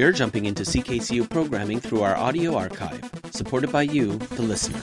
[0.00, 3.02] You're jumping into CKCU programming through our audio archive,
[3.38, 4.80] supported by you, the listener.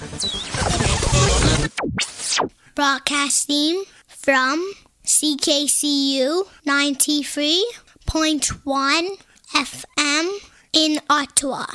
[2.75, 4.64] Broadcasting from
[5.06, 9.18] CKCU 93.1
[9.55, 10.25] FM
[10.73, 11.65] in Ottawa.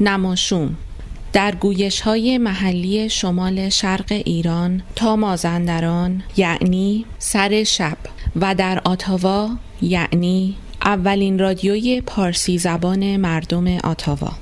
[0.00, 0.76] نماشوم
[1.32, 7.98] در گویش های محلی شمال شرق ایران تا مازندران یعنی سر شب
[8.36, 9.50] و در آتاوا
[9.82, 10.56] یعنی
[10.86, 14.32] اولین رادیوی پارسی زبان مردم آتاوا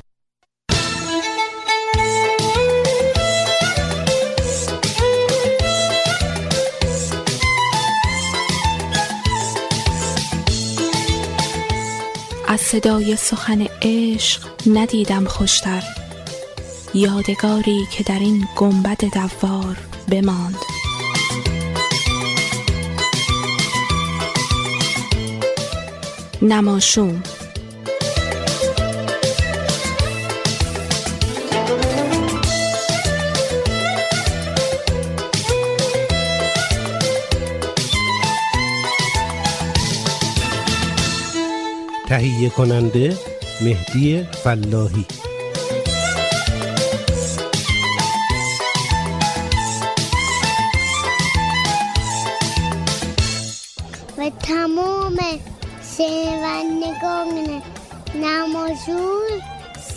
[12.48, 15.82] از صدای سخن عشق ندیدم خوشتر.
[16.94, 19.76] یادگاری که در این گنبد دوار
[20.10, 20.83] بماند.
[26.44, 27.22] نماشوم.
[42.08, 43.16] تهیه کننده
[43.60, 45.06] مهدی فلاحی.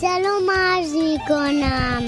[0.00, 2.02] سلام عرض می کنم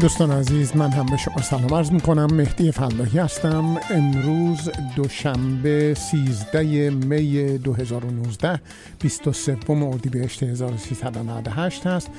[0.00, 3.76] دوستان عزیز من هم به شما سلام عرض می کنم مهدی فلاحی هستم.
[3.90, 8.60] امروز دوشنبه 13 می 2019
[9.00, 12.10] 23 اردیبهشت 1398 هست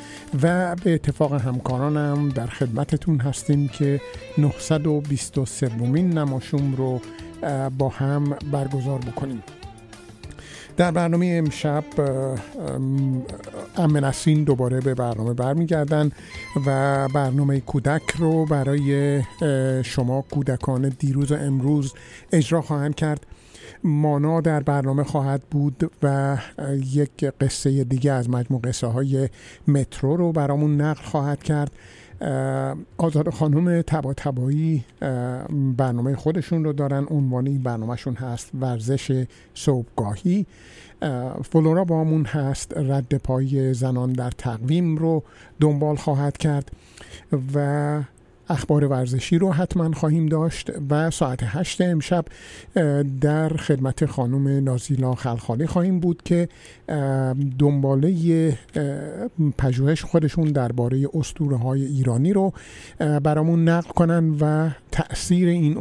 [0.43, 4.01] و به اتفاق همکارانم در خدمتتون هستیم که
[4.37, 7.01] 923 مین نماشوم رو
[7.77, 9.43] با هم برگزار بکنیم.
[10.79, 11.83] در برنامه امشب
[13.77, 16.11] ام نسرین دوباره به برنامه برمیگردن
[16.65, 19.21] و برنامه کودک رو برای
[19.83, 21.93] شما کودکان دیروز و امروز
[22.31, 23.25] اجرا خواهند کرد.
[23.83, 26.37] مانا در برنامه خواهد بود و
[26.93, 29.29] یک قصه دیگه از مجموع قصه های
[29.67, 31.71] مترو رو برامون نقل خواهد کرد.
[32.97, 34.85] آزاد خانم تبا تبایی
[35.77, 37.05] برنامه خودشون رو دارن.
[37.09, 40.45] عنوانی برنامهشون هست ورزش صبحگاهی.
[41.01, 45.23] اه، فلورا بامون هست رد پای زنان در تقویم رو
[45.59, 46.71] دنبال خواهد کرد
[47.55, 48.01] و
[48.49, 52.25] اخبار ورزشی رو حتما خواهیم داشت و ساعت هشت امشب
[53.21, 56.49] در خدمت خانم نازیلا خلخالی خواهیم بود که
[57.59, 58.57] دنباله
[59.57, 62.53] پژوهش خودشون درباره اسطوره های ایرانی رو
[63.23, 65.77] برامون نقل کنن و تاثیر این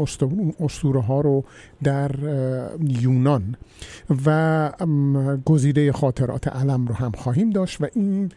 [0.61, 1.45] اسطوره ها رو
[1.83, 2.11] در
[2.81, 3.57] یونان
[4.27, 4.71] و
[5.45, 8.31] گزیده خاطرات علم رو هم خواهیم داشت و این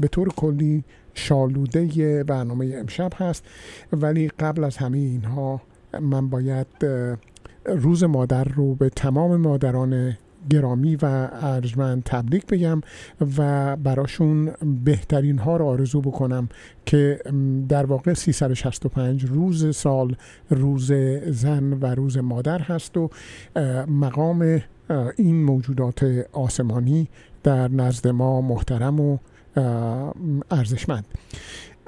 [0.00, 3.44] به طور کلی شالوده برنامه امشب هست.
[3.92, 5.60] ولی قبل از همه اینها
[6.00, 6.66] من باید
[7.66, 10.16] روز مادر رو به تمام مادران
[10.50, 12.80] گرامی و ارجمند تبریک بگم
[13.38, 14.50] و براشون
[14.84, 16.48] بهترین ها رو آرزو بکنم
[16.86, 17.20] که
[17.68, 20.16] در واقع 365 روز سال
[20.50, 20.92] روز
[21.26, 23.10] زن و روز مادر هست و
[23.88, 24.62] مقام
[25.16, 27.08] این موجودات آسمانی
[27.42, 29.18] در نزد ما محترم و
[30.50, 31.04] ارزشمند.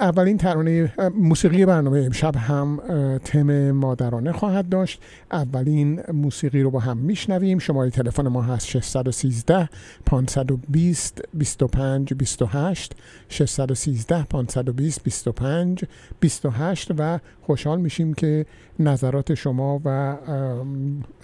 [0.01, 2.81] اولین ترانه موسیقی برنامه امشب هم
[3.25, 5.03] تم مادرانه خواهد داشت.
[5.33, 7.59] اولین موسیقی رو با هم میشنویم.
[7.59, 9.69] شماره تلفن ما هست 613
[10.07, 12.93] 520 25 28
[13.29, 15.85] 613 520 25
[16.21, 18.47] 28 و خوشحال میشیم که
[18.79, 20.17] نظرات شما و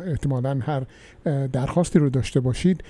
[0.07, 0.83] احتمالا هر
[1.47, 2.85] درخواستی رو داشته باشید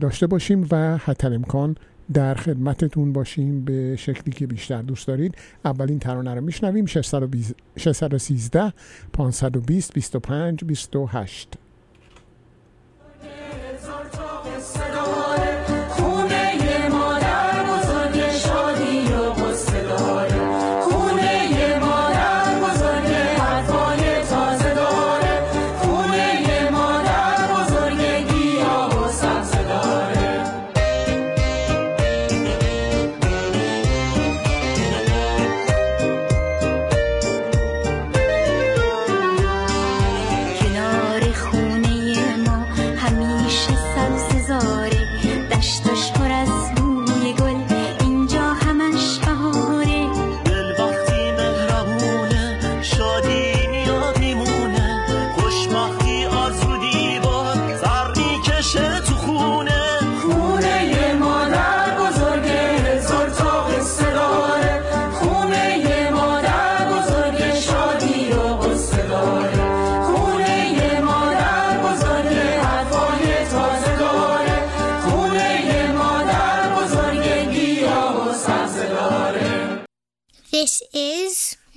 [0.00, 1.76] داشته باشیم و حتی امکان
[2.12, 5.34] در خدمتتون باشیم به شکلی که بیشتر دوست دارید.
[5.64, 6.86] اولین ترانه رو میشنویم.
[6.86, 8.72] 613
[9.12, 11.58] 520 25 28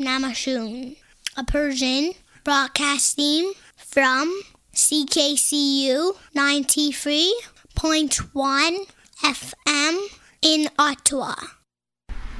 [0.10, 0.96] is Namashun,
[1.38, 2.14] a Persian
[2.44, 4.42] broadcasting from
[4.74, 8.78] CKCU 93.1
[9.24, 10.08] FM
[10.42, 11.36] in Ottawa.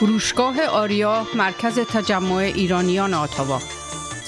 [0.00, 3.58] فروشگاه آریا مرکز تجمع ایرانیان آتاوا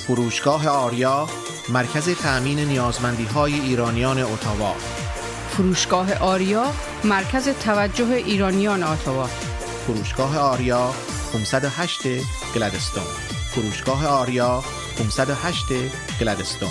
[0.06, 1.28] فروشگاه آریا
[1.68, 4.74] مرکز تأمین نیازمندی های ایرانیان اتاوا.
[5.50, 6.64] فروشگاه آریا
[7.04, 9.26] مرکز توجه ایرانیان آتاوا
[9.86, 10.94] فروشگاه آریا
[11.32, 12.00] 508
[12.54, 13.04] گلدستون
[13.54, 14.64] فروشگاه آریا
[14.98, 15.64] 508
[16.20, 16.70] گلدستون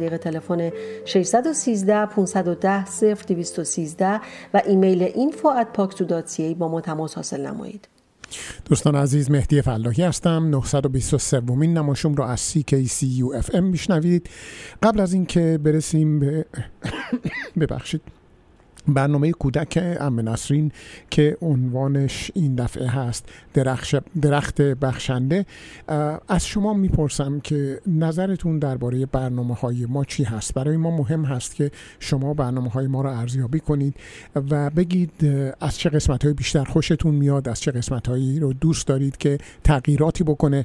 [0.00, 0.70] طریق تلفن
[1.04, 2.84] 613 510
[3.28, 4.20] 0213
[4.54, 7.88] و ایمیل info@paksu.ca با ما تماس حاصل نمایید.
[8.64, 10.50] دوستان عزیز مهدی فلاحی هستم.
[10.50, 14.30] 923 ومین نماشوم رو از CKCU FM میشنوید.
[14.82, 16.46] قبل از اینکه برسیم به
[17.60, 18.02] ببخشید.
[18.88, 20.72] برنامه کودک ام نسرین
[21.10, 23.28] که عنوانش این دفعه هست.
[24.22, 25.46] درخت بخشنده.
[26.28, 31.54] از شما می‌پرسم که نظرتون درباره برنامه های ما چی هست؟ برای ما مهم هست
[31.54, 33.94] که شما برنامه های ما رو ارزیابی کنید
[34.50, 35.12] و بگید
[35.60, 39.38] از چه قسمت های بیشتر خوشتون میاد از چه قسمت هایی رو دوست دارید که
[39.64, 40.64] تغییراتی بکنه.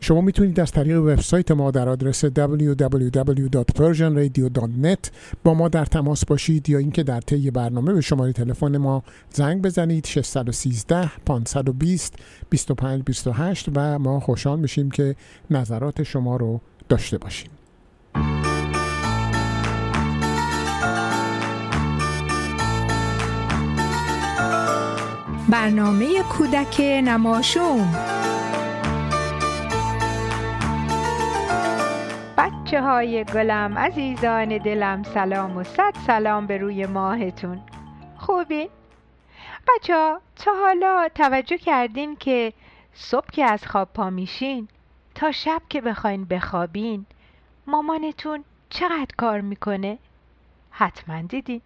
[0.00, 5.10] شما می‌تونید از طریق وبسایت ما در آدرس www.persianradio.net
[5.44, 9.62] با ما در تماس باشید یا اینکه در طی برنامه به شماره تلفن ما زنگ
[9.62, 12.13] بزنید 613 520
[12.50, 15.16] 25 28 و ما خوشحال میشیم که
[15.50, 17.50] نظرات شما رو داشته باشیم.
[25.48, 27.94] برنامه کودک نماشوم.
[32.38, 37.60] بچه های گلم عزیزان دلم سلام و صد سلام به روی ماهتون.
[38.16, 38.68] خوبی؟
[39.68, 42.52] بچه ها تا حالا توجه کردین که
[42.94, 44.68] صبح که از خواب پا میشین
[45.14, 47.06] تا شب که بخواین بخوابین
[47.66, 49.98] مامانتون چقدر کار می‌کنه؟
[50.70, 51.60] حتما دیدین.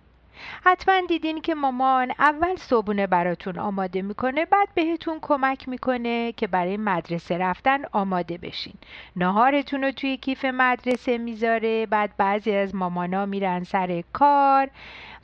[0.64, 6.76] حتما دیدین که مامان اول صبونه براتون آماده می‌کنه بعد بهتون کمک می‌کنه که برای
[6.76, 8.75] مدرسه رفتن آماده بشین.
[9.17, 14.71] نهارتون رو توی کیف مدرسه می‌ذاره بعد بعضی از مامانا میرن سر کار.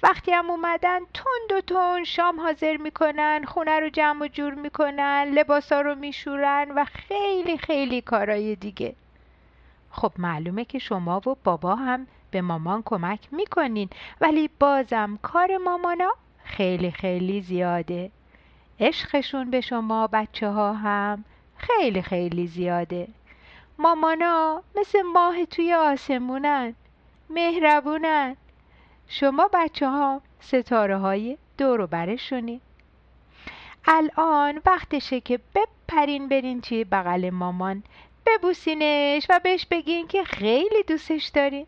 [0.05, 5.25] وقتی هم اومدن تند و تند شام حاضر می‌کنن خونه رو جمع و جور می‌کنن
[5.25, 8.95] لباسا رو میشورن و خیلی خیلی کارای دیگه.
[9.91, 13.89] خب معلومه که شما و بابا هم به مامان کمک می‌کنین
[14.21, 16.11] ولی بازم کار مامانا
[16.45, 18.11] خیلی خیلی زیاده.
[18.81, 21.25] عشقشون به شما بچه ها هم
[21.57, 23.09] خیلی خیلی زیاده.
[23.79, 26.75] مامانا مثل ماه توی آسمونن
[27.31, 28.37] مهربونن.
[29.09, 32.61] شما بچه ها ستاره های دور برشونی.
[33.87, 37.83] الان وقتشه که بپرین برین توی بغل مامان.
[38.27, 41.67] ببوسینش و بهش بگین که خیلی دوستش دارین.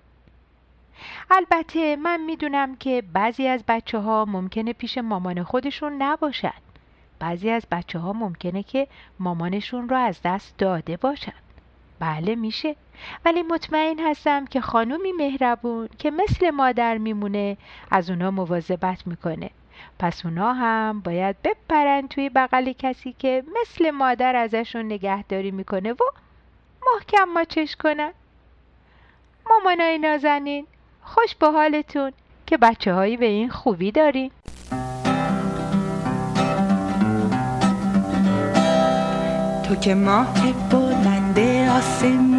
[1.30, 6.52] البته من می‌دونم که بعضی از بچه ها ممکنه پیش مامان خودشون نباشن.
[7.18, 8.88] بعضی از بچه ها ممکنه که
[9.18, 11.32] مامانشون رو از دست داده باشن.
[11.98, 12.76] بله میشه.
[13.24, 17.56] ولی مطمئن هستم که خانومی مهربون که مثل مادر میمونه
[17.90, 19.50] از اونا مواظبت می‌کنه.
[19.98, 26.04] پس اونا هم باید بپرن توی بغل کسی که مثل مادر ازشون نگهداری می‌کنه و
[26.94, 28.12] محکم ماچش کنن.
[29.50, 30.66] مامانای نازنین
[31.02, 32.12] خوش به حالتون
[32.46, 34.30] که بچه هایی به این خوبی دارین.
[39.68, 41.38] تو که ماه بلند
[41.78, 42.35] آسمونی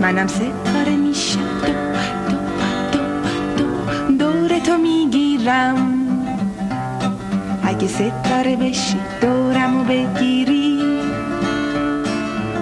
[0.00, 1.72] منم ستاره میشم دو
[2.92, 3.08] دو
[3.58, 4.32] دو دو.
[4.32, 5.96] دور تو می‌گیرم.
[7.62, 10.82] اگه ستاره بشی دورمو بگیری.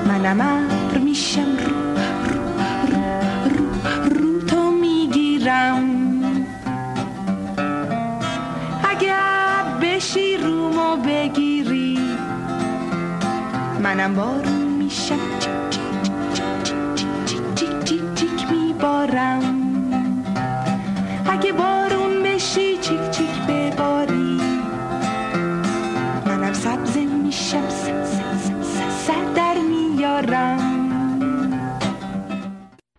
[0.09, 1.41] منم ابر میشم.
[1.41, 1.75] رو
[2.31, 2.43] رو
[2.93, 3.09] رو
[3.55, 5.85] رو رو تو می‌گیرم.
[8.91, 11.99] اگه ابر بشی رومو بگیری.
[13.83, 14.58] منم بارون
[19.19, 20.25] میبارم
[21.31, 24.41] اگه بارون بشی چیک چیک بباری.
[26.27, 30.79] منم سبز میشم سر در میارم.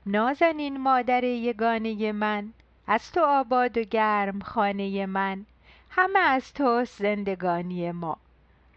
[0.05, 2.53] نازنین مادر یگانه من
[2.87, 5.45] از تو آباد و گرم خانه من.
[5.89, 8.17] همه از توست زندگانی ما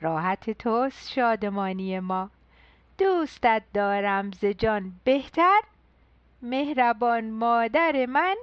[0.01, 2.31] راحت توست شادمانی ما.
[2.99, 5.61] دوستت دارم ز جان بهتر
[6.43, 8.37] مهربان مادر من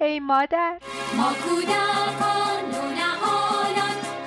[0.00, 0.78] ای مادر.
[1.16, 2.64] ما کودکان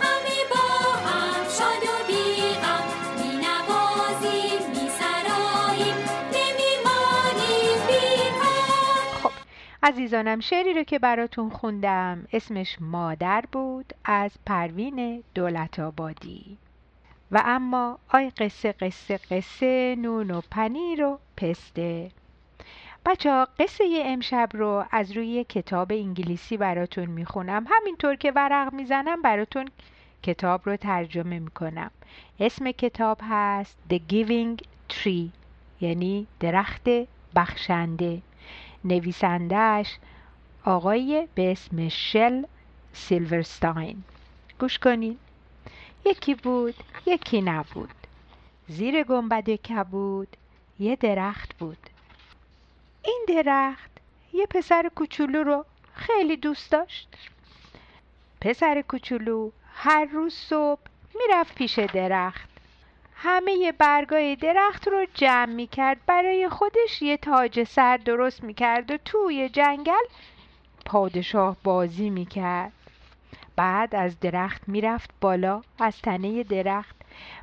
[0.01, 2.83] همه با هم شاد و بیغم.
[3.17, 5.95] می نوازیم می سراییم
[6.33, 9.31] نمیمانیم بیکار خب
[9.83, 16.57] عزیزانم شعری رو که براتون خوندم اسمش مادر بود از پروین دولت آبادی.
[17.31, 22.11] و اما آی قصه قصه قصه نون و پنیر و پسته.
[23.09, 27.65] بچه ها قصه امشب رو از روی کتاب انگلیسی براتون می‌خونم.
[27.69, 29.67] همینطور که ورق می‌زنم براتون
[30.23, 31.91] کتاب رو ترجمه می‌کنم.
[32.39, 34.57] اسم کتاب هست The Giving
[34.93, 35.29] Tree
[35.81, 36.89] یعنی درخت
[37.35, 38.21] بخشنده.
[38.83, 39.97] نویسندهش
[40.65, 42.43] آقای به اسم شل
[42.93, 44.03] سیلورستاین.
[44.59, 45.19] گوش کنین.
[46.05, 46.75] یکی بود
[47.05, 48.07] یکی نبود.
[48.67, 50.37] زیر گنبد کبود
[50.79, 51.89] یه درخت بود.
[53.03, 53.91] این درخت
[54.33, 57.17] یه پسر کوچولو رو خیلی دوست داشت.
[58.41, 60.81] پسر کوچولو هر روز صبح
[61.15, 62.49] می‌رفت پیش درخت.
[63.15, 65.97] همه برگای درخت رو جمع می‌کرد.
[66.05, 70.05] برای خودش یه تاج سر درست می‌کرد و توی جنگل
[70.85, 72.71] پادشاه بازی می‌کرد.
[73.55, 76.95] بعد از درخت می‌رفت بالا از تنه درخت.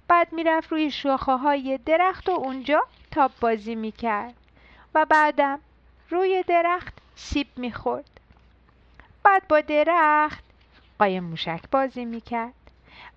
[0.09, 4.35] بعد می‌رفت روی شاخه های درخت و اونجا تاب بازی می‌کرد.
[4.97, 5.59] و بعدم
[6.11, 8.21] روی درخت سیب می‌خورد.
[9.23, 10.45] بعد با درخت
[10.99, 12.55] قایم موشک بازی می‌کرد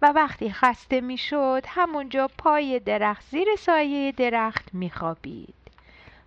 [0.02, 5.54] و وقتی خسته می‌شد همونجا پای درخت زیر سایه درخت میخوابید.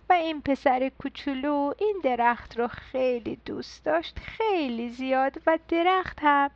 [0.09, 6.51] و این پسر کوچولو این درخت رو خیلی دوست داشت خیلی زیاد و درخت هم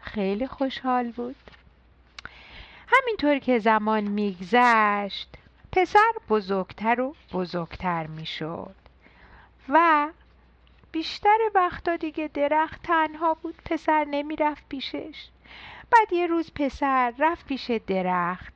[0.00, 1.36] خیلی خوشحال بود.
[2.88, 5.28] همینطور که زمان میگذشت
[5.76, 8.74] پسر بزرگتر و بزرگتر می‌شد.
[9.68, 10.08] و
[10.92, 15.28] بیشتر وقتا دیگه درخت تنها بود پسر نمی‌رفت پیشش.
[15.90, 18.52] بعد یه روز پسر رفت پیش درخت.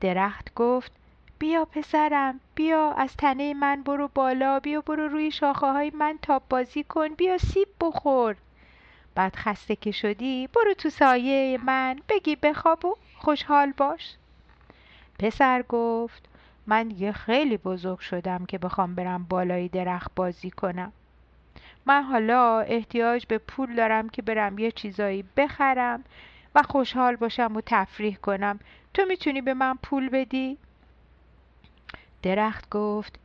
[0.00, 0.92] درخت گفت
[1.38, 6.42] بیا پسرم بیا از تنه من برو بالا بیا برو روی شاخه های من تاب
[6.50, 8.36] بازی کن بیا سیب بخور.
[9.14, 14.16] بعد خسته که شدی برو تو سایه من بگی بخواب و خوشحال باش.
[15.20, 16.28] پسر گفت
[16.66, 20.92] من دیگه خیلی بزرگ شدم که بخوام برم بالای درخت بازی کنم.
[21.86, 26.04] من حالا احتیاج به پول دارم که برم یه چیزایی بخرم
[26.54, 28.60] و خوشحال باشم و تفریح کنم.
[28.94, 30.58] تو می‌تونی به من پول بدی؟
[32.22, 33.18] درخت گفت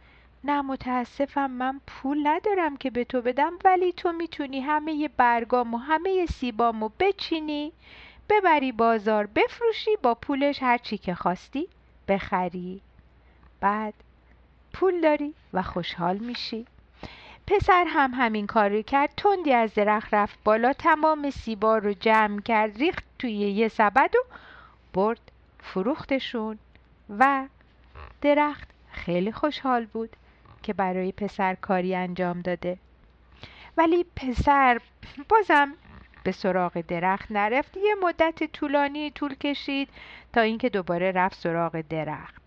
[0.43, 5.77] نه متاسفم من پول ندارم که به تو بدم ولی تو می‌تونی همه برگام و
[5.77, 7.71] همه سیبامو بچینی
[8.29, 11.67] ببری بازار بفروشی با پولش هر چی که خواستی.
[12.07, 12.81] بخری.
[13.59, 13.93] بعد
[14.73, 16.65] پول داری و خوشحال میشی.
[17.47, 22.77] پسر هم همین کاری کرد تندی از درخت رفت بالا تمام سیبا رو جمع کرد
[22.77, 24.33] ریخت توی یه سبد و
[24.93, 26.59] برد فروختشون
[27.19, 27.47] و
[28.21, 30.15] درخت خیلی خوشحال بود
[30.63, 32.77] که برای پسر کاری انجام داده.
[33.77, 34.81] ولی پسر
[35.29, 35.73] بازم
[36.25, 37.77] به سراغ درخت نرفت.
[37.77, 39.89] یه مدت طولانی طول کشید
[40.33, 42.41] تا اینکه دوباره رفت سراغ درخت.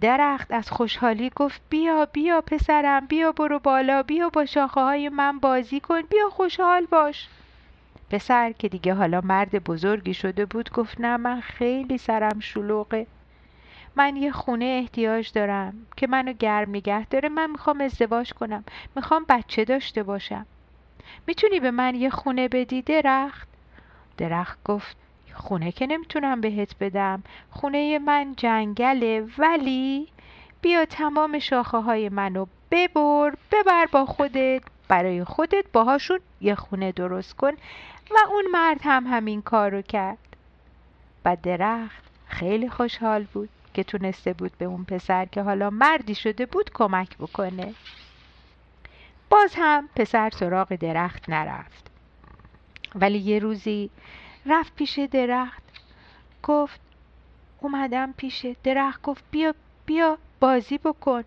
[0.00, 5.38] درخت از خوشحالی گفت بیا بیا پسرم بیا برو بالا بیا با شاخه های من
[5.38, 7.28] بازی کن بیا خوشحال باش.
[8.10, 13.06] پسر که دیگه حالا مرد بزرگی شده بود گفت نه من خیلی سرم شلوغه.
[13.96, 17.28] من یه خونه احتیاج دارم که منو گرم نگه داره.
[17.28, 18.64] من می‌خوام ازدواج کنم.
[18.96, 20.46] می‌خوام بچه داشته باشم.
[21.26, 23.48] می‌تونی به من یه خونه بدی درخت؟
[24.16, 24.96] درخت گفت
[25.34, 27.22] خونه که نمی‌تونم بهت بدم.
[27.50, 30.08] خونه من جنگله ولی
[30.62, 34.62] بیا تمام شاخه های منو ببر ببر با خودت.
[34.88, 37.52] برای خودت باهاشون یه خونه درست کن
[38.10, 40.18] و اون مرد هم همین کار رو کرد.
[41.24, 46.46] و درخت خیلی خوشحال بود که تونسته بود به اون پسر که حالا مردی شده
[46.46, 47.74] بود کمک بکنه.
[49.30, 51.86] باز هم پسر سراغ درخت نرفت.
[52.94, 53.90] ولی یه روزی
[54.46, 55.62] رفت پیش درخت
[56.42, 56.80] گفت
[57.60, 59.54] اومدم پیش درخت گفت بیا
[59.86, 61.24] بیا بازی بکن.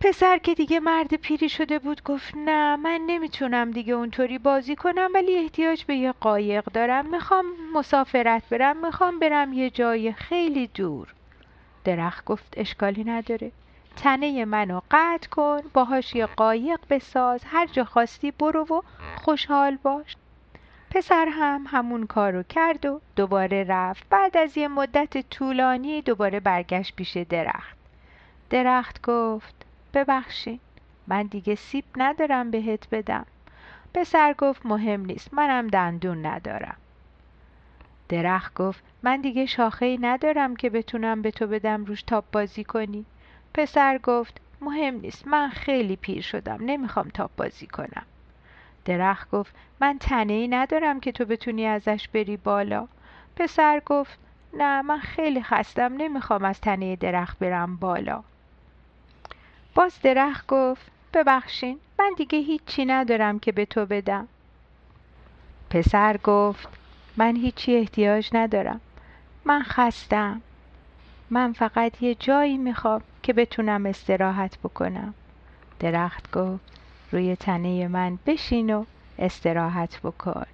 [0.00, 5.10] پسر که دیگه مرد پیری شده بود گفت نه من نمی‌تونم دیگه اونطوری بازی کنم
[5.14, 7.06] ولی احتیاج به یه قایق دارم.
[7.10, 7.44] می‌خوام
[7.74, 11.14] مسافرت برم می‌خوام برم یه جای خیلی دور.
[11.84, 13.52] درخت گفت اشکالی نداره.
[13.96, 18.80] تنه منو قطع کن باهاش یه قایق بساز هر جا خواستی برو و
[19.16, 20.16] خوشحال باش.
[20.90, 24.08] پسر هم همون کارو کرد و دوباره رفت.
[24.10, 27.76] بعد از یه مدت طولانی دوباره برگشت پیش درخت.
[28.50, 29.54] درخت گفت
[29.94, 30.60] ببخشید
[31.06, 33.26] من دیگه سیب ندارم بهت بدم.
[33.94, 36.76] پسر گفت مهم نیست منم دندون ندارم.
[38.08, 42.64] درخت گفت من دیگه شاخه ای ندارم که بتونم به تو بدم روش تاپ بازی
[42.64, 43.04] کنی.
[43.54, 48.06] پسر گفت مهم نیست من خیلی پیر شدم نمی‌خوام تاپ بازی کنم.
[48.84, 52.88] درخت گفت من تنه ای ندارم که تو بتونی ازش بری بالا.
[53.36, 54.18] پسر گفت
[54.52, 58.22] نه من خیلی خستم نمی‌خوام از تنه درخت برم بالا.
[59.74, 64.28] باز درخت گفت ببخشین من دیگه هیچی ندارم که به تو بدم.
[65.70, 66.68] پسر گفت
[67.16, 68.80] من هیچی احتیاج ندارم.
[69.44, 70.42] من خستم.
[71.34, 75.14] من فقط یه جایی می‌خوام که بتونم استراحت بکنم.
[75.80, 76.64] درخت گفت
[77.12, 78.84] روی تنه من بشین و
[79.18, 80.46] استراحت بکن.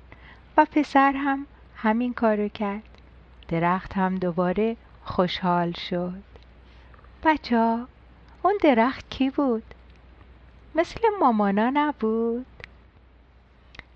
[0.57, 2.83] و پسر هم همین کارو کرد.
[3.49, 6.23] درخت هم دوباره خوشحال شد.
[7.25, 7.87] بچه ها
[8.43, 9.75] اون درخت کی بود؟
[10.75, 12.47] مثل مامانا نبود؟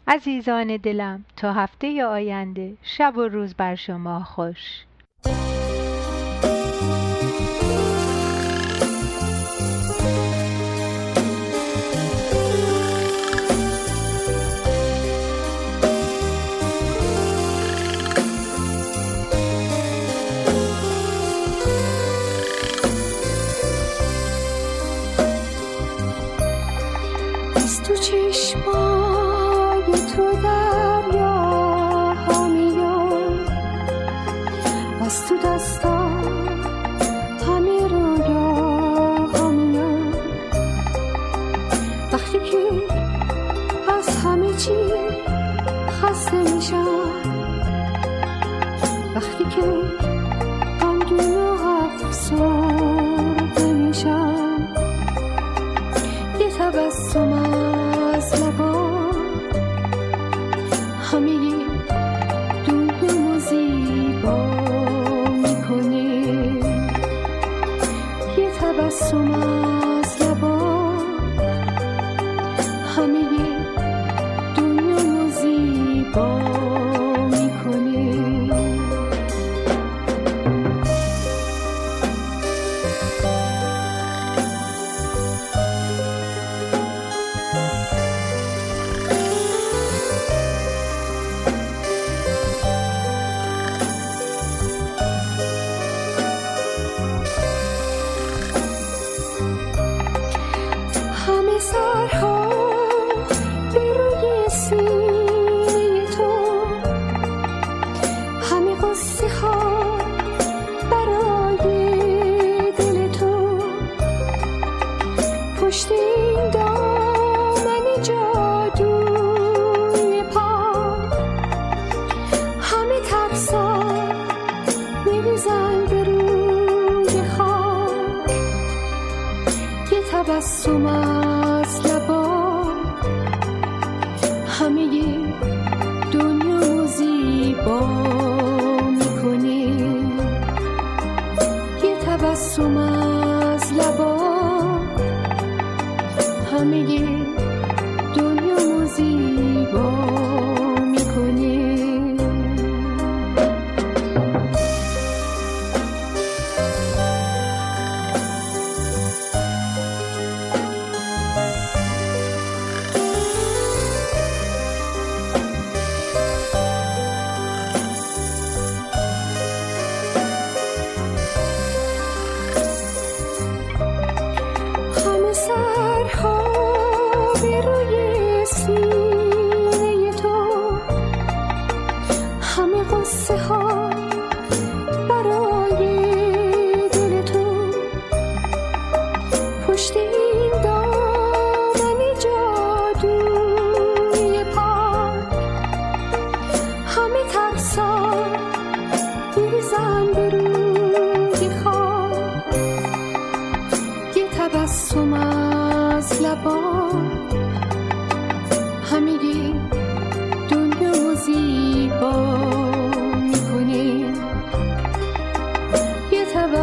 [0.09, 4.85] عزیزان دلم تا هفته آینده شب و روز بر شما خوش.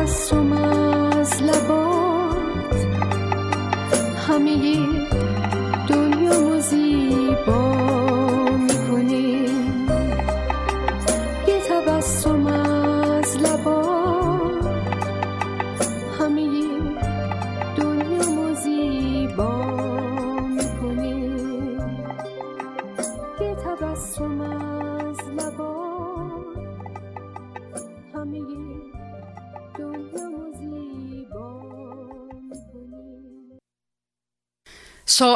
[0.02, 1.44] یه تبسم از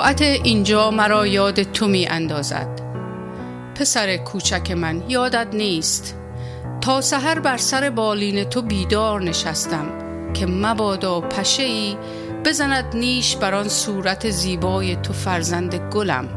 [0.05, 2.81] ساعت اینجا مرا یاد تو می اندازد.
[3.75, 6.17] پسر کوچک من یادت نیست.
[6.81, 9.85] تا سحر بر سر بالین تو بیدار نشستم
[10.33, 11.97] که مبادا پشه ای
[12.45, 16.29] بزند نیش بر آن صورت زیبای تو فرزند گلم.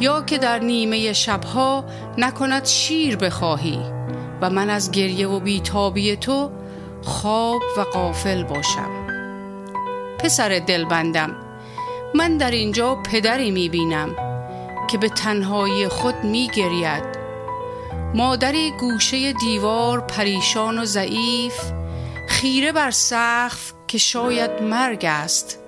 [0.00, 1.84] یا که در نیمه شبها
[2.18, 3.78] نکند شیر بخواهی
[4.40, 6.50] و من از گریه و بیتابی تو
[7.02, 8.90] خواب و قافل باشم.
[10.18, 11.49] پسر دلبندم
[12.14, 14.16] من در اینجا پدری می‌بینم
[14.90, 17.20] که به تنهایی خود میگرید.
[18.14, 21.60] مادری گوشه دیوار پریشان و ضعیف
[22.28, 25.58] خیره بر سقف که شاید مرگ است.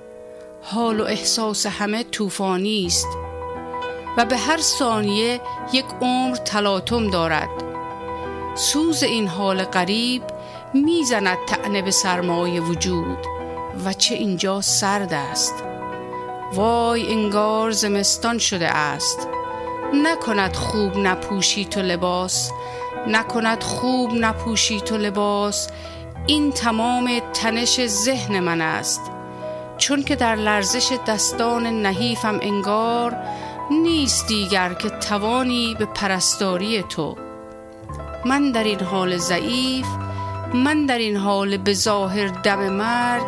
[0.62, 3.08] حال و احساس همه طوفانی است
[4.16, 5.40] و به هر ثانیه
[5.72, 7.48] یک عمر تلاطم دارد.
[8.54, 10.22] سوز این حال غریب
[10.74, 13.18] می‌زند تعنه به سرمایه وجود
[13.84, 15.64] و چه اینجا سرد است.
[16.54, 19.28] وای انگار زمستان شده است.
[19.94, 22.50] نکند خوب نپوشی تو لباس.
[23.06, 25.68] نکند خوب نپوشی تو لباس.
[26.26, 29.00] این تمام تنش ذهن من است.
[29.78, 33.16] چون که در لرزش دستان نحیفم انگار
[33.70, 37.16] نیست دیگر که توانی به پرستاری تو.
[38.24, 39.86] من در این حال ضعیف
[40.54, 43.26] من در این حال به ظاهر دم مرگ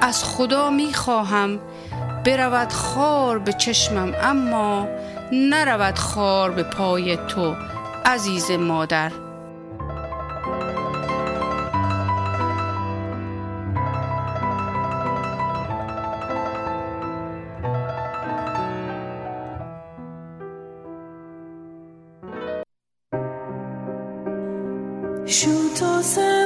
[0.00, 1.58] از خدا می خواهم
[2.24, 4.88] برود خار به چشمم اما
[5.32, 7.56] نرود خار به پای تو
[8.06, 9.12] عزیز مادر
[25.26, 26.37] شو تو س.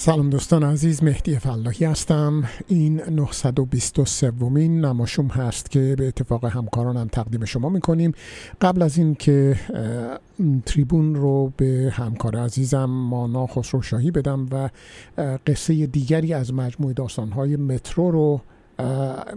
[0.00, 2.44] سلام دوستان عزیز مهدی فلاحی هستم.
[2.68, 8.12] این 923 ومین نماشوم هست که به اتفاق همکارانم تقدیم شما می‌کنیم.
[8.60, 9.56] قبل از این که
[10.66, 14.70] تریبون رو به همکار عزیزم مانا خسرو شاهی بدم و
[15.46, 18.40] قصه دیگری از مجموعه داستانهای مترو رو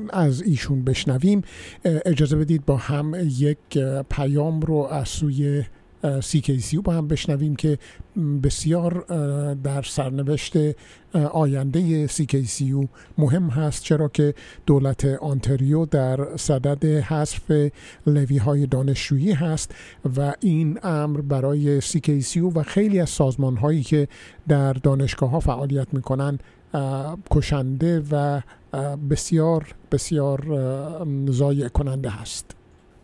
[0.10, 1.42] از ایشون بشنویم.
[1.86, 3.78] اجازه بدید با هم یک
[4.10, 5.64] پیام رو از سوی
[6.04, 7.78] CKCU با هم بشنویم که
[8.44, 9.06] بسیار
[9.64, 10.54] در سرنوشت
[11.32, 12.88] آینده CKCU
[13.18, 13.84] مهم هست.
[13.84, 14.34] چرا که
[14.66, 17.52] دولت آنتریو در صدد حذف
[18.08, 19.76] لوی های دانشجویی هست
[20.18, 24.08] و این امر برای CKCU و خیلی از سازمان هایی که
[24.48, 26.40] در دانشگاه ها فعالیت می‌کنن
[27.32, 28.42] کشنده و
[29.10, 30.48] بسیار بسیار
[31.32, 32.56] ضایع کننده هست.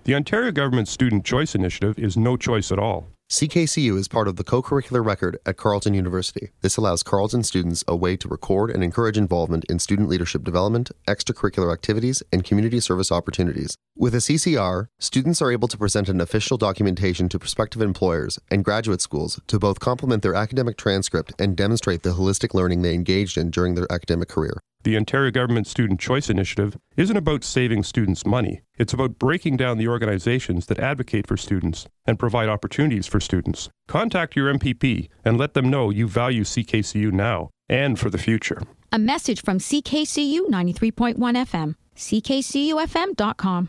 [0.08, 3.10] The Ontario Government Student Choice Initiative is no choice at all.
[3.30, 6.52] CKCU is part of the co curricular record at Carleton University.
[6.62, 10.92] This allows Carleton students a way to record and encourage involvement in student leadership development,
[11.10, 13.76] extracurricular activities, and community service opportunities.
[13.98, 18.64] With a CCR, students are able to present an official documentation to prospective employers and
[18.64, 23.38] graduate schools to both complement their academic transcript and demonstrate the holistic learning they engaged
[23.38, 28.27] in during their academic career The Ontario Government Student Choice Initiative isn't about saving students
[28.27, 28.63] money.
[28.77, 33.69] It's about breaking down the organizations that advocate for students and provide opportunities for students.
[33.87, 38.61] Contact your MPP and let them know you value CKCU now and for the future.
[38.91, 43.69] A message from CKCU 93.1 FM, ckcufm.com.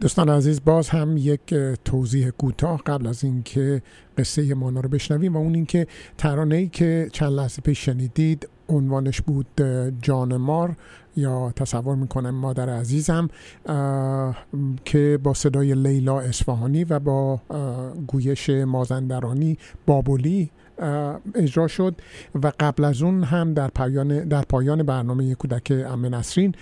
[0.00, 3.82] دوستان عزیز باز هم یک اه، توضیح کوتاه قبل از اینکه
[4.18, 5.86] قصه مانا رو بشنویم و اون اینکه
[6.18, 9.61] ترانه ای که چند لحظه پیش شنیدید عنوانش بود
[10.01, 10.75] جان مار
[11.15, 13.29] یا تصور می‌کنم مادر عزیزم
[14.85, 17.39] که با صدای لیلا اصفهانی و با
[18.07, 21.95] گویش مازندرانی بابلی اه، اجرا شد
[22.43, 26.55] و قبل از اون هم در پایان در پایان برنامه کودک ام نسرین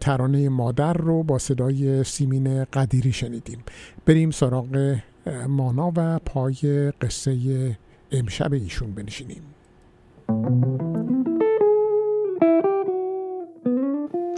[0.00, 3.58] ترانه مادر رو با صدای سیمین قدیری شنیدیم.
[4.06, 4.96] بریم سراغ
[5.48, 7.76] مانا و پای قصه
[8.12, 9.42] امشب ایشون بنشینیم.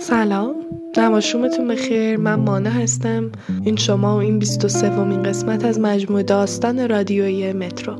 [0.03, 0.55] سلام.
[0.97, 2.17] نماشومتون بخیر.
[2.17, 3.33] من مانا هستم.
[3.65, 7.93] این شما و این 23 ومین قسمت از مجموعه داستان رادیویی مترو.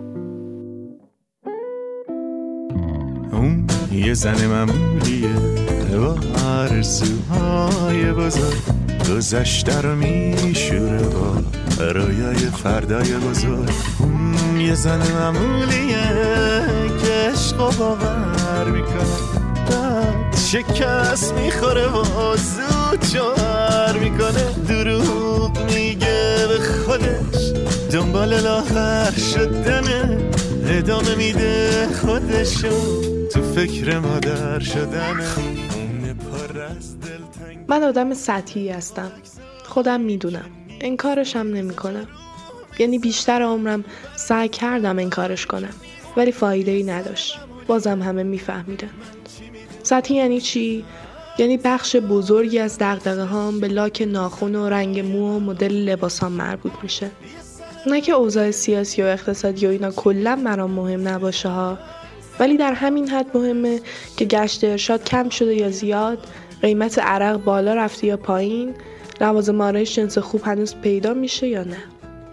[3.33, 5.29] اون یه زن معمولیه
[5.97, 8.63] با آرزوهای بزرگ.
[9.11, 11.37] گذشته رو میشوره با
[11.85, 13.71] رویای فردای بزرگ.
[14.01, 16.11] اون یه زن معمولیه
[17.03, 19.50] که عشق و باور می‌کنه
[20.53, 24.67] شکست می‌خوره و زود جوهر می‌کنه.
[24.69, 27.53] دروغ میگه به خودش.
[27.93, 30.31] دنبال لاغر شدنه.
[30.67, 33.03] ادامه میده خودشو.
[33.33, 35.27] تو فکر مادر شدنه.
[37.69, 39.13] من آدم سطحی هستم.
[39.65, 40.51] خودم می‌دونم.
[40.81, 42.07] انکارشم نمی‌کنم.
[42.79, 43.85] یعنی بیشتر عمرم
[44.17, 45.75] سعی کردم انکارش کنم.
[46.17, 47.39] ولی فایده ای نداشت.
[47.67, 48.91] بازم همه میفهمیدن.
[49.83, 50.85] سطحی یعنی چی؟
[51.39, 56.33] یعنی بخش بزرگی از دغدغه هام به لاک ناخون و رنگ مو و مدل لباسام
[56.33, 57.11] مربوط میشه.
[57.87, 61.79] نه که اوضاع سیاسی و اقتصادی و اینا کلا برام مهم نباشه ها.
[62.41, 63.81] ولی در همین حد مهمه
[64.17, 66.19] که گشت ارشاد کم شده یا زیاد
[66.63, 68.75] قیمت عرق بالا رفته یا پایین
[69.21, 71.83] لوازم آرایش جنس خوب هنوز پیدا میشه یا نه.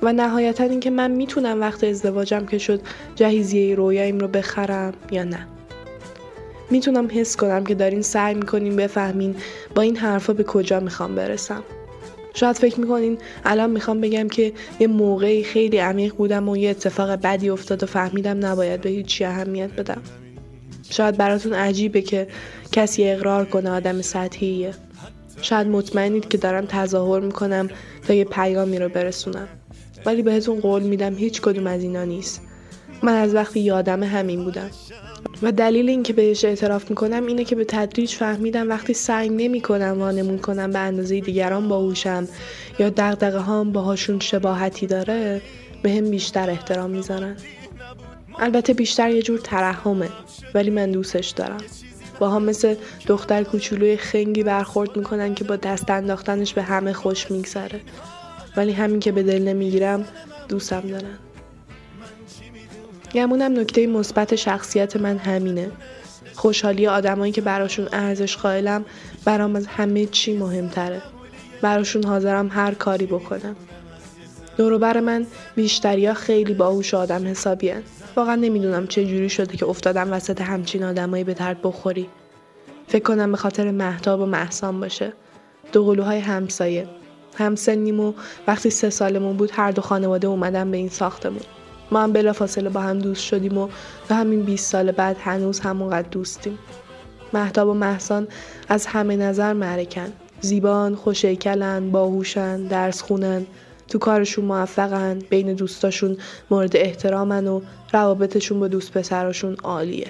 [0.01, 2.81] و نهایتا اینکه من می‌تونم وقت ازدواجم که شد
[3.15, 5.47] جهیزیه رویاییم رو بخرم یا نه.
[6.69, 9.35] می‌تونم حس کنم که دارین سعی می‌کنین بفهمین
[9.75, 11.63] با این حرفا به کجا می‌خوام برسم.
[12.33, 17.09] شاید فکر می‌کنین الان می‌خوام بگم که یه موقعی خیلی عمیق بودم و یه اتفاق
[17.09, 20.01] بدی افتاد و فهمیدم نباید به هیچی اهمیت بدم.
[20.89, 22.27] شاید براتون عجیبه که
[22.71, 24.73] کسی اقرار کنه آدم سطحیه.
[25.41, 27.69] شاید مطمئنید که دارم تظاهر می‌کنم
[28.07, 29.47] تا یه پیامی رو برسونم.
[30.05, 32.41] ولی بهتون قول میدم هیچ کدوم از اینا نیست.
[33.03, 34.69] من از وقتی یادم همین بودم.
[35.41, 40.37] و دلیل اینکه بهش اعتراف می‌کنم اینه که به تدریج فهمیدم وقتی سعی نمی‌کنم وانمون
[40.37, 42.27] کنم به اندازه دیگران باهوشم
[42.79, 45.41] یا دغدغه هام باهاشون شباهتی داره
[45.83, 47.35] به هم بیشتر احترام می‌ذارن.
[48.39, 50.09] البته بیشتر یه جور ترحمه
[50.53, 51.63] ولی من دوستش دارم.
[52.19, 52.75] با هم مثل
[53.07, 57.79] دختر کوچولوی خنگی برخورد می‌کنن که با دست انداختنش به همه خوش میگذره.
[58.57, 60.05] ولی همین که به دل نمی‌گیرم
[60.49, 61.17] دوستم دارن.
[63.13, 65.71] گمونم نکته مثبت شخصیت من همینه.
[66.35, 68.85] خوشحالی آدمایی که براشون ارزش قائلم
[69.25, 71.01] برام از همه چی مهمتره.
[71.61, 73.55] براشون حاضرم هر کاری بکنم.
[74.57, 77.73] دوروبر من بیشتریا خیلی باهوش آدم حسابی
[78.15, 82.09] واقعا نمی‌دونم چه جوری شده که افتادم وسط همچین آدمایی به درد بخوری.
[82.87, 85.13] فکر کنم به خاطر محتاب و محسان باشه.
[85.71, 86.87] دو قلوهای همسایه.
[87.35, 88.13] همسنیم و
[88.47, 91.41] وقتی سه سالمون بود هر دو خانواده اومدن به این ساختمون.
[91.91, 93.69] ما هم بلافاصله با هم دوست شدیم و
[94.09, 96.59] تا همین 20 سال بعد هنوز همونقدر دوستیم.
[97.33, 98.27] محتاب و محسان
[98.69, 100.13] از همه نظر معرکن.
[100.41, 103.45] زیبان، خوشیکلن، باهوشن، درس خونن
[103.87, 106.17] تو کارشون موفقن بین دوستاشون
[106.51, 107.61] مورد احترامن و
[107.93, 110.07] روابطشون با دوست پسراشون عالیه.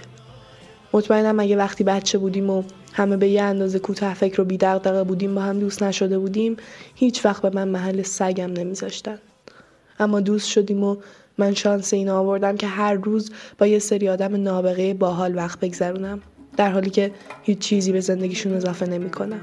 [0.94, 2.63] مطمئنم اگه وقتی بچه بودیم و
[2.94, 6.58] همه به یه اندازه کوتاه فکر و بیدغدغه بودیم با هم دوست نشده بودیم
[6.96, 9.18] هیچ وقت به من محل سگم نمیذاشتن.
[10.00, 10.98] اما دوست شدیم و
[11.38, 16.21] من شانس این آوردم که هر روز با یه سری آدم نابغه باحال وقت بگذرونم
[16.58, 17.12] در حالی که
[17.43, 19.41] هیچ چیزی به زندگیشون اضافه نمی‌کنم.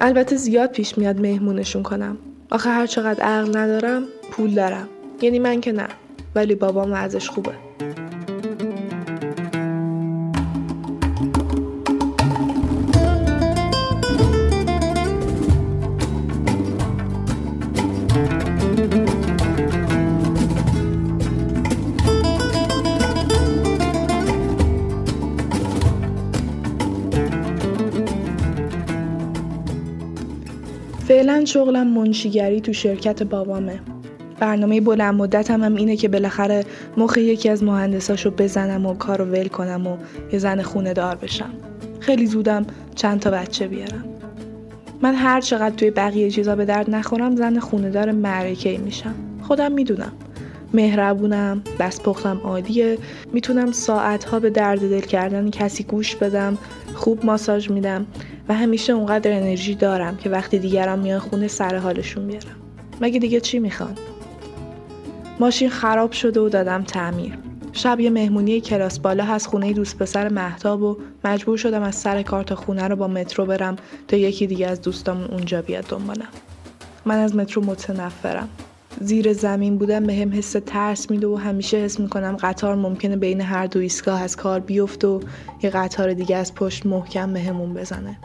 [0.00, 2.18] البته زیاد پیش میاد مهمونشون کنم.
[2.50, 4.88] آخه هر چقدر عقل ندارم پول دارم.
[5.22, 5.88] یعنی من که نه
[6.34, 7.63] ولی بابام وضعش خوبه.
[31.44, 33.80] شغلم منشیگری تو شرکت بابامه.
[34.40, 36.64] برنامه بلند مدتم هم اینه که بالاخره
[36.96, 39.96] مخ یکی از مهندساشو بزنم و کارو ول کنم و
[40.32, 41.50] یه زن خونه دار بشم.
[42.00, 44.04] خیلی زودم چند تا بچه بیارم.
[45.02, 49.14] من هر چقدر توی بقیه چیزا به درد نخورم زن خونه دار معرکه میشم.
[49.42, 50.12] خودم می‌دونم.
[50.74, 52.98] مهربونم دستپختم عالیه
[53.32, 56.58] می‌تونم ساعتها به درد دل کردن کسی گوش بدم
[56.94, 58.06] خوب ماساژ میدم.
[58.48, 62.56] و همیشه اونقدر انرژی دارم که وقتی دیگران میان خونه سر حالشون بیارم
[63.00, 63.94] مگه دیگه چی می‌خوان؟
[65.40, 67.38] ماشین خراب شده و دادم تعمیر.
[67.72, 72.22] شب یه مهمونی کلاس بالا هست خونه دوست پسر محتاب و مجبور شدم از سر
[72.22, 73.76] کار تا خونه رو با مترو برم
[74.08, 76.28] تا یکی دیگه از دوستامون اونجا بیاد دنبالم.
[77.04, 78.48] من از مترو متنفرم.
[79.00, 83.40] زیر زمین بودن به هم حس ترس میده و همیشه حس می‌کنم قطار ممکنه بین
[83.40, 85.20] هر دو ایستگاه از کار بیفته و
[85.62, 88.18] یه قطار دیگه از پشت محکم به همون بزنه.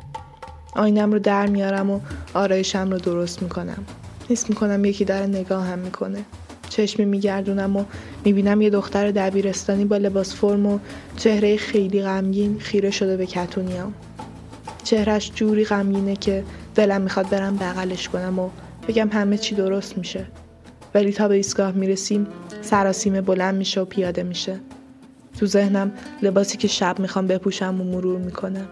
[0.75, 1.99] آینم رو در میارم و
[2.33, 3.85] آرایشم رو درست می‌کنم.
[4.29, 6.25] حس می‌کنم یکی داره نگاه هم می‌کنه.
[6.69, 7.83] چشمی میگردونم و
[8.25, 10.79] می‌بینم یه دختر دبیرستانی با لباس فرم و
[11.17, 13.93] چهره خیلی غمگین خیره شده به کتونیام.
[14.83, 16.43] چهرش جوری غمگینه که
[16.75, 18.49] دلم می‌خواد برم بغلش کنم و
[18.87, 20.25] بگم همه چی درست میشه.
[20.93, 22.27] ولی تا به ایستگاه می‌رسیم
[22.61, 24.59] سراسیمه بلند میشه و پیاده میشه.
[25.39, 28.65] تو ذهنم لباسی که شب می‌خوام بپوشم و مرور می‌کنه.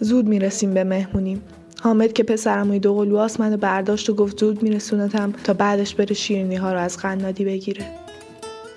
[0.00, 1.42] زود می‌رسیم به مهمونیم.
[1.86, 6.56] حامد که پسرموی دو قلواست منو برداشت و گفت زود میرسونتم تا بعدش بره شیرینی
[6.56, 7.84] ها رو از قنادی بگیره.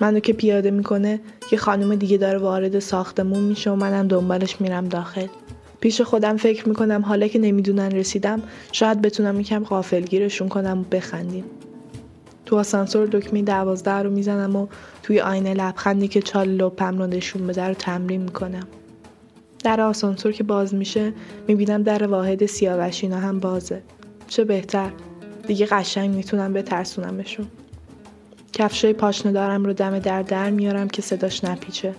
[0.01, 1.19] منو که پیاده می‌کنه
[1.51, 5.27] یه خانم دیگه داره وارد ساختمون میشه و منم دنبالش میرم داخل.
[5.79, 8.41] پیش خودم فکر می‌کنم حالا که نمی‌دونن رسیدم
[8.71, 11.43] شاید بتونم یکم غافلگیرشون کنم و بخندیم.
[12.45, 14.67] تو آسانسور دکمه دوازده رو می‌زنم و
[15.03, 18.67] توی آینه لبخندی که چال لپم رو نشون بده رو تمرین می‌کنم.
[19.63, 21.13] در آسانسور که باز میشه
[21.47, 23.81] می‌بینم در واحد سیاوشینا هم بازه.
[24.27, 24.91] چه بهتر؟
[25.47, 27.47] دیگه قشنگ می‌تونم بترسونمشون.
[28.53, 31.95] کفشای پاشنه دارم رو دم در در میارم که صداش نپیچه.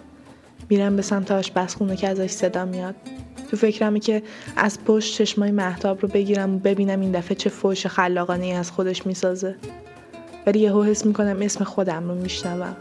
[0.68, 2.94] میرم به سمت آشپزخونه که ازش صدا میاد.
[3.50, 4.22] تو فکرمه که
[4.56, 8.70] از پشت چشمای محتاب رو بگیرم و ببینم این دفعه چه فوش خلاقانه ای از
[8.70, 9.56] خودش می‌سازه.
[10.46, 12.76] ولی یهو حس می‌کنم اسم خودم رو میشنوم.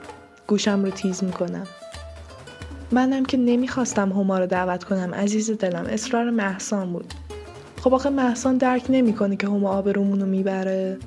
[0.47, 1.67] گوشم رو تیز می‌کنم.
[2.91, 5.85] منم که نمی‌خواستم هما رو دعوت کنم عزیز دلم.
[5.89, 7.13] اصرار محسان بود.
[7.81, 10.97] خب آخه محسان درک نمی‌کنه که هما آبرومونو می‌بره.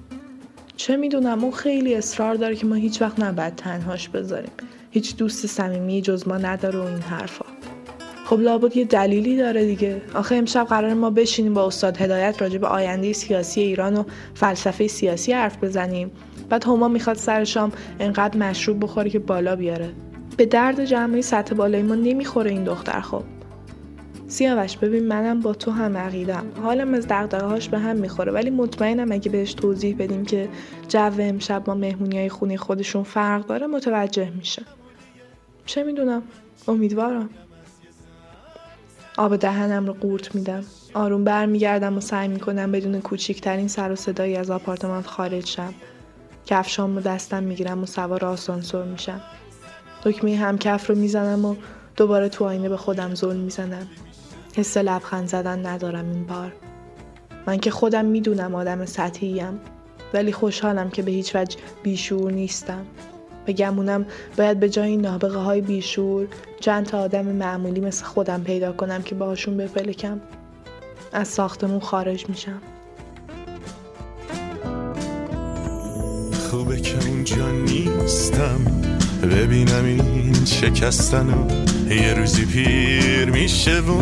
[0.77, 4.51] چه می‌دونم اون خیلی اصرار داره که ما هیچ وقت نباید تنهاش بذاریم.
[4.91, 7.45] هیچ دوست صمیمی جز ما نداره و این حرفا.
[8.25, 10.03] خب لابد یه دلیلی داره دیگه.
[10.15, 14.05] آخه امشب قرار ما بشینیم با استاد هدایت راجع به آینده سیاسی ایران و
[14.35, 16.11] فلسفه سیاسی حرف بزنیم.
[16.49, 19.91] بعد هما می‌خواد سر شام انقدر مشروب بخوره که بالا بیاره.
[20.37, 23.23] به درد جمعی سطح بالای ما نمی‌خوره این دختر خب.
[24.29, 26.45] سیاوش ببین منم با تو هم عقیدم.
[26.63, 30.49] حالم از دغدغه‌هاش به هم می‌خوره ولی مطمئنم اگه بهش توضیح بدیم که
[30.89, 34.63] جو امشب با مهمونی های خونه خودشون فرق داره متوجه میشه.
[35.67, 36.23] چه می‌دونم؟
[36.69, 37.31] امیدوارم.
[39.17, 40.65] آب دهنم رو قورت میدم.
[40.95, 45.75] آروم برمیگردم و سعی می‌کنم بدون کوچیکترین سر و صدایی از آپارتمان خارج شم.
[46.47, 49.21] کفشام رو دستم می‌گیرم و سوار آسانسور میشم.
[50.03, 51.57] دکمه همکف رو می‌زنم و
[51.97, 53.87] دوباره تو آینه به خودم ظلم می‌زنم.
[54.55, 56.53] حس لبخند زدن ندارم این بار.
[57.47, 59.61] من که خودم می‌دونم آدم سطحیم
[60.15, 62.85] ولی خوشحالم که به هیچ وجه بیشور نیستم.
[63.47, 64.07] به گمونم
[64.39, 66.27] باید به جای این نابغه های بیشور
[66.61, 70.21] چند تا آدم معمولی مثل خودم پیدا کنم که باهاشون بپلکم.
[71.13, 72.63] از ساختمون خارج میشم.
[76.51, 78.61] خوبه که اونجا نیستم.
[79.27, 84.01] ببینم این شکستن و یه روزی پیر میشه و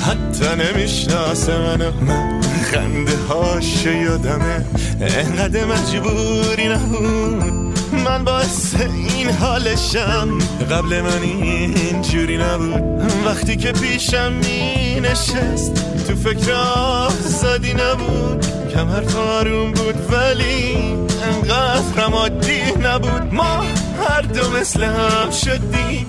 [0.00, 1.90] حتی نمی‌شناسه منو.
[2.00, 2.40] من
[2.72, 4.64] خنده هاش یادمه.
[5.00, 7.74] انقدر مجبوری نبود.
[8.04, 10.38] من باعث این حالشم.
[10.70, 13.12] قبل من اینجوری نبود.
[13.26, 15.74] وقتی که پیشم می نشست
[16.08, 18.46] تو فکر آزادی نبود.
[18.74, 20.76] کمر آروم بود ولی
[21.22, 23.34] انقدر عادی نبود.
[23.34, 23.64] ما
[24.08, 26.06] هر دو مثل هم شدیم.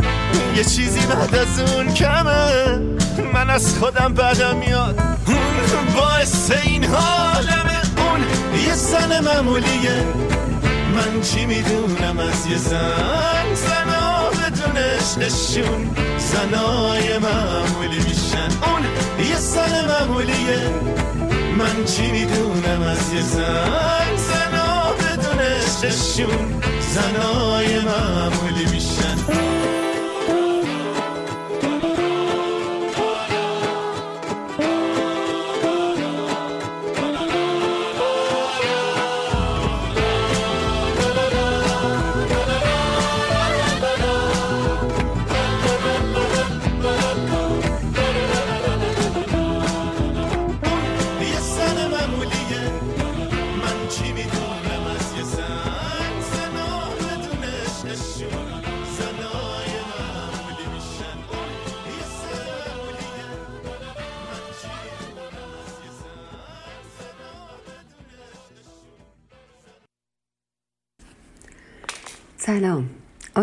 [0.56, 2.80] یه چیزی بعد از اون کمه.
[3.34, 5.00] من از خودم بدم میاد.
[5.28, 8.20] اون باعث این حالمه اون
[8.68, 10.04] یه زن معمولیه.
[10.96, 18.50] من چی می‌دونم از یه زن؟ زنا بدون عشقشون زنای معمولی میشن.
[18.68, 18.84] اون
[19.30, 20.60] یه زن معمولیه.
[21.58, 26.62] من چی می‌دونم از یه زن زنا بدون عشقشون
[26.94, 29.55] زنای معمولی میشن.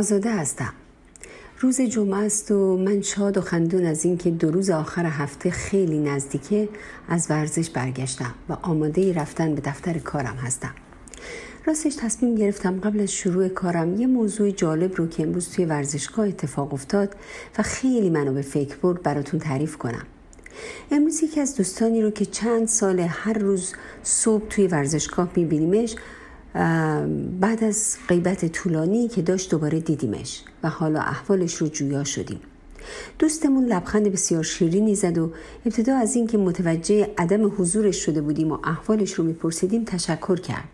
[0.03, 0.73] آزاده هستم.
[1.61, 5.99] روز جمعه است و من شاد و خندون از اینکه دو روز آخر هفته خیلی
[5.99, 6.69] نزدیکه
[7.09, 10.75] از ورزش برگشتم و آماده رفتن به دفتر کارم هستم.
[11.67, 16.29] راستش تصمیم گرفتم قبل از شروع کارم یه موضوع جالب رو که امروز توی ورزشگاه
[16.29, 17.17] اتفاق افتاد
[17.59, 20.07] و خیلی منو به فکر برد براتون تعریف کنم.
[20.91, 23.73] امروز یکی از دوستانی رو که چند سال هر روز
[24.03, 25.97] صبح توی ورزشگاه میبینیمش
[27.41, 32.41] بعد از غیبت طولانی که داشت دوباره دیدیمش و حالا احوالش رو جویا شدیم.
[33.19, 35.33] دوستمون لبخند بسیار شیرینی زد و
[35.67, 40.69] ابتدا از اینکه متوجه عدم حضورش شده بودیم و احوالش رو میپرسیدیم تشکر کرد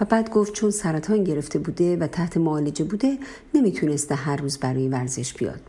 [0.00, 3.18] و بعد گفت چون سرطان گرفته بوده و تحت معالجه بوده
[3.54, 5.60] نمی‌تونسته هر روز برای ورزش بیاد.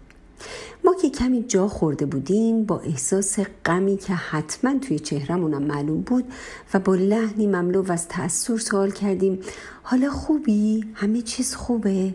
[0.84, 6.26] ما که کمی جا خورده بودیم با احساس غمی که حتما توی چهرمونم معلوم بود
[6.74, 9.40] و با لحنی مملو از تأثیر سوال کردیم
[9.84, 12.14] حالا خوبی؟ همه چیز خوبه؟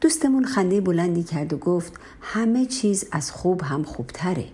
[0.00, 4.46] دوستمون خنده بلندی کرد و گفت همه چیز از خوب هم خوبتره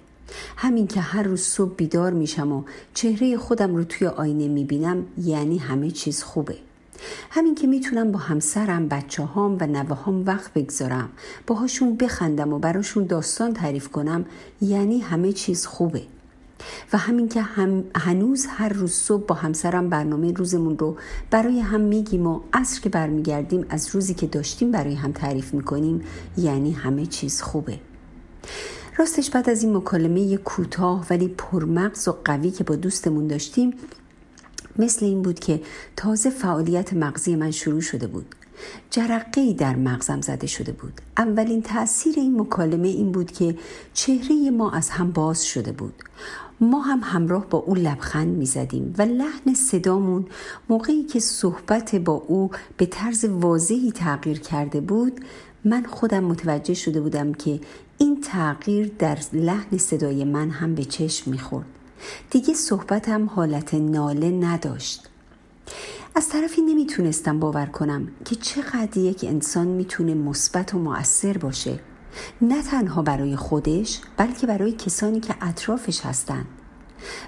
[0.57, 2.63] همین که هر روز صبح بیدار میشم و
[2.95, 6.57] چهره خودم رو توی آینه می‌بینم یعنی همه چیز خوبه
[7.31, 11.09] همین که می‌تونم با همسرم بچه هام و نوه هام وقت بگذارم.
[11.47, 14.25] باهاشون بخندم و براشون داستان تعریف کنم
[14.63, 16.03] یعنی همه چیز خوبه.
[16.93, 20.97] و همین که هم هنوز هر روز صبح با همسرم برنامه روزمون رو
[21.31, 26.03] برای هم میگیم و عصر که برمیگردیم از روزی که داشتیم برای هم تعریف می‌کنیم
[26.37, 27.79] یعنی همه چیز خوبه.
[28.99, 33.75] راستش بعد از این مکالمه کوتاه ولی پرمغز و قوی که با دوستمون داشتیم
[34.79, 35.61] مثل این بود که
[35.97, 38.35] تازه فعالیت مغزی من شروع شده بود.
[38.91, 41.01] جرقه در مغزم زده شده بود.
[41.17, 43.59] اولین تاثیر این مکالمه این بود که
[43.95, 45.95] چهره ما از هم باز شده بود.
[46.61, 50.27] ما هم همراه با او لبخند می زدیم و لحن صدامون
[50.69, 55.21] موقعی که صحبت با او به طرز واضحی تغییر کرده بود
[55.65, 57.61] من خودم متوجه شده بودم که
[57.99, 61.67] این تغییر در لحن صدای من هم به چشم می‌خورد.
[62.31, 65.09] دیگه صحبتم حالت ناله نداشت.
[66.15, 71.81] از طرفی نمی‌تونستم باور کنم که چقدر یک انسان می‌تونه مثبت و مؤثر باشه.
[72.43, 76.47] نه تنها برای خودش بلکه برای کسانی که اطرافش هستند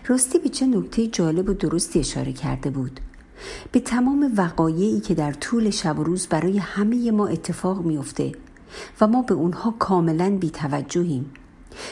[0.07, 3.01] راستی به چه نکته جالب و درستی اشاره کرده بود.
[3.73, 8.33] به تمام وقایعی که در طول شب و روز برای همه ما اتفاق میافته
[9.01, 11.31] و ما به اونها کاملا بیتوجهیم.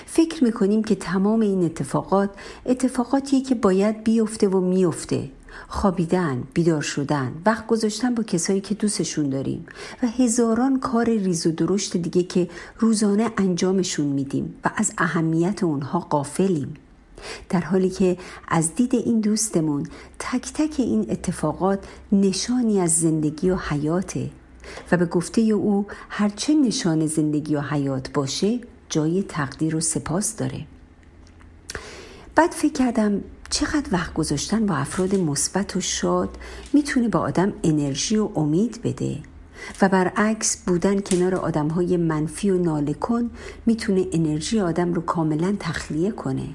[0.06, 2.30] فکر می‌کنیم که تمام این اتفاقات
[2.66, 5.30] اتفاقاتیه که باید بیفته و میفته
[5.68, 9.66] خوابیدن، بیدار شدن، وقت گذاشتن با کسایی که دوستشون داریم
[10.02, 15.98] و هزاران کار ریز و درشت دیگه که روزانه انجامشون میدیم و از اهمیت اونها
[15.98, 16.74] قافلیم.
[17.48, 18.16] در حالی که
[18.48, 19.86] از دید این دوستمون
[20.18, 24.30] تک تک این اتفاقات نشانی از زندگی و حیاته
[24.92, 28.60] و به گفته او هرچه نشان زندگی و حیات باشه
[28.90, 30.66] جای تقدیر و سپاس داره.
[32.34, 33.20] بعد فکر کردم
[33.50, 36.38] چقدر وقت گذاشتن با افراد مثبت و شاد
[36.72, 39.18] می‌تونه به آدم انرژی و امید بده.
[39.82, 43.30] و برعکس بودن کنار آدم های منفی و ناله کن
[43.66, 46.48] می‌تونه انرژی آدم رو کاملا تخلیه کنه.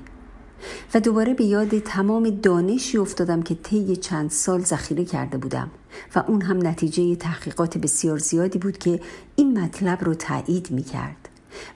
[0.93, 5.71] و دوباره به یاد تمام دانشی افتادم که طی چند سال ذخیره کرده بودم.
[6.15, 8.99] و اون هم نتیجه تحقیقات بسیار زیادی بود که
[9.35, 11.24] این مطلب رو تایید می کرد.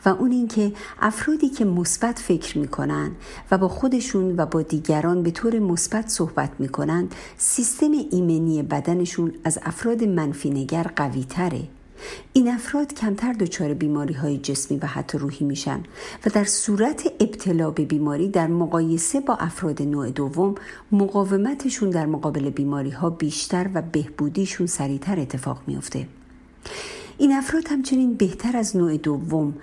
[0.06, 3.12] و اون اینکه افرادی که مثبت فکر می‌کنن
[3.52, 9.60] و با خودشون و با دیگران به طور مثبت صحبت می‌کنن سیستم ایمنی بدنشون از
[9.64, 11.64] افراد منفی نگر قوی تره
[12.34, 15.84] این افراد کمتر دچار بیماری های جسمی و حتی روحی میشن
[16.26, 20.56] و در صورت ابتلا به بیماری در مقایسه با افراد نوع دوم
[20.92, 26.08] مقاومتشون در مقابل بیماری ها بیشتر و بهبودیشون سریعتر اتفاق میافته.
[27.20, 29.54] این افراد همچنین بهتر از نوع دوم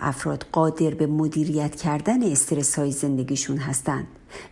[0.00, 4.06] افراد قادر به مدیریت کردن استرس های زندگیشون هستند.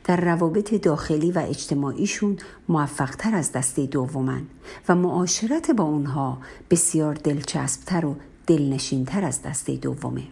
[0.05, 2.37] در روابط داخلی و اجتماعیشون
[2.69, 4.43] موفقتر از دسته دومن
[4.89, 6.39] و معاشرت با اونها
[6.71, 8.17] بسیار دلچسبتر و
[8.47, 10.23] دلنشینتر از دسته دومه.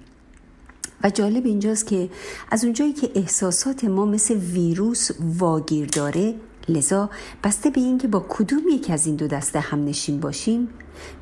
[1.04, 2.10] و جالب اینجاست که
[2.50, 6.34] از اونجایی که احساسات ما مثل ویروس واگیر داره
[6.68, 7.10] لذا
[7.44, 10.68] بسته به اینکه با کدوم یک از این دو دسته هم نشین باشیم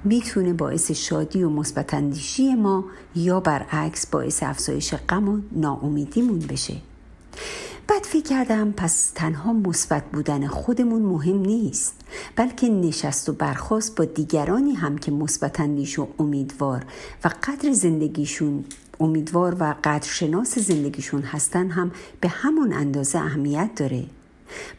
[0.04, 1.94] می‌تونه باعث شادی و مثبت
[2.54, 6.76] ما یا برعکس باعث افزایش غم و ناامیدیمون بشه.
[7.88, 11.94] بعد فکر کردم پس تنها مثبت بودن خودمون مهم نیست
[12.36, 15.60] بلکه نشست و برخواست با دیگرانی هم که مثبت
[15.98, 16.84] و امیدوار
[17.24, 18.64] و قدر زندگیشون
[19.00, 24.04] امیدوار و قدرشناس زندگیشون هستن هم به همون اندازه اهمیت داره.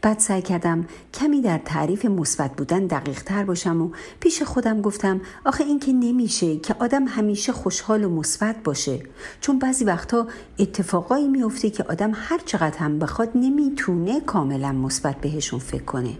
[0.02, 3.90] بعد سعی کردم کمی در تعریف مثبت بودن دقیق تر باشم و
[4.20, 9.00] پیش خودم گفتم آخه این که نمیشه که آدم همیشه خوشحال و مثبت باشه.
[9.40, 10.26] چون بعضی وقتها
[10.58, 16.18] اتفاقایی میفته که آدم هر چقدر هم بخواد نمی‌تونه کاملا مثبت بهشون فکر کنه.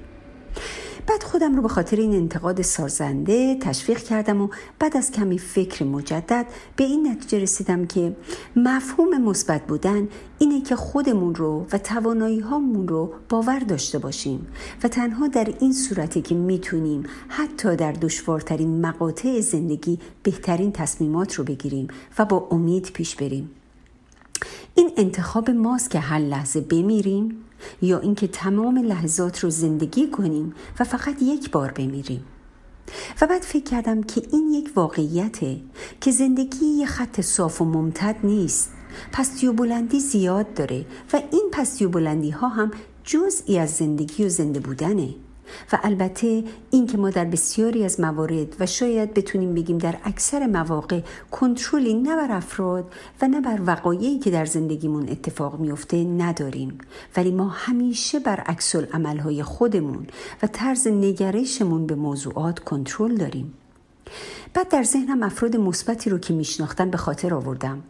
[1.09, 4.49] بعد خودم رو به خاطر این انتقاد سازنده تشویق کردم و
[4.79, 6.47] بعد از کمی فکر مجدد
[6.77, 8.17] به این نتیجه رسیدم که
[8.57, 14.47] مفهوم مثبت بودن اینه که خودمون رو و توانایی هامون رو باور داشته باشیم
[14.83, 21.45] و تنها در این صورتی که می‌تونیم حتی در دشوارترین مقاطع زندگی بهترین تصمیمات رو
[21.45, 21.89] بگیریم
[22.19, 23.51] و با امید پیش بریم.
[24.75, 27.45] این انتخاب ماست که هر لحظه بمیریم
[27.83, 32.25] یا اینکه تمام لحظات رو زندگی کنیم و فقط یک بار بمیریم.
[33.21, 35.61] و بعد فکر کردم که این یک واقعیته
[36.01, 38.73] که زندگی یه خط صاف و ممتد نیست.
[39.13, 42.71] پستی و بلندی زیاد داره و این پستی و بلندی ها هم
[43.05, 45.15] جزئی از زندگی و زنده بودنه.
[45.73, 50.47] و البته این که ما در بسیاری از موارد و شاید بتونیم بگیم در اکثر
[50.47, 52.93] مواقع کنترلی نه بر افراد
[53.23, 56.79] و نه بر وقایعی که در زندگیمون اتفاق میفته نداریم.
[57.17, 60.07] ولی ما همیشه بر عکس عملهای خودمون
[60.43, 63.55] و طرز نگرشمون به موضوعات کنترل داریم.
[64.55, 67.83] بعد در ذهنم افراد مثبتی رو که میشناختم به خاطر آوردم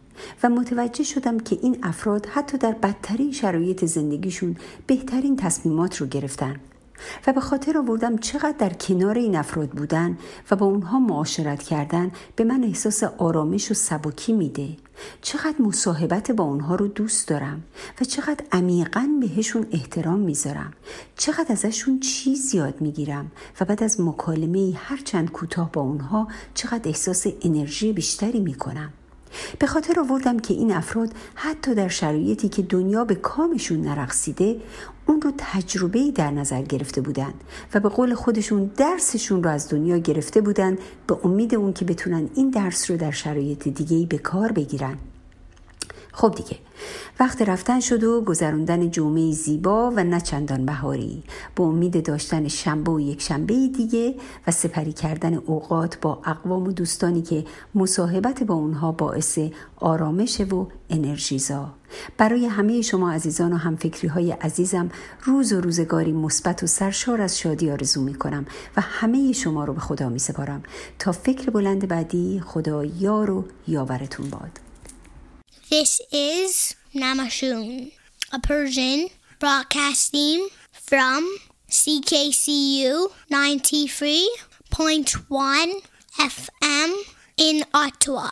[0.43, 4.55] و متوجه شدم که این افراد حتی در بدترین شرایط زندگیشون
[4.87, 6.55] بهترین تصمیمات رو گرفتن.
[7.27, 10.17] و به خاطر آوردم چقدر در کنار این افراد بودن
[10.51, 14.69] و با اونها معاشرت کردن به من احساس آرامش و سبکی میده.
[15.21, 17.63] چقدر مصاحبت با اونها رو دوست دارم
[18.01, 20.73] و چقدر عمیقا بهشون احترام می‌ذارم.
[21.15, 26.89] چقدر ازشون چیز یاد می‌گیرم و بعد از مکالمه هر چند کوتاه با اونها چقدر
[26.89, 28.93] احساس انرژی بیشتری می‌کنم.
[29.59, 34.55] به خاطر آوردم که این افراد حتی در شرایطی که دنیا به کامشون نرقصیده
[35.05, 37.33] اون رو تجربه در نظر گرفته بودن
[37.73, 40.77] و به قول خودشون درسشون رو از دنیا گرفته بودن
[41.07, 44.97] به امید اون که بتونن این درس رو در شرایط دیگه به کار بگیرن.
[46.19, 46.57] خب دیگه.
[47.19, 51.23] وقت رفتن شد و گذراندن جمعه زیبا و نه چندان بهاری.
[51.55, 54.15] با امید داشتن شنبه و یک شنبه دیگه
[54.47, 57.45] و سپری کردن اوقات با اقوام و دوستانی که
[57.75, 59.39] مصاحبت با اونها باعث
[59.75, 61.73] آرامش و انرژیزا
[62.17, 64.89] برای همه شما عزیزان و همفکری های عزیزم
[65.23, 68.45] روز و روزگاری مثبت و سرشار از شادی آرزو می کنم
[68.77, 70.63] و همه شما رو به خدا می سپارم
[70.99, 74.68] تا فکر بلند بعدی خدا یار و یاورتون باد.
[75.70, 77.90] This is Namashun,
[78.32, 79.08] a Persian
[79.40, 81.36] broadcasting from
[81.68, 85.82] CKCU 93.1
[86.20, 86.94] FM
[87.36, 88.30] in Ottawa.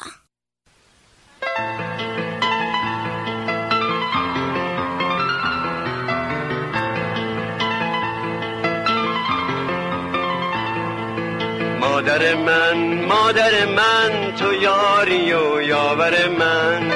[11.80, 16.92] مادر من مادر من تو یاری و یاور من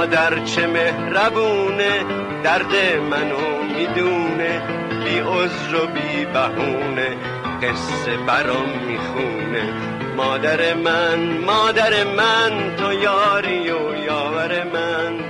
[0.00, 2.04] مادر چه مهربونه
[2.44, 2.74] درد
[3.10, 4.62] منو می‌دونه
[5.04, 7.16] بی عذر و بی بهونه
[7.62, 9.72] قصه برام می‌خونه.
[10.16, 15.29] مادر من مادر من تو یاری و یاور من.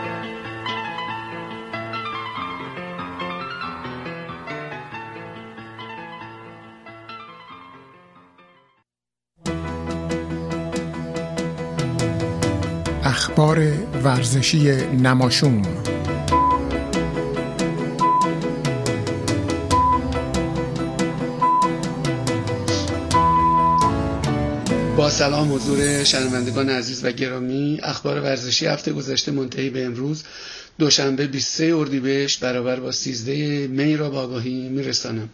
[13.31, 13.59] اخبار
[14.03, 15.61] ورزشی نماشوم.
[24.97, 27.79] با سلام حضور شنوندگان عزیز و گرامی.
[27.83, 30.23] اخبار ورزشی هفته گذشته منتهی به امروز
[30.79, 35.29] دوشنبه 23 اردیبهشت برابر با 13 می را با آگاهی میرسانم.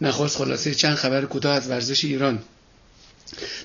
[0.00, 2.38] نخست خلاصه چند خبر کوتاه از ورزش ایران.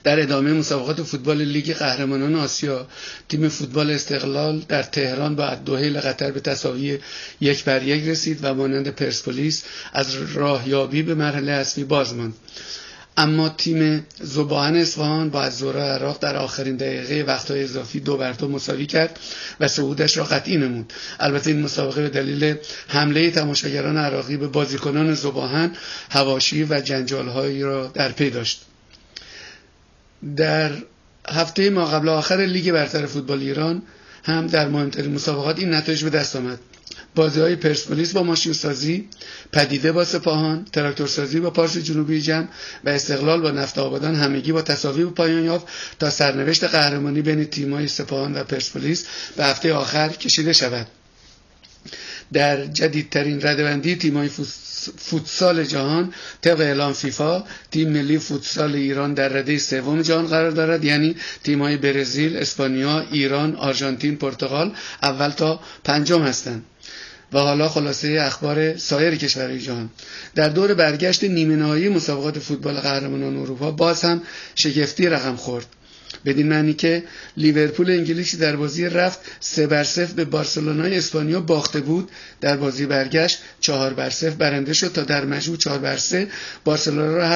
[0.03, 2.88] در ادامه مسابقات فوتبال لیگ قهرمانان آسیا
[3.30, 6.99] تیم فوتبال استقلال در تهران با دوهیل قطر به تساوی
[7.41, 12.34] یک بر یک رسید و مانند پرسپولیس از راهیابی به مرحله اصلی باز ماند.
[13.18, 18.32] اما تیم زبان اصفهان با از زورا عراق در آخرین دقیقه وقتهای اضافی دو بر
[18.32, 19.20] دو مساوی کرد
[19.59, 20.93] و صعودش را قطعی نمود.
[21.20, 22.55] البته این مسابقه به دلیل
[22.88, 25.72] حمله تماشاگران عراقی به بازیکنان زباهن
[26.09, 28.61] هواشی و جنجالهایی را در پی داشت.
[30.36, 30.71] در
[31.30, 33.82] هفته ما قبل آخر لیگ برتر فوتبال ایران
[34.24, 36.59] هم در مهمترین مسابقات این نتایج به دست آمد.
[37.15, 39.07] بازی های پرسپولیس با ماشین سازی
[39.51, 42.47] پدیده با سپاهان تراکتور سازی با پارس جنوبی جمع
[42.84, 45.67] و استقلال با نفت آبادان همگی با تساوی به پایان یافت
[45.99, 49.05] تا سرنوشت قهرمانی بین تیم‌های سپاهان و پرسپولیس
[49.38, 50.88] به هفته آخر کشیده شود.
[52.34, 54.30] در جدیدترین ردبندی تیم‌های
[54.97, 60.84] فوتسال جهان طبق اعلام فیفا تیم ملی فوتسال ایران در رده سوم جهان قرار دارد.
[60.84, 64.71] یعنی تیم‌های برزیل، اسپانیا، ایران، آرژانتین، پرتغال
[65.03, 66.65] اول تا پنجم هستند.
[67.34, 69.89] و حالا خلاصه اخبار سایر کشورهای جهان.
[70.36, 74.21] در دور برگشت نیمه نهایی مسابقات فوتبال قهرمانان اروپا باز هم
[74.55, 75.65] شگفتی رقم خورد.
[76.26, 77.03] بدین معنی که
[77.38, 82.09] لیورپول انگلیسی در بازی رفت سه بر صفر به بارسلونای اسپانیا باخته بود.
[82.41, 86.28] در بازی برگشت چهار بر صفر برنده شد تا در مجموع چهار بر سه
[86.65, 87.28] بارسلونا را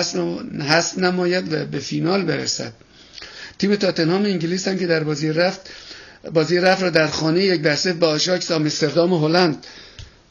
[0.63, 2.73] حذف نماید و به فینال برسد.
[3.59, 5.61] تیم تاتنهام انگلیس هم که در بازی رفت
[6.33, 9.65] بازی رفت را در خانه یک بر صفر به آژاکس آمستردام هلند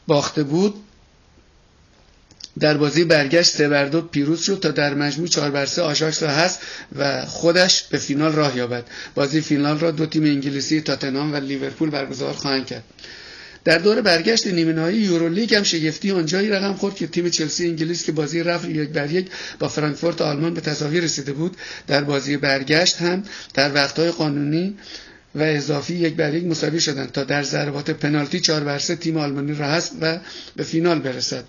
[0.06, 0.74] باخته بود.
[2.60, 6.22] در بازی برگشت سه بر دو پیروز شد تا در مجموع چهار بر سه آژاکس
[6.22, 6.60] را هست
[6.98, 8.84] و خودش به فینال راه یابد.
[9.14, 12.84] بازی فینال را دو تیم انگلیسی تاتنهام و لیورپول برگزار خواهند کرد.
[13.64, 18.04] در دور برگشت نیمه نهایی یورولیگ هم شگفتی آنجایی رقم خورد که تیم چلسی انگلیس
[18.04, 19.26] که بازی رفت یک بر یک
[19.58, 21.56] با فرانکفورت آلمان به تساوی رسیده بود.
[21.86, 23.22] در بازی برگشت هم
[23.54, 24.76] در وقتهای قانونی
[25.34, 29.16] و اضافی یک بر یک مساوی شدند تا در ضربات پنالتی چهار بر سه تیم
[29.16, 30.18] آلمانی را و
[30.56, 31.44] به فینال برسد.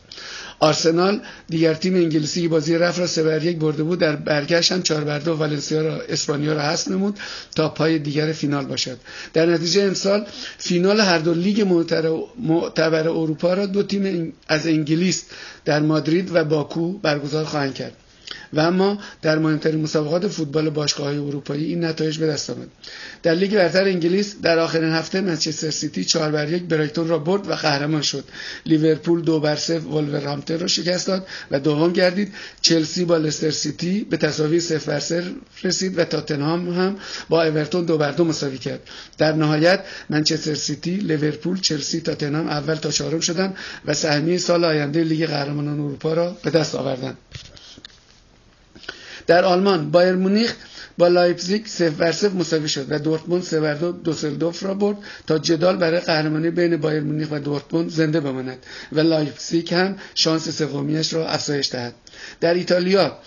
[0.60, 4.82] آرسنال دیگر تیم انگلیسی بازی رفت را سه بر یک برده بود در برگشت هم
[4.82, 7.20] چهار بر دو والنسیا را اسپانیا را حذف نمود
[7.55, 8.97] تا پای دیگر فینال باشد.
[9.34, 10.26] در نتیجه امسال
[10.58, 11.62] فینال هر دو لیگ
[12.39, 15.24] معتبر اروپا را دو تیم از انگلیس
[15.66, 17.93] در مادرید و باکو برگزار خواهند کرد.
[18.53, 22.67] و اما در مهمترین مسابقات فوتبال باشگاه اروپایی این نتایج به دست آمد.
[23.23, 27.49] در لیگ برتر انگلیس در آخرین هفته منچستر سیتی 4 بر 1 برایتون را برد
[27.49, 28.23] و قهرمان شد.
[28.65, 32.34] لیورپول دو بر 0 ولورهمپتون را شکست داد و دوم گردید.
[32.61, 35.23] چلسی با لستر سیتی به تساوی 0 بر 0
[35.63, 36.95] رسید و تاتنهام هم
[37.30, 38.80] با اورتون دو بر دو مساوی کرد.
[39.17, 45.03] در نهایت منچستر سیتی لیورپول چلسی تاتنهام اول تا چهارم شدند و سهمیه سال آینده
[45.03, 47.17] لیگ قهرمانان اروپا را به دست آوردند.
[49.28, 50.55] در آلمان بایرن مونیخ
[50.97, 54.97] با لایپزیگ صفر بر صفر مساوی شد و دورتموند سه بر دو دوسلدورف را برد
[55.28, 58.57] تا جدال برای قهرمانی بین بایرن مونیخ و دورتموند زنده بماند
[58.91, 61.93] و لایپزیگ هم شانس سومیش را افزایش دهد.
[62.41, 63.17] در ایتالیا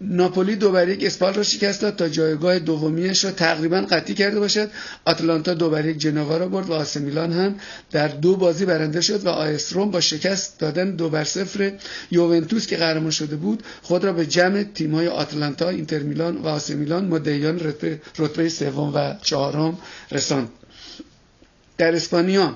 [0.00, 4.40] ناپولی دو بر یک اسپال را شکست داد تا جایگاه دومیش را تقریبا قطعی کرده
[4.40, 4.70] باشد.
[5.04, 7.54] آتلانتا دو بر یک جنوا را برد و آس میلان هم
[7.90, 11.72] در دو بازی برنده شد و آیس با شکست دادن دو بر صفر
[12.10, 16.70] یوونتوس که قهرمان شده بود خود را به جمع تیم‌های آتلانتا اینتر میلان و آس
[16.70, 19.78] میلان مدعیان رتبه, رتبه سوم و چهارم
[20.12, 20.48] رساند.
[21.78, 22.54] در اسپانیا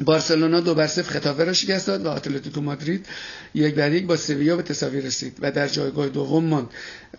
[0.00, 3.06] بارسلونا دو بر صفر خطافه را شکست داد و اتلتیکو مادرید
[3.54, 6.66] یک بر یک با سویا به تساوی رسید و در جایگاه دوم ماند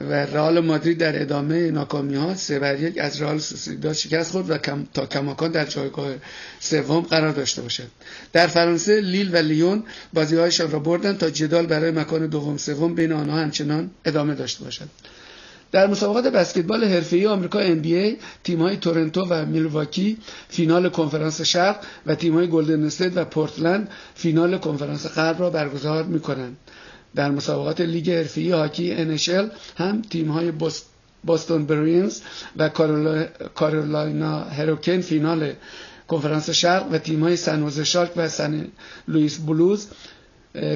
[0.01, 4.49] و رئال مادرید در ادامه ناکامی ها سه بر یک از رئال سوسیداد شکست خورد
[4.49, 6.15] و کم تا کماکان در جایگاه
[6.59, 7.88] سوم قرار داشته باشد.
[8.34, 12.95] در فرانسه لیل و لیون بازی هایشان را بردند تا جدال برای مکان دوم سوم
[12.95, 14.89] بین آنها همچنان ادامه داشته باشد.
[15.72, 20.17] در مسابقات بسکتبال حرفه‌ای آمریکا NBA تیم‌های تورنتو و میلواکی
[20.49, 26.57] فینال کنفرانس شرق و تیم‌های گلدن استیت و پورتلند فینال کنفرانس غرب را برگزار می‌کنند.
[27.15, 30.51] در مسابقات لیگ حرفه‌ای هاکی NHL هم تیم‌های
[31.24, 32.20] بوستون بروینز
[32.57, 32.70] و
[33.55, 35.53] کارولاینا هاریکنز فینال
[36.07, 38.67] کنفرانس شرق و تیم‌های سن شارک و سن
[39.07, 39.88] لوئیس بلوز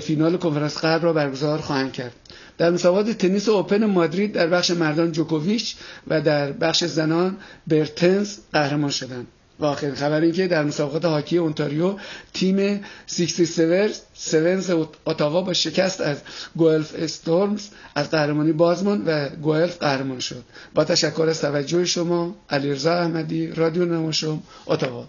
[0.01, 2.13] فینال کنفرانس غرب را برگزار خواهند کرد
[2.57, 5.75] در مسابقات تنیس اوپن مادرید در بخش مردان جوکوویچ
[6.07, 7.37] و در بخش زنان
[7.67, 9.27] برتنز قهرمان شدند.
[9.59, 11.95] و آخرین خبر این که در مسابقات هاکی اونتاریو
[12.33, 14.71] تیم 67 سونز
[15.05, 16.17] اتاوا با شکست از
[16.55, 20.43] گوئلف استورمز از قهرمانی بازمان و گوئلف قهرمان شد.
[20.75, 25.07] با تشکر از توجه شما علیرضا احمدی رادیو نماشم اتاوا.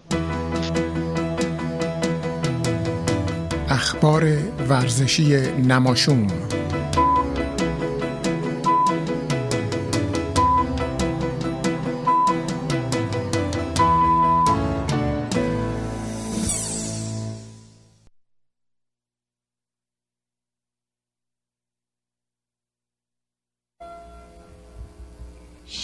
[3.69, 4.23] اخبار
[4.69, 5.37] ورزشی
[5.67, 6.27] نماشوم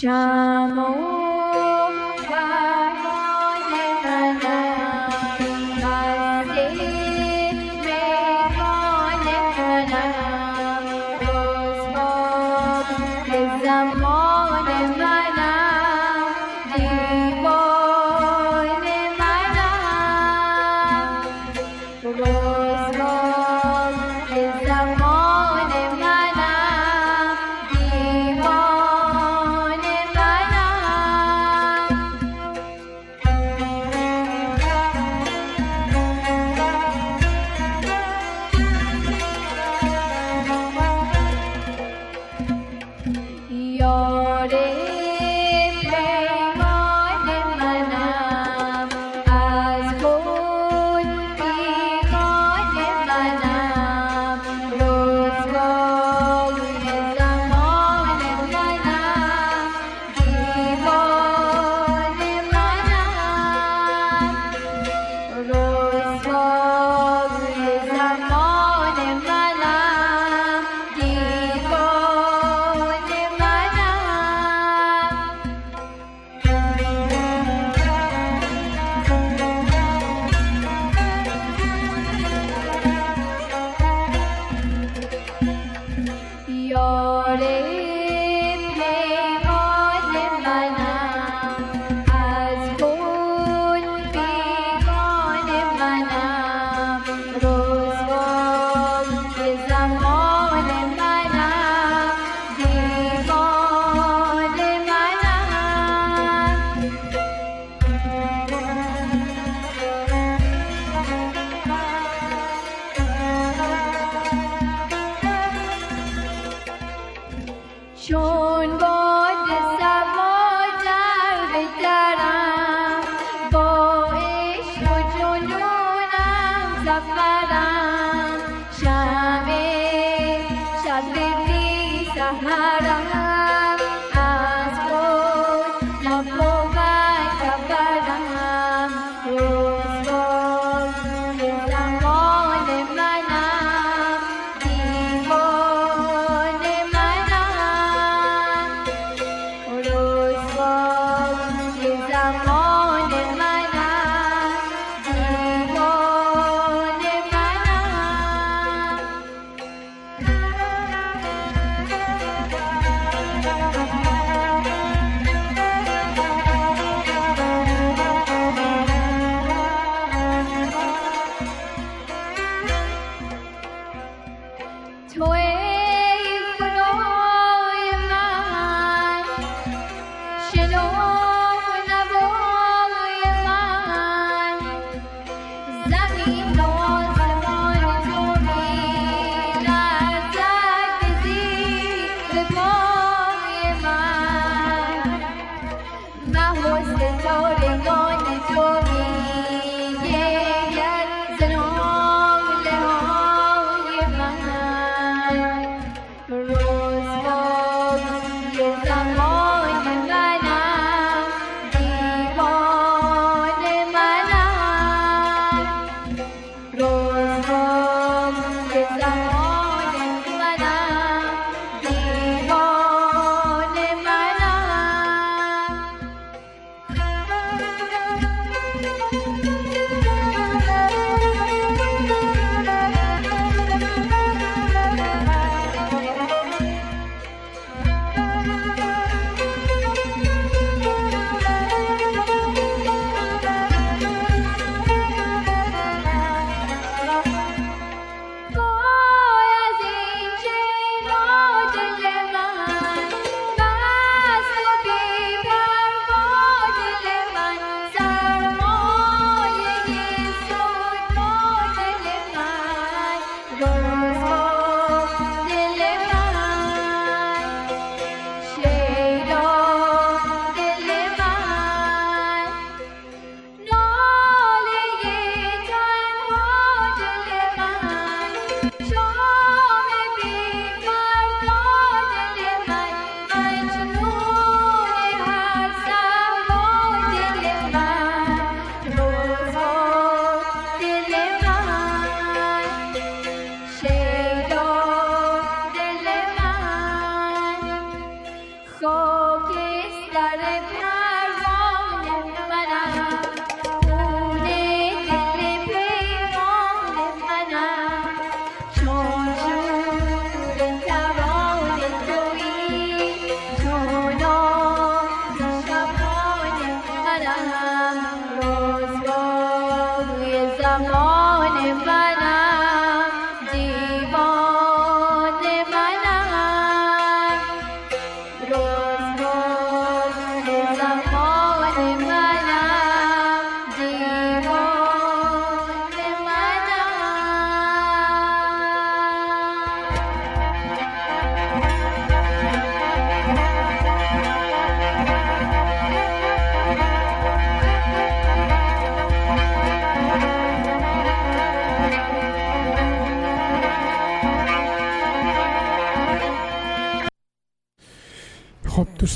[0.04, 0.51] از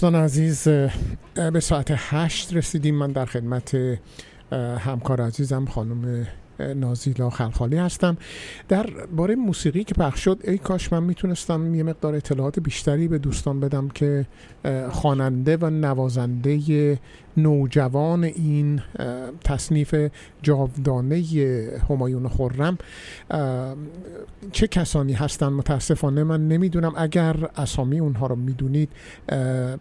[0.06, 0.68] دوستان عزیز
[1.34, 2.94] به ساعت هشت رسیدیم.
[2.94, 3.76] من در خدمت
[4.78, 6.26] همکار عزیزم خانم
[6.76, 8.16] نازیلا خلخالی هستم.
[8.68, 8.86] در
[9.16, 13.60] باره موسیقی که پخش شد ای کاش من می‌تونستم یه مقدار اطلاعات بیشتری به دوستان
[13.60, 14.26] بدم که
[14.90, 16.98] خواننده و نوازنده
[17.36, 18.82] نوجوان این
[19.44, 19.94] تصنیف
[20.42, 21.24] جاودانه
[21.88, 22.30] همایون
[23.30, 23.74] اه،
[24.52, 26.92] چه کسانی هستن؟ متاسفانه من نمی‌دونم.
[26.96, 28.88] اگر اسامی اونها رو می‌دونید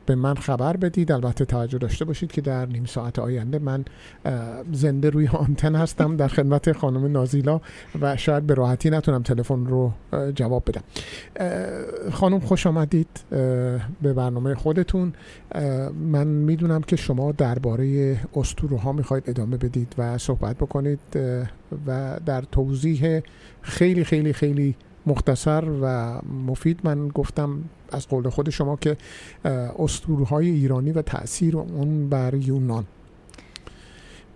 [0.06, 1.12] به من خبر بدید.
[1.12, 3.86] البته توجه داشته باشید که در نیم ساعت آینده من
[4.72, 6.18] زنده روی آنتن هستم.
[6.18, 7.62] در خدمت خانم نازیلا
[8.02, 9.92] و شاید به راحتی نتونم تلفن رو
[10.36, 10.84] جواب بدم.
[12.12, 13.08] خانم خوش آمدید
[14.02, 15.14] به برنامه خودتون.
[16.12, 21.00] من می‌دونم که شما درباره اسطوره ها می‌خواید ادامه بدید و صحبت بکنید
[21.88, 23.22] و در توضیح
[23.62, 28.98] خیلی خیلی خیلی مختصر و مفید من گفتم از قول خود شما که
[29.80, 32.86] اسطوره های ایرانی و تاثیر اون بر یونان.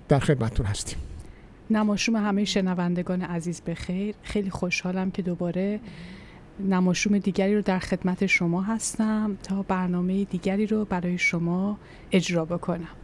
[0.08, 0.98] در خدمتتون هستیم.
[1.70, 4.16] نماشوم همه شنوندگان عزیز به خیر.
[4.24, 5.80] خیلی خوشحالم که دوباره
[6.60, 11.78] نماشوم دیگری رو در خدمت شما هستم تا برنامه دیگری رو برای شما
[12.12, 12.96] اجرا بکنم.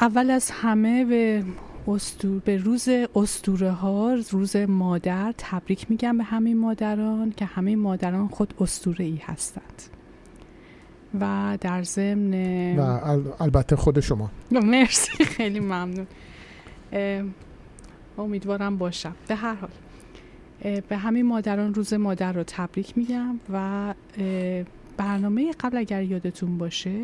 [0.00, 1.44] اول از همه به
[1.88, 8.28] استور به روز استوره ها روز مادر تبریک میگم به همه مادران که همه مادران
[8.28, 9.82] خود استوره ای هستند.
[11.20, 12.82] و در ضمن و
[13.40, 14.30] البته خود شما.
[14.50, 16.06] مرسی خیلی ممنون.
[18.18, 19.14] امیدوارم باشم.
[19.28, 19.70] به هر حال
[20.88, 23.94] به همه مادران روز مادر رو تبریک میگم و
[24.96, 27.00] برنامه قبل اگر یادتون باشه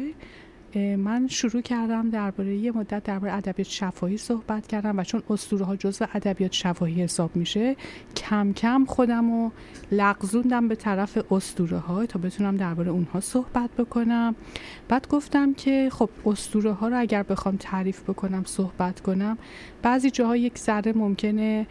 [0.75, 5.77] من شروع کردم درباره یه مدت درباره ادبیات شفاهی صحبت کردم و چون اسطوره ها
[5.77, 7.77] جزو ادبیات شفاهی حساب میشه
[8.17, 9.53] کم کم خودم رو
[9.93, 14.35] لغزوندم به طرف اسطوره ها تا بتونم درباره اونها صحبت بکنم.
[14.89, 19.39] بعد گفتم که خب اسطوره ها رو اگر بخوام تعریف بکنم صحبت کنم
[19.83, 21.67] بعضی جاها یک ذره ممکنه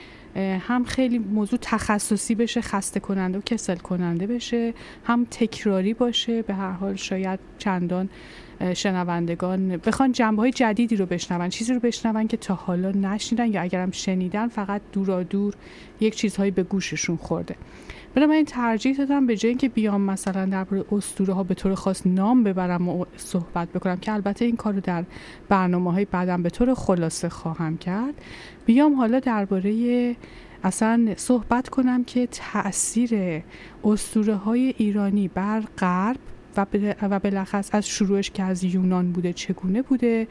[0.59, 4.73] هم خیلی موضوع تخصصی بشه خسته کننده و کسل کننده بشه
[5.03, 8.09] هم تکراری باشه به هر حال شاید چندان
[8.73, 13.61] شنوندگان بخوان جنبه های جدیدی رو بشنون چیزی رو بشنون که تا حالا نشنیدن یا
[13.61, 15.53] اگرم شنیدن فقط دورا دور
[15.99, 17.55] یک چیزهایی به گوششون خورده.
[18.17, 22.43] این ترجیح دادم به جای اینکه بیام مثلا درباره اسطوره ها به طور خاص نام
[22.43, 25.03] ببرم و صحبت بکنم که البته این کار رو در
[25.49, 28.13] برنامه های بعدم به طور خلاصه خواهم کرد
[28.65, 30.15] بیام حالا درباره
[30.63, 33.41] اصلا صحبت کنم که تاثیر
[33.83, 36.17] اسطوره های ایرانی بر غرب
[37.01, 40.27] و بلخص از شروعش که از یونان بوده چگونه بوده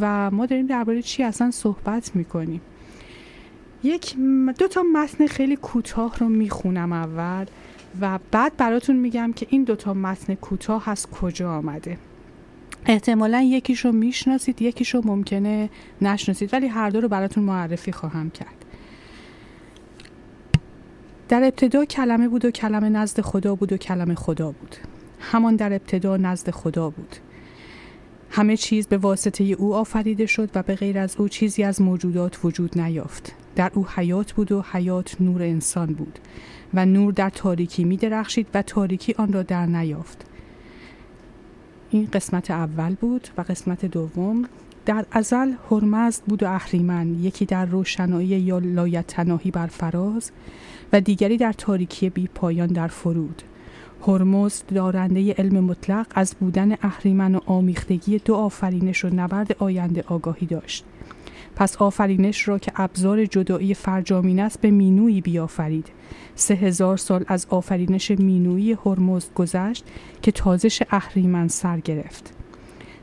[0.00, 2.60] و ما داریم درباره چی اصلا صحبت می‌کنیم.
[3.82, 4.16] یک
[4.58, 7.46] دو تا متن خیلی کوتاه رو می‌خونم اول
[8.00, 11.98] و بعد براتون میگم که این دو تا متن کوتاه از کجا آمده.
[12.86, 15.70] احتمالا یکیش رو می‌شناسید یکیش رو ممکنه
[16.02, 18.64] نشناسید ولی هر دو رو براتون معرفی خواهم کرد.
[21.28, 24.76] در ابتدا کلمه بود و کلمه نزد خدا بود و کلمه خدا بود.
[25.24, 27.16] همان در ابتدا نزد خدا بود.
[28.30, 32.44] همه چیز به واسطه او آفریده شد و به غیر از او چیزی از موجودات
[32.44, 33.32] وجود نیافت.
[33.56, 36.18] در او حیات بود و حیات نور انسان بود
[36.74, 40.26] و نور در تاریکی می درخشید و تاریکی آن را در نیافت.
[41.90, 44.44] این قسمت اول بود و قسمت دوم
[44.86, 50.30] در ازل هرمزد بود و اهریمن یکی در روشنایی یا لایتناهی بر فراز
[50.92, 53.42] و دیگری در تاریکی بی پایان در فرود.
[54.06, 60.46] هرمز دارنده علم مطلق از بودن اهریمن و آمیختگی دو آفرینش و نبرد آینده آگاهی
[60.46, 60.84] داشت.
[61.56, 65.86] پس آفرینش را که ابزار جدایی فرجامین است به مینوی بیافرید.
[66.34, 69.84] سه هزار سال از آفرینش مینوی هرمز گذشت
[70.22, 72.34] که تازش اهریمن سر گرفت.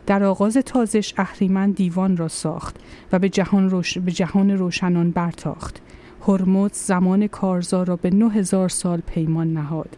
[0.06, 2.76] در آغاز تازش اهریمن دیوان را ساخت
[3.12, 3.98] و به جهان, روش...
[3.98, 5.82] به جهان روشنان برتاخت.
[6.28, 9.98] هرمز زمان کارزار را به نه هزار سال پیمان نهاد.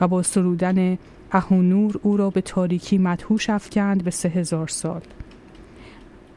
[0.00, 0.98] و با سرودن
[1.32, 5.00] اهونور او را به تاریکی مدهوش افکند به سه هزار سال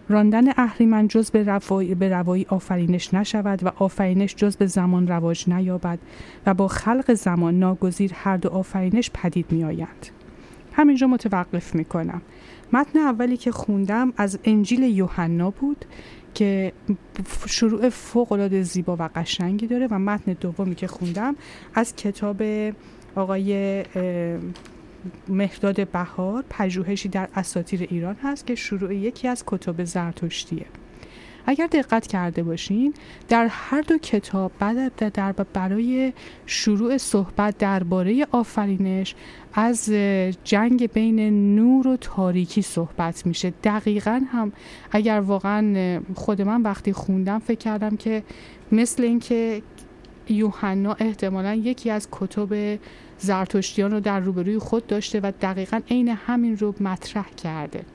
[0.10, 5.50] راندن اهریمن جز به, رفای به روایی آفرینش نشود و آفرینش جز به زمان رواج
[5.50, 6.00] نیابد
[6.46, 10.08] و با خلق زمان ناگزیر هر دو آفرینش پدید می آیند.
[10.74, 12.22] همینجا متوقف می کنم.
[12.74, 15.86] متن اولی که خوندم از انجیل یوحنا بود
[16.34, 16.74] که
[17.46, 21.36] شروع فوق زیبا و قشنگی داره و متن دومی که خوندم
[21.76, 22.42] از کتاب
[23.16, 23.84] آقای
[25.30, 30.66] مهداد بهار پژوهشی در اساتیر ایران هست که شروع یکی از کتاب زرتشتیه.
[31.46, 32.94] اگر دقت کرده باشین
[33.30, 36.14] در هر دو کتاب بعد در برای
[36.46, 39.16] شروع صحبت درباره آفرینش
[39.54, 39.90] از
[40.44, 43.54] جنگ بین نور و تاریکی صحبت میشه.
[43.64, 44.52] دقیقا هم
[44.92, 48.24] اگر واقعا خود من وقتی خوندم فکر کردم که
[48.72, 49.62] مثل اینکه
[50.30, 52.80] یوحنا احتمالا یکی از کتب
[53.18, 57.86] زرتشتیان رو در روبروی خود داشته و دقیقا عین همین رو مطرح کرده.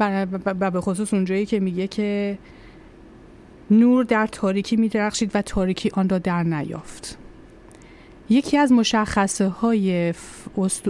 [0.00, 2.38] و به خصوص اونجایی که میگه که
[3.70, 7.18] نور در تاریکی میدرخشید و تاریکی آن را در نیافت.
[8.30, 10.14] یکی از مشخصه های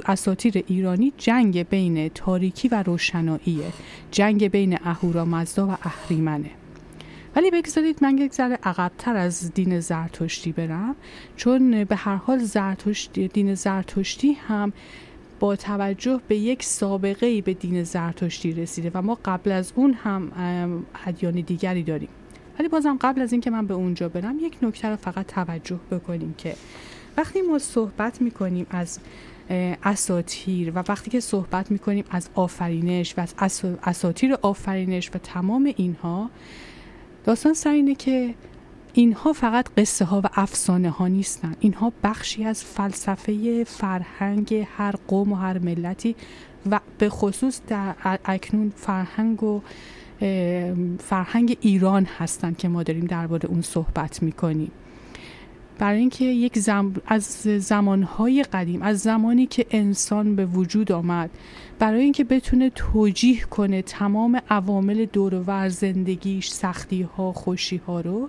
[0.06, 3.72] اساتیر ایرانی جنگ بین تاریکی و روشناییه.
[4.10, 6.50] جنگ بین اهورامزدا و اهریمنه.
[7.36, 10.96] ولی بگذارید من یک ذره عقبتر از دین زرتشتی برم
[11.36, 14.72] چون به هر حال زرتشتی دین زرتشتی هم
[15.40, 20.32] با توجه به یک سابقه به دین زرتشتی رسیده و ما قبل از اون هم
[21.06, 22.08] ادیان دیگری داریم.
[22.58, 26.34] ولی بازم قبل از اینکه من به اونجا برم یک نکته رو فقط توجه بکنیم
[26.38, 26.56] که
[27.16, 28.98] وقتی ما صحبت می‌کنیم از
[29.82, 35.72] اساتیر و وقتی که صحبت می‌کنیم از آفرینش و از اسا- اساتیر آفرینش و تمام
[35.76, 36.30] اینها
[37.26, 38.34] داستان سر اینه که
[38.92, 41.54] اینها فقط قصه ها و افسانه ها نیستن.
[41.60, 46.16] اینها بخشی از فلسفه فرهنگ هر قوم و هر ملتی
[46.70, 49.60] و به خصوص در اکنون فرهنگ و
[50.98, 54.70] فرهنگ ایران هستن که ما داریم درباره اون صحبت می‌کنیم.
[55.78, 56.94] برای اینکه یک زم...
[57.06, 57.24] از
[57.58, 61.30] زمانهای قدیم از زمانی که انسان به وجود آمد
[61.78, 68.28] برای اینکه بتونه توجیه کنه تمام عوامل دور و زندگیش سختی ها خوشی ها رو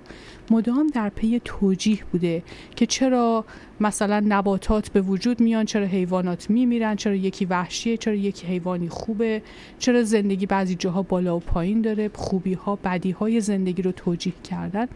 [0.52, 2.43] مدام در پی توجیه بوده
[2.76, 3.45] که چرا
[3.80, 9.41] مثلا نباتات به وجود میان چرا حیوانات میمیرن چرا یکی وحشیه چرا یکی حیوانی خوبه
[9.80, 14.34] چرا زندگی بعضی جاها بالا و پایین داره خوبی ها بدی های زندگی رو توجیه
[14.43, 14.88] کردن.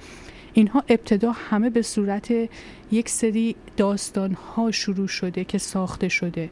[0.53, 2.33] اینها ابتدا همه به صورت
[2.91, 6.49] یک سری داستان ها شروع شده که ساخته شده.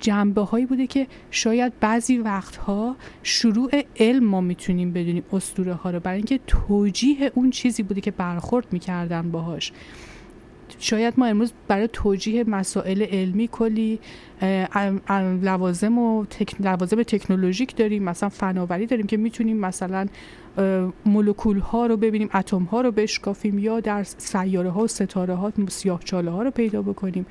[0.00, 6.00] جنبه هایی بوده که شاید بعضی وقتها شروع علم ما می‌تونیم بدونیم اسطوره ها رو.
[6.00, 9.72] برای اینکه توجیه اون چیزی بوده که برخورد می‌کردن باهاش.
[10.78, 13.98] شاید ما امروز برای توجیه مسائل علمی کلی
[15.42, 16.60] لوازم و تک...
[16.60, 20.06] لوازم تکنولوژیک داریم مثلا فناوری داریم که می‌تونیم مثلا
[21.06, 25.52] مولکول ها رو ببینیم اتم ها رو بشکافیم یا در سیاره ها و ستاره ها
[25.68, 27.26] سیاه چاله ها رو پیدا بکنیم.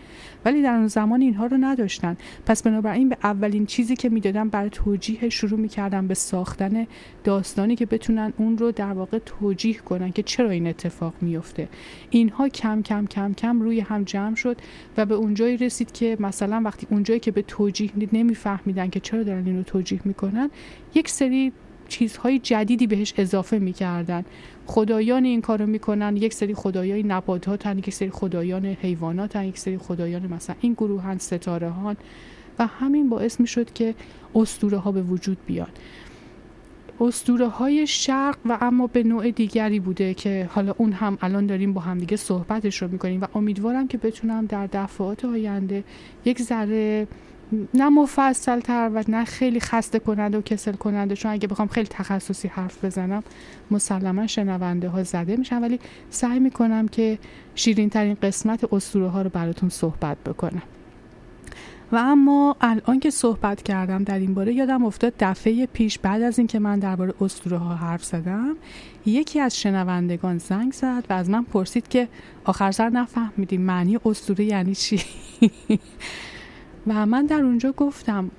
[0.45, 2.17] ولی در اون زمان اینها رو نداشتن.
[2.45, 6.87] پس بنابراین به اولین چیزی که می‌دادن برای توجیه شروع می‌کردن به ساختن
[7.23, 11.69] داستانی که بتونن اون رو در واقع توجیه کنن که چرا این اتفاق میفته
[12.09, 14.57] اینها کم کم کم کم روی هم جمع شد
[14.97, 19.45] و به اونجایی رسید که مثلا وقتی اونجایی که به توجیه نمیفهمیدن که چرا دارن
[19.45, 20.49] اینو توجیه می‌کنن
[20.95, 21.53] یک سری
[21.89, 24.25] چیزهای جدیدی بهش اضافه می‌کردن.
[24.65, 29.77] خدایان این کارو می‌کنن یک سری خدایای نباتات هن یک سری خدایان حیوانات یک سری
[29.77, 31.97] خدایان مثلا این گروه هن ستاره هن
[32.59, 33.95] و همین باعث می‌شد که
[34.35, 35.67] اسطوره ها به وجود بیان
[37.01, 41.73] اسطوره های شرق و اما به نوع دیگری بوده که حالا اون هم الان داریم
[41.73, 43.21] با همدیگه صحبتش رو می‌کنیم.
[43.21, 45.83] و امیدوارم که بتونم در دفعات آینده
[46.25, 47.07] یک ذره
[47.73, 51.15] نه مفصل تر و نه خیلی خسته کننده و کسل کننده.
[51.15, 53.23] چون اگه بخوام خیلی تخصصی حرف بزنم
[53.71, 55.61] مسلما شنونده ها زده میشن.
[55.61, 57.19] ولی سعی می‌کنم که
[57.55, 60.61] شیرین ترین قسمت اسطوره ها رو براتون صحبت بکنم.
[61.91, 66.37] و اما الان که صحبت کردم در این باره یادم افتاد دفعه پیش بعد از
[66.37, 68.55] اینکه من درباره اسطوره ها حرف زدم
[69.05, 72.07] یکی از شنوندگان زنگ زد و از من پرسید که
[72.43, 75.01] آخر سر نفهمیدیم معنی اسطوره یعنی چی؟
[76.87, 78.31] و من در اونجا گفتم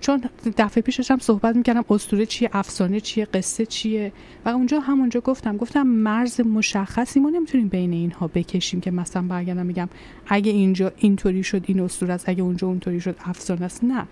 [0.00, 0.22] چون
[0.56, 4.12] دفعه پیش داشتم صحبت می‌کردم اسطوره چیه افسانه چیه قصه چیه؟
[4.44, 9.66] و اونجا همونجا گفتم گفتم مرز مشخصی ما نمی‌تونیم بین اینها بکشیم که مثلا برگردم
[9.66, 9.88] میگم
[10.26, 13.84] اگه اینجا اینطوری شد این اسطوره است اگه اونجا اونطوری شد افسانه است.
[13.84, 14.06] نه.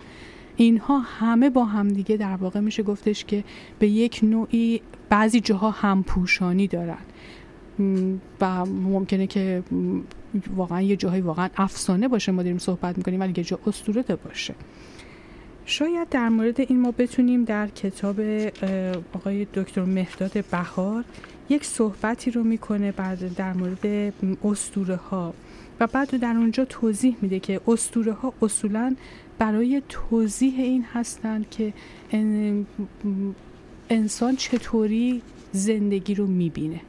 [0.55, 3.43] اینها همه با همدیگه در واقع میشه گفتش که
[3.79, 6.93] به یک نوعی بعضی جاها همپوشانی دارن.
[6.93, 6.97] م،
[8.41, 9.63] و ممکنه که
[10.55, 14.55] واقعا یه جاهایی واقعا افسانه باشه ما داریم صحبت می‌کنیم ولی یه جا اسطوره باشه.
[15.65, 18.19] شاید در مورد این ما بتونیم در کتاب
[19.13, 21.03] آقای دکتر مهداد بهار
[21.49, 24.13] یک صحبتی رو می‌کنه بعد در مورد
[24.43, 25.33] اسطوره ها
[25.79, 28.95] و بعد در اونجا توضیح میده که اسطوره ها اصولا
[29.39, 31.73] برای توضیح این هستند که
[32.11, 32.65] ان-
[33.89, 35.21] انسان چطوری
[35.51, 36.81] زندگی رو می‌بینه.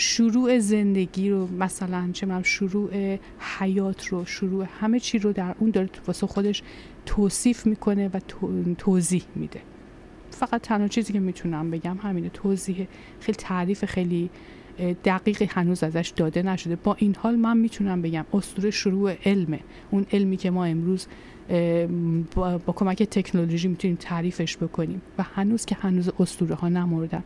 [0.00, 3.18] شروع زندگی رو مثلا چه شروع
[3.58, 6.62] حیات رو شروع همه چی رو در اون داره واسه خودش
[7.06, 9.60] توصیف می‌کنه و تو- توضیح میده.
[10.30, 12.88] فقط تنها چیزی که می‌تونم بگم همینه توضیح
[13.20, 14.30] خیلی تعریف خیلی
[15.04, 16.76] دقیقی هنوز ازش داده نشده.
[16.76, 19.60] با این حال من می‌تونم بگم اسطوره شروع علمه.
[19.90, 21.06] اون علمی که ما امروز
[22.34, 25.02] با, با کمک تکنولوژی می‌تونیم تعریفش بکنیم.
[25.18, 27.24] و هنوز که هنوز اسطوره ها نمردن.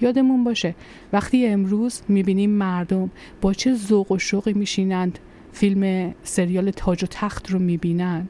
[0.00, 0.74] یادمون باشه.
[1.12, 3.10] وقتی امروز می‌بینیم مردم
[3.40, 5.18] با چه ذوق و شوقی میشینند
[5.52, 8.28] فیلم سریال تاج و تخت رو می‌بینن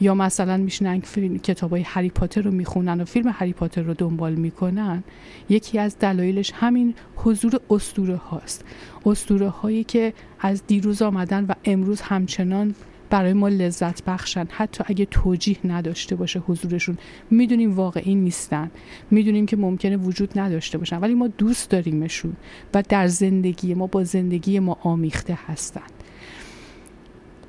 [0.00, 0.66] یا مثلا
[1.02, 5.04] فیلم کتاب های هری پاتر رو می‌خونن و فیلم هری پاتر رو دنبال می‌کنن.
[5.48, 8.64] یکی از دلایلش همین حضور اسطوره هاست.
[9.06, 12.74] اسطوره هایی که از دیروز آمدن و امروز همچنان
[13.10, 14.46] برای ما لذت بخشن.
[14.50, 16.98] حتی اگه توجیه نداشته باشه حضورشون
[17.30, 18.70] می‌دونیم واقعی نیستن.
[19.10, 20.98] می‌دونیم که ممکنه وجود نداشته باشن.
[20.98, 22.36] ولی ما دوست داریمشون
[22.74, 25.82] و در زندگی ما با زندگی ما آمیخته هستن.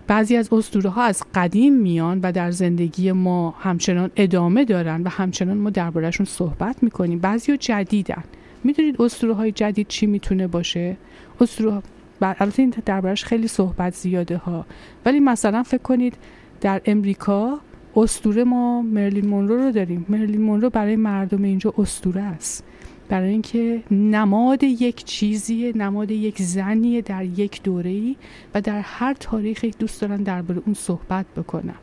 [0.08, 5.10] بعضی از اسطوره ها از قدیم میان و در زندگی ما همچنان ادامه دارن و
[5.10, 7.20] همچنان ما دربارهشون صحبت می‌کنیم.
[7.20, 8.24] بعضی ها جدیدن.
[8.64, 10.98] می‌دونید اسطوره های جدید چی می‌تونه باشه؟
[11.42, 11.82] اسطوره
[12.24, 14.66] البته این دربارش خیلی صحبت زیاده ها.
[15.06, 16.14] ولی مثلا فکر کنید
[16.62, 17.60] در امریکا
[17.96, 20.06] استوره ما مرلین مونرو رو داریم.
[20.10, 22.64] مرلین مونرو برای مردم اینجا استوره است.
[23.10, 28.16] برای اینکه نماد یک چیزیه نماد یک زنیه در یک دوره
[28.54, 31.76] و در هر تاریخی دوست دارن درباره اون صحبت بکنن.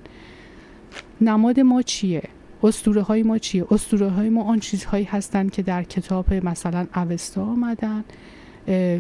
[1.21, 2.23] نماد ما چیه؟
[2.63, 7.43] اسطوره های ما چیه؟ اسطوره های ما آن چیزهایی هستند که در کتاب مثلا اوستا
[7.43, 8.05] آمدن.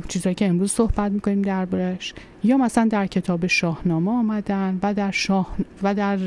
[0.08, 2.14] چیزهایی که امروز صحبت می‌کنیم دربارش
[2.44, 6.18] یا مثلا در کتاب شاهنامه آمدن و در شاه و در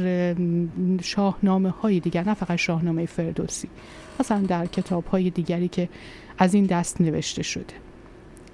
[1.01, 3.69] شاهنامه های دیگر نه فقط شاهنامه فردوسی.
[4.19, 5.89] مثلا در کتاب های دیگری که
[6.37, 7.73] از این دست نوشته شده.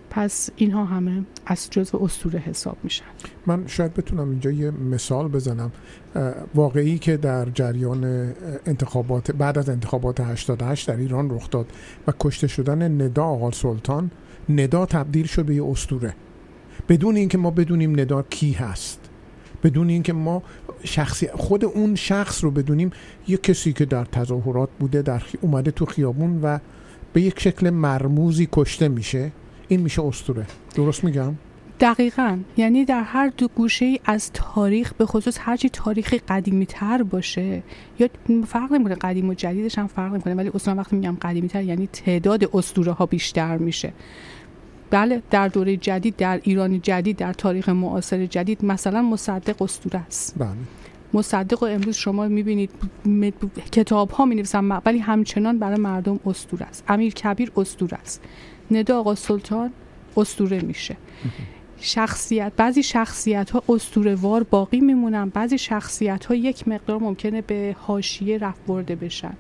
[0.09, 3.05] پس اینها همه از جزو اسطوره حساب میشن.
[3.45, 5.71] من شاید بتونم اینجا یه مثال بزنم.
[6.55, 8.33] واقعی که در جریان
[8.65, 11.65] انتخابات بعد از انتخابات 88 در ایران رخ داد
[12.07, 14.11] و کشته شدن ندا آقا سلطان
[14.49, 16.15] ندا تبدیل شد به یه اسطوره.
[16.89, 18.99] بدون اینکه ما بدونیم ندا کی هست.
[19.63, 20.43] بدون اینکه ما
[20.83, 22.91] شخصی خود اون شخص رو بدونیم
[23.27, 25.23] یه کسی که در تظاهرات بوده در.
[25.41, 26.59] اومده تو خیابون و
[27.13, 29.31] به یک شکل مرموزی کشته میشه
[29.67, 30.45] این میشه اسطوره.
[30.75, 31.35] درست میگم؟
[31.79, 32.39] دقیقا.
[32.57, 37.63] یعنی در هر دو گوشه ای از تاریخ به خصوص هرچی تاریخی قدیمی تر باشه
[37.99, 38.09] یا
[38.47, 41.87] فرق نمی‌کنه قدیم و جدیدش هم فرق نمی‌کنه ولی اصلا وقتی میگم قدیمی تر یعنی
[41.87, 43.93] تعداد اسطوره ها بیشتر میشه.
[44.89, 50.35] بله در دوره جدید در ایران جدید در تاریخ معاصر جدید مثلا مصدق اسطوره است.
[50.37, 50.49] بله.
[51.13, 52.69] مصدق و امروز شما می‌بینید
[53.71, 56.83] کتاب ها می نویسن ولی همچنان برای مردم اسطوره است.
[56.87, 58.21] امیر کبیر اسطوره است.
[58.71, 59.71] ندا آقا سلطان
[60.17, 60.97] اسطوره میشه.
[61.79, 63.63] شخصیت بعضی شخصیت ها
[64.21, 69.33] وار باقی میمونن بعضی شخصیت ها یک مقدار ممکنه به حاشیه رفت برده بشن.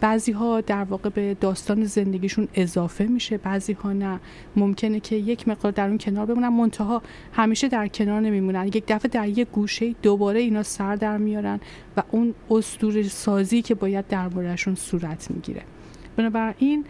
[0.00, 4.20] بعضی ها در واقع به داستان زندگیشون اضافه میشه بعضی ها نه.
[4.56, 6.48] ممکنه که یک مقدار در اون کنار بمونن.
[6.48, 7.02] منتها
[7.32, 8.66] همیشه در کنار نمیمونن.
[8.66, 11.60] یک دفعه در یک گوشه دوباره اینا سر در میارن
[11.96, 15.62] و اون اسطوره سازی که باید دربارهشون صورت می‌گیره.
[16.16, 16.84] بنابراین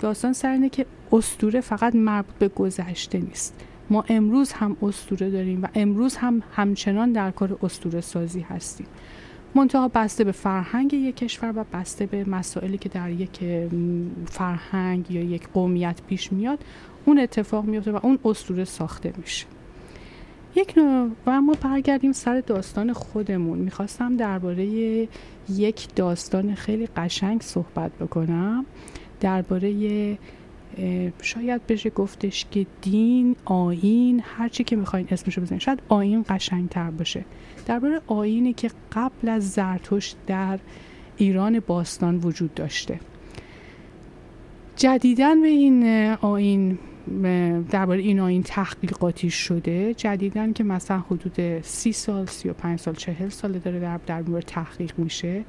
[0.00, 3.54] داستان سر اینه که اسطوره فقط مربوط به گذشته نیست.
[3.94, 8.86] ما امروز هم اسطوره داریم و امروز هم همچنان در کار اسطوره سازی هستیم.
[9.54, 13.40] منتها بسته به فرهنگ یک کشور و بسته به مسائلی که در یک
[14.26, 16.58] فرهنگ یا یک قومیت پیش میاد
[17.04, 19.46] اون اتفاق میفته و اون اسطوره ساخته میشه.
[20.54, 23.58] یک نوع و ما برگردیم سر داستان خودمون.
[23.58, 24.66] می‌خواستم درباره
[25.48, 28.66] یک داستان خیلی قشنگ صحبت بکنم.
[29.20, 30.18] درباره
[31.22, 36.68] شاید بشه گفتش که دین آین هر چی که می‌خواین اسمشو بزنید شاید آین قشنگ
[36.68, 37.24] تر باشه.
[37.66, 40.58] درباره آینی که قبل از زرتشت در
[41.16, 43.00] ایران باستان وجود داشته.
[44.76, 46.78] جدیدن به این آین
[47.70, 49.94] درباره این آین تحقیقاتی شده.
[49.94, 54.22] جدیدن که مثلا حدود سی سال سی و پنج سال چهل سال داره در, در
[54.22, 55.44] مورد تحقیق میشه.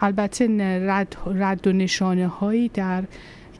[0.00, 0.46] البته
[0.86, 3.04] رد, رد و نشانه هایی در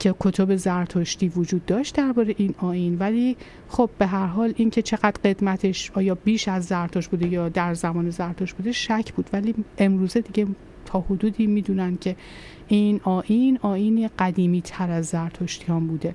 [0.00, 3.36] که کتب زرتشتی وجود داشت درباره این آین ولی
[3.68, 8.10] خب به هر حال اینکه چقدر قدمتش آیا بیش از زرتشت بوده یا در زمان
[8.10, 9.30] زرتشت بوده شک بود.
[9.32, 10.46] ولی امروزه دیگه
[10.84, 12.16] تا حدودی می‌دونن که
[12.68, 16.14] این آین آین قدیمی تر از زرتشتیان بوده.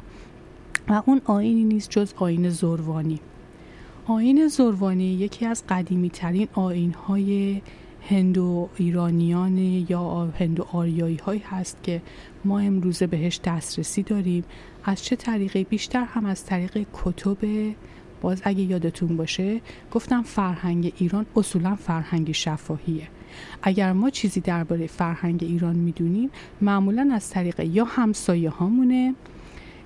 [0.87, 3.19] و اون آینی نیست جز آین زروانی
[4.07, 7.61] آین زروانی یکی از قدیمی ترین آین های
[8.09, 12.01] هندو ایرانیان یا هندو آریایی هایی هست که
[12.45, 14.43] ما امروزه بهش دسترسی داریم.
[14.83, 17.37] از چه طریقی؟ بیشتر هم از طریق کتب.
[18.21, 19.61] باز اگه یادتون باشه
[19.91, 23.07] گفتم فرهنگ ایران اصولا فرهنگ شفاهیه.
[23.63, 26.29] اگر ما چیزی درباره فرهنگ ایران می‌دونیم
[26.61, 29.15] معمولا از طریق یا همسایه هامونه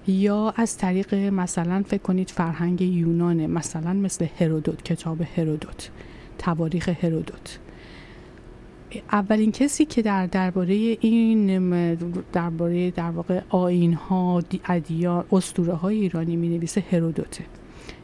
[0.07, 5.89] یا از طریق مثلا فکر کنید فرهنگ یونانه مثلا مثل هرودوت کتاب هرودوت
[6.37, 7.59] تواریخ هرودوت.
[9.11, 11.95] اولین کسی که در درباره این
[12.33, 17.43] درباره در واقع آین ها ادیان اسطوره های ایرانی می نویسه هرودوته.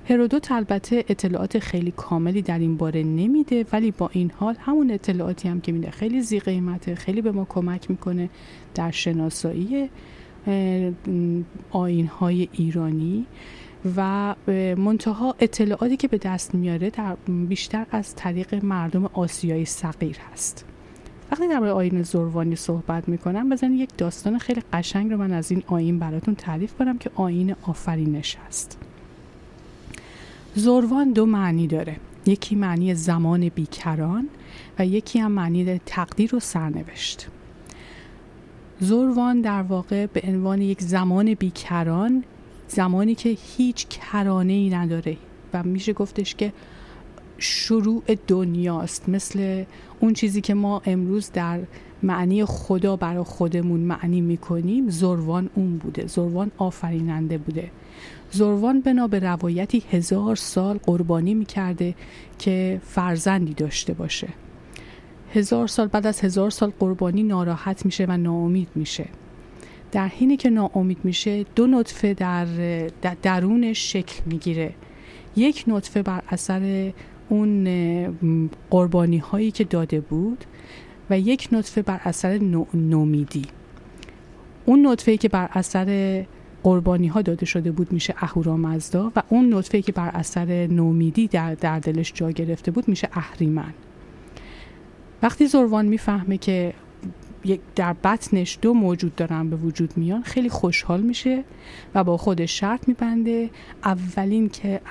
[0.10, 5.48] هرودوت البته اطلاعات خیلی کاملی در این باره نمیده ولی با این حال همون اطلاعاتی
[5.48, 8.30] هم که میده خیلی زی قیمته خیلی به ما کمک می‌کنه
[8.76, 9.90] در شناسایی
[11.72, 13.26] آین های ایرانی
[13.98, 14.36] و
[14.78, 20.66] منتها اطلاعاتی که به دست میاره در بیشتر از طریق مردم آسیایی صغیر هست.
[21.32, 25.64] وقتی درباره آین زروانی صحبت می‌کنم بزنید یک داستان خیلی قشنگ رو من از این
[25.68, 28.78] آین براتون تعریف کنم که آین آفرینش هست.
[30.56, 31.96] زروان دو معنی داره.
[32.26, 34.28] یکی معنی زمان بیکران
[34.80, 37.28] و یکی هم معنی تقدیر و سرنوشت.
[38.80, 42.24] زروان در واقع به عنوان یک زمان بیکران
[42.68, 45.18] زمانی که هیچ کرانه ای نداره
[45.54, 46.54] و میشه گفتش که
[47.38, 49.64] شروع دنیاست مثل
[50.00, 51.60] اون چیزی که ما امروز در
[52.04, 57.72] معنی خدا برای خودمون معنی می‌کنیم زروان اون بوده زروان آفریننده بوده.
[58.32, 61.96] زروان بنا به روایتی هزار سال قربانی می‌کرده
[62.40, 64.28] که فرزندی داشته باشه.
[65.34, 69.06] هزار سال بعد از هزار سال قربانی ناراحت میشه و ناامید میشه.
[69.92, 72.46] در حینی که ناامید میشه دو نطفه در
[73.02, 74.74] در درونش شکل می‌گیره.
[75.36, 76.94] یک نطفه بر اثر
[77.30, 80.46] اون قربانی هایی که داده بود
[81.10, 83.46] و یک نطفه بر اثر نو- نومیدی.
[84.66, 86.26] اون نطفه که بر اثر
[86.64, 91.56] قربانی ها داده شده بود میشه اهورامزدا و اون نطفه که بر اثر نومیدی در,
[91.56, 93.74] در دلش جا گرفته بود میشه اهریمن.
[95.22, 96.74] وقتی زروان می‌فهمه که
[97.46, 101.44] یک در بطنش دو موجود دارن به وجود میان خیلی خوشحال میشه
[101.96, 103.50] و با خودش شرط میبنده
[103.84, 104.82] اولین که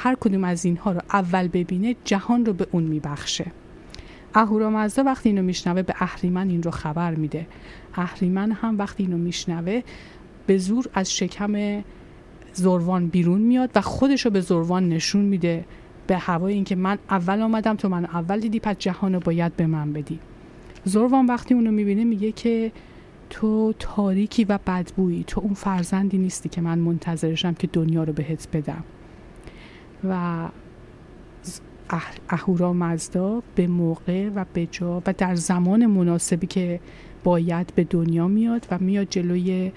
[0.00, 3.46] هر کدوم از اینها رو اول ببینه جهان رو به اون میبخشه.
[4.34, 7.46] اهورامزدا وقتی اینو میشنوه به اهریمن این رو خبر میده.
[7.94, 9.82] اهریمن هم وقتی اینو میشنوه
[10.46, 11.82] به زور از شکم
[12.52, 15.64] زروان بیرون میاد و خودش رو به زروان نشون میده
[16.06, 19.66] به هوای اینکه من اول آمدم تو من اول دیدی پس جهان رو باید به
[19.66, 20.18] من بدی.
[20.84, 22.72] زروان وقتی اونو می‌بینه میگه که
[23.30, 28.48] تو تاریکی و بدبویی تو اون فرزندی نیستی که من منتظرشم که دنیا رو بهت
[28.52, 28.84] بدم.
[30.04, 30.48] و
[32.30, 36.80] اهورا مزدا به موقع و به جا و در زمان مناسبی که
[37.24, 39.72] باید به دنیا میاد و میاد جلوی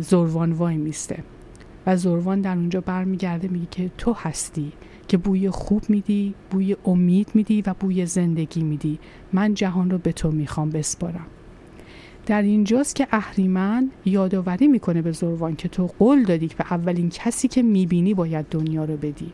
[0.00, 1.24] زروان وای میسته.
[1.86, 4.72] و زروان در اونجا برمیگرده میگه که تو هستی
[5.08, 8.98] که بوی خوب میدی بوی امید میدی و بوی زندگی میدی.
[9.32, 11.26] من جهان رو به تو می‌خوام بسپارم.
[12.26, 17.10] در اینجاست که اهریمن یادآوری می‌کنه به زروان که تو قول دادی که به اولین
[17.10, 19.32] کسی که می‌بینی باید دنیا رو بدی.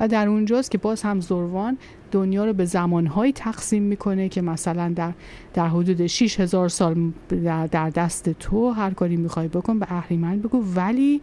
[0.00, 1.78] و در اونجاست که باز هم زروان
[2.10, 5.12] دنیا رو به زمانهایی تقسیم می‌کنه که مثلا در
[5.54, 7.12] در حدود 6000 سال
[7.44, 10.64] در, در دست تو هر کاری می‌خوای بکن به اهریمن بگو.
[10.76, 11.20] ولی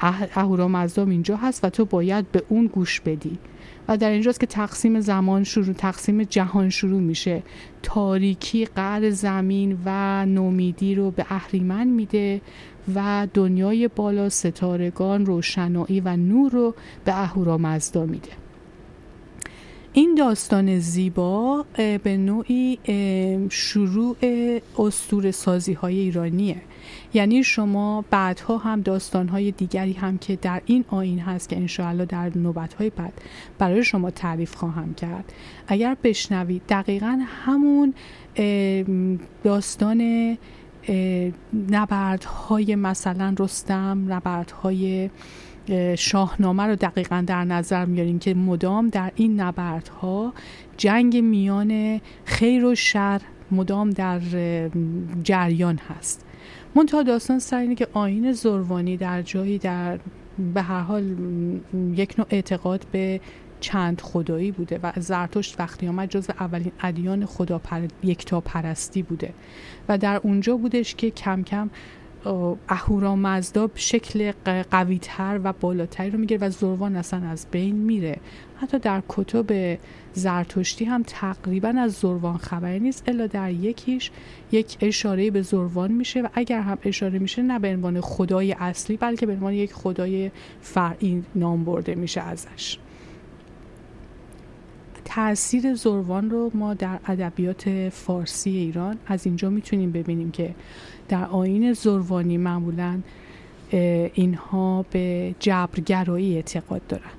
[0.00, 3.38] اه- اهورامزدام اینجا هست و تو باید به اون گوش بدی.
[3.88, 7.42] و در اینجاست که تقسیم زمان شروع تقسیم جهان شروع میشه.
[7.82, 12.40] تاریکی قعر زمین و نومیدی رو به اهریمن میده
[12.94, 18.30] و دنیای بالا ستارگان روشنایی و نور رو به اهورامزدا میده.
[19.92, 22.78] این داستان زیبا به نوعی
[23.50, 24.16] شروع
[24.78, 26.56] استور سازی های ایرانیه.
[27.16, 32.04] یعنی شما بعدها هم داستان های دیگری هم که در این آین هست که انشاءالله
[32.04, 33.12] در نوبت های بعد
[33.58, 35.32] برای شما تعریف خواهم کرد.
[35.68, 37.94] اگر بشنوید دقیقا همون
[39.44, 40.36] داستان
[41.70, 45.10] نبردهای مثلا رستم نبردهای
[45.68, 50.32] اه، شاهنامه رو دقیقا در نظر میاریم که مدام در این نبردها
[50.76, 53.20] جنگ میان خیر و شر
[53.50, 54.20] مدام در
[55.22, 56.25] جریان هست.
[56.76, 59.98] منتها داستان سر اینه که آین زروانی در جایی در
[60.54, 61.16] به هر حال
[61.94, 63.20] یک نوع اعتقاد به
[63.60, 67.80] چند خدایی بوده و زرتشت وقتی آمد جزو اولین ادیان خدا پر...
[68.02, 69.34] یکتا پرستی بوده.
[69.88, 71.70] و در اونجا بودش که کم کم
[72.68, 74.32] اهورامزدا شکل
[74.70, 78.18] قوی تر و بالاتری رو می‌گیره و زروان اصلا از بین میره.
[78.60, 79.78] حتی در کتب
[80.12, 84.10] زرتشتی هم تقریبا از زروان خبری نیست الا در یکیش
[84.52, 88.96] یک اشاره به زروان میشه و اگر هم اشاره میشه نه به عنوان خدای اصلی
[88.96, 90.30] بلکه به عنوان یک خدای
[90.60, 92.78] فرعی نام برده میشه ازش.
[95.04, 100.54] تاثیر زروان رو ما در ادبیات فارسی ایران از اینجا می‌تونیم ببینیم که
[101.08, 103.00] در آین زروانی معمولا
[104.14, 107.10] اینها به جبرگرایی اعتقاد دارن.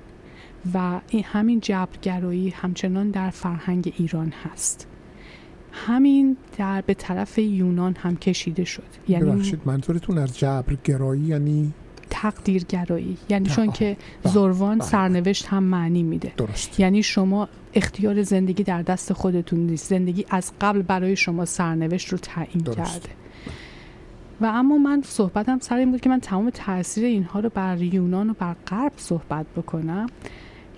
[0.74, 4.86] و این همین جبرگرایی همچنان در فرهنگ ایران هست.
[5.72, 8.82] همین در به طرف یونان هم کشیده شد.
[9.08, 11.72] یعنی ببخشید منظورتون از جبرگرایی یعنی
[12.10, 13.72] تقدیرگرایی؟ یعنی چون.
[13.72, 14.88] که بله، زروان بله.
[14.88, 16.32] سرنوشت هم معنی میده.
[16.36, 16.80] درست.
[16.80, 19.88] یعنی شما اختیار زندگی در دست خودتون نیست.
[19.88, 22.64] زندگی از قبل برای شما سرنوشت رو تعیین.
[22.64, 23.08] کرده.
[24.40, 28.30] و اما من صحبتم سر این بود که من تمام تاثیر اینها رو بر یونان
[28.30, 30.06] و بر غرب صحبت بکنم.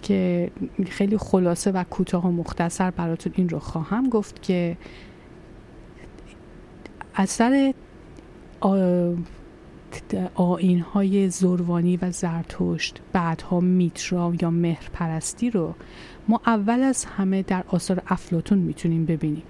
[0.03, 0.51] که
[0.87, 4.77] خیلی خلاصه و کوتاه و مختصر براتون این رو خواهم گفت که
[7.15, 7.75] اثر
[10.35, 15.75] آین های زروانی و زرتشت بعدها میترا یا مهر پرستی رو
[16.29, 19.43] ما اول از همه در آثار افلاتون می‌تونیم ببینیم.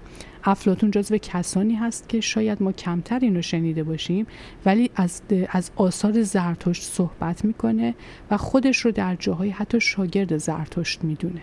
[0.43, 4.27] افلاتون جزو کسانی هست که شاید ما کمتر اینو شنیده باشیم
[4.65, 7.95] ولی از, از آثار زرتشت صحبت می‌کنه
[8.31, 11.41] و خودش رو در جاهای حتی شاگرد زرتشت می‌دونه.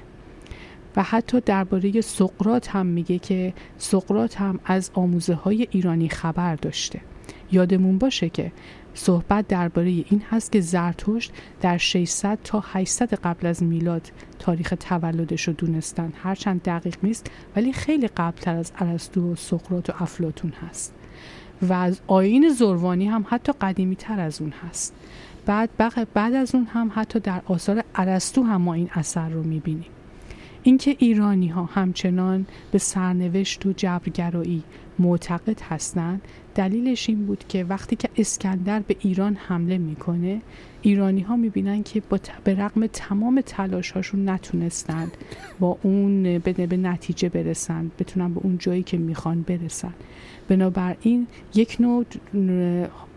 [0.96, 7.00] و حتی درباره سقرات هم میگه که سقرات هم از آموزه های ایرانی خبر داشته.
[7.52, 8.52] یادمون باشه که
[8.94, 15.48] صحبت درباره این هست که زرتشت در 600 تا 800 قبل از میلاد تاریخ تولدش
[15.48, 16.12] رو دونستن.
[16.22, 20.94] هرچند دقیق نیست ولی خیلی قبلتر از ارسطو و سقراط و افلاتون هست.
[21.62, 24.94] و از آین زروانی هم حتی قدیمی تر از اون هست.
[25.46, 25.70] بعد
[26.14, 29.90] بعد از اون هم حتی در آثار ارسطو هم ما این اثر رو می‌بینیم.
[30.62, 34.62] اینکه ایرانی ها همچنان به سرنوشت و جبرگرایی
[34.98, 36.22] معتقد هستند
[36.58, 40.40] دلیلش این بود که وقتی که اسکندر به ایران حمله می‌کنه
[40.82, 45.16] ایرانی ها می‌بینن که با به رغم تمام تلاش هاشون نتونستند
[45.60, 49.94] با اون به, نتیجه برسن بتونن به اون جایی که می‌خوان برسن.
[50.48, 52.04] بنابراین یک نوع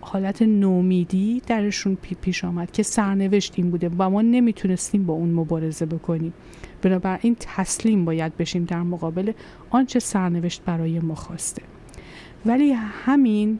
[0.01, 5.85] حالت نومیدی درشون پیش آمد که سرنوشت این بوده و ما نمی‌تونستیم با اون مبارزه
[5.85, 6.34] بکنیم.
[6.81, 9.31] بنابراین تسلیم باید بشیم در مقابل
[9.69, 11.61] آنچه سرنوشت برای ما خواسته.
[12.45, 13.59] ولی همین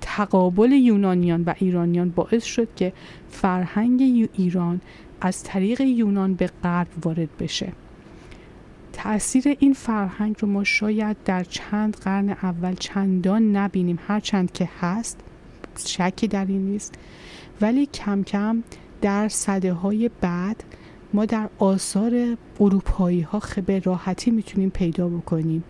[0.00, 2.92] تقابل یونانیان و ایرانیان باعث شد که
[3.30, 4.80] فرهنگ ایران
[5.20, 7.72] از طریق یونان به غرب وارد بشه.
[8.92, 13.98] تاثیر این فرهنگ رو ما شاید در چند قرن اول چندان نبینیم.
[14.06, 15.20] هرچند که هست
[15.86, 16.94] شکی در این نیست.
[17.60, 18.62] ولی کم کم
[19.00, 20.64] در صده های بعد
[21.14, 25.64] ما در آثار اروپایی ها به راحتی می‌تونیم پیدا بکنیم.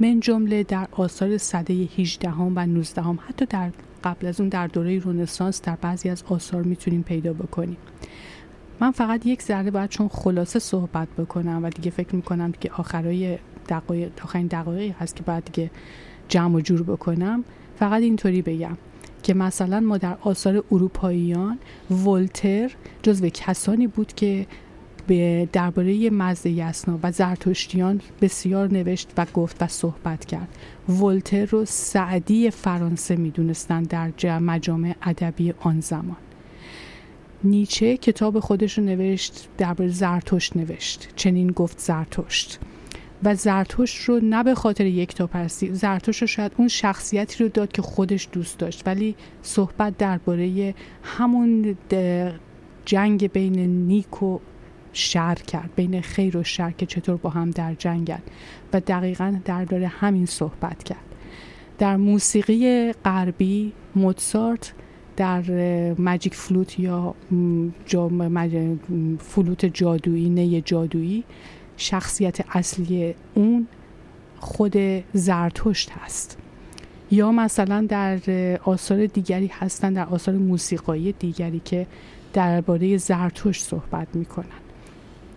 [0.00, 3.70] من جمله در آثار صده 18 هم و 19 هم حتی در
[4.04, 7.76] قبل از اون در دوره رونسانس در بعضی از آثار می‌تونیم پیدا بکنیم.
[8.80, 13.38] من فقط یک ذره باید چون خلاصه صحبت بکنم و دیگه فکر می‌کنم که آخرای
[13.68, 15.70] دقایق آخرین دقایقی هست که باید دیگه
[16.28, 17.44] جمع و جور بکنم.
[17.78, 18.76] فقط اینطوری بگم
[19.22, 21.58] که مثلا ما در آثار اروپاییان
[21.90, 22.70] ولتر
[23.02, 24.46] جزو کسانی بود که
[25.06, 30.48] به درباره مزد یسنا و زرتشتیان بسیار نوشت و گفت و صحبت کرد.
[30.88, 36.16] ولتر رو سعدی فرانسه می‌دونستند در مجامع ادبی آن زمان.
[37.44, 41.08] نیچه کتاب خودش رو نوشت درباره زرتشت نوشت.
[41.16, 42.60] چنین گفت زرتشت.
[43.24, 47.50] و زرتشت رو نه به خاطر یک تا پرستی زرتشت رو شاید اون شخصیتی رو
[47.50, 51.76] داد که خودش دوست داشت ولی صحبت درباره همون
[52.84, 54.38] جنگ بین نیک و
[54.96, 55.70] شر کرد.
[55.76, 58.22] بین خیر و شر که چطور با هم در جنگن
[58.72, 60.98] و دقیقا درباره همین صحبت کرد.
[61.78, 64.72] در موسیقی غربی موتسارت
[65.16, 65.42] در
[65.98, 67.14] مجیک فلوت یا
[67.86, 68.10] جا
[69.18, 71.24] فلوت جادویی نه جادویی
[71.76, 73.66] شخصیت اصلی اون
[74.40, 74.76] خود
[75.12, 76.38] زرتشت هست.
[77.10, 78.18] یا مثلا در
[78.64, 81.86] آثار دیگری هستن در آثار موسیقایی دیگری که
[82.32, 84.65] درباره زرتشت صحبت می‌کنن.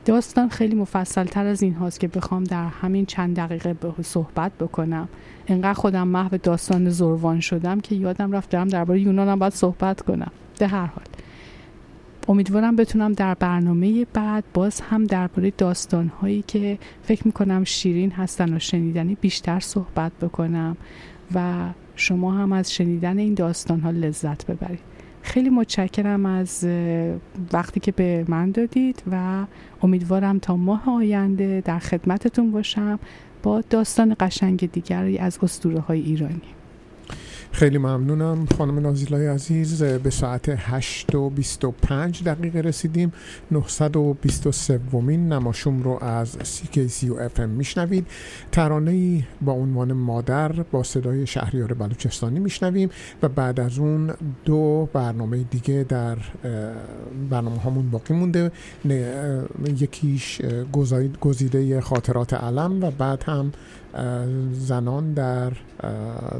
[0.10, 4.52] داستان خیلی مفصل تر از این هاست که بخوام در همین چند دقیقه به صحبت
[4.60, 5.10] بکنم.
[5.48, 10.32] انقدر خودم محو داستان زروان شدم که یادم رفت دارم درباره یونانم باید صحبت کنم.
[10.60, 11.04] به هر حال.
[12.28, 18.56] امیدوارم بتونم در برنامه بعد باز هم درباره داستان هایی که فکر می‌کنم شیرین هستن
[18.56, 20.78] و شنیدنی بیشتر صحبت بکنم
[21.36, 24.80] و شما هم از شنیدن این داستان ها لذت ببرید.
[25.30, 26.68] خیلی متشکرم از
[27.54, 29.46] وقتی که به من دادید و
[29.82, 33.00] امیدوارم تا ماه آینده در خدمتتون باشم
[33.44, 36.59] با داستان قشنگ دیگری از اسطوره های ایرانی.
[37.52, 38.46] خیلی ممنونم.
[38.58, 43.14] خانم نازیلای عزیز به ساعت 8 و 25 دقیقه رسیدیم.
[43.52, 48.08] 923 ومین نماشوم رو از CKCU FM میشنوید.
[48.52, 52.90] ترانه ای با عنوان مادر با صدای شهریار بلوچستانی میشنویم
[53.24, 54.12] و بعد از اون
[54.46, 56.18] دو برنامه دیگه در
[57.30, 58.52] برنامه همون باقی مونده.
[59.80, 60.42] یکیش
[61.22, 63.52] گزیده خاطرات علم و بعد هم
[64.52, 65.52] زنان در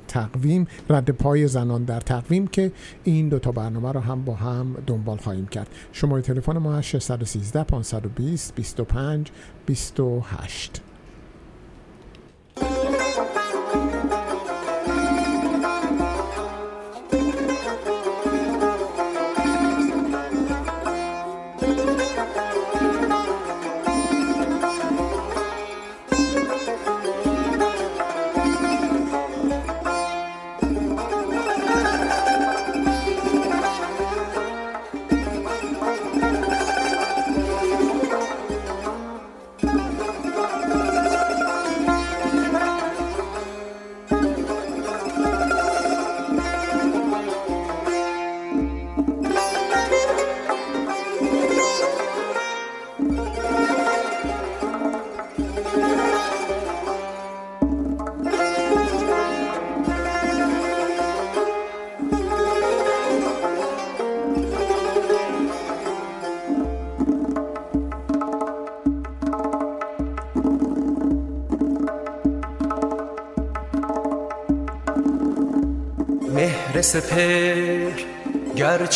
[0.08, 2.72] تقویم رد پای زنان در تقویم که
[3.04, 5.68] این دوتا برنامه رو هم با هم دنبال خواهیم کرد.
[5.92, 9.32] شماره تلفن ما 613 520 25
[9.66, 10.82] 28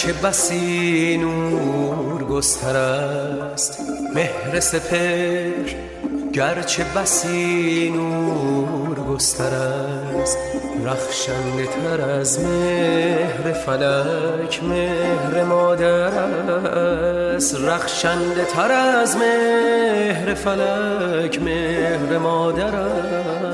[0.04, 3.80] گرچه بسی نور گستر است؟
[4.16, 5.76] مهر سپهر
[6.34, 10.38] گرچه بسی نور گستر است.
[10.86, 16.14] رخشنده تر از مهر فلک مهر مادر
[17.36, 17.56] است.
[17.56, 23.53] رخشنده تر از مهر فلک مهر مادر است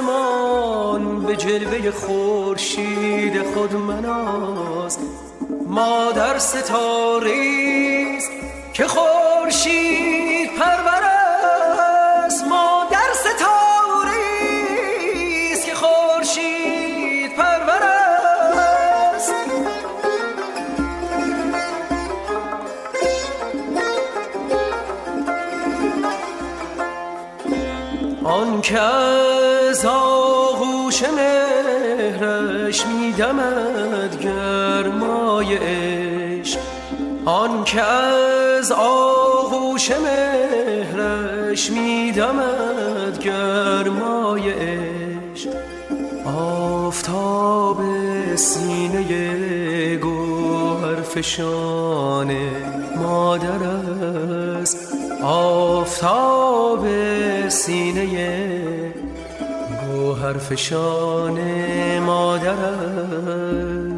[0.00, 4.98] آسمان به جلوه خورشید خود مناز.
[5.66, 8.30] مادر ستاریست
[8.72, 11.04] که خورشید پرور
[12.24, 12.44] است.
[12.44, 14.56] مادر ستاریست
[15.66, 19.34] که خورشید پرور است.
[28.24, 29.19] آن که
[37.70, 45.50] که از آغوش مهرش میدمد گرمای عشق
[46.26, 47.78] آفتاب
[48.36, 52.36] سینه گوهر فشان
[52.96, 54.92] مادر است.
[55.22, 56.86] آفتاب
[57.48, 58.06] سینه
[59.86, 61.38] گوهر فشان
[61.98, 63.89] مادر است.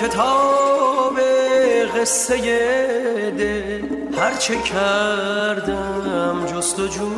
[0.00, 1.18] کتاب
[1.96, 2.36] قصه
[3.30, 3.82] دل
[4.18, 7.10] هرچه کردم جستجو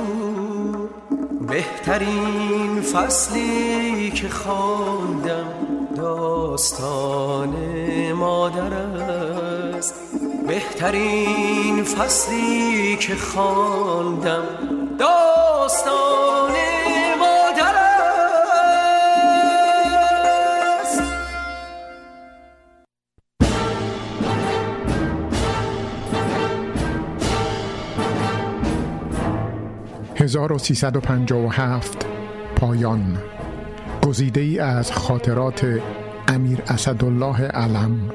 [1.48, 5.47] بهترین فصلی که خواندم
[5.97, 7.55] داستان
[8.12, 9.94] مادر است.
[10.47, 14.44] بهترین فصلی که خواندم
[30.51, 32.06] 1357
[32.56, 33.18] پایان.
[34.06, 35.81] گزیده ای از خاطرات
[36.28, 38.10] امیر اسدالله علم.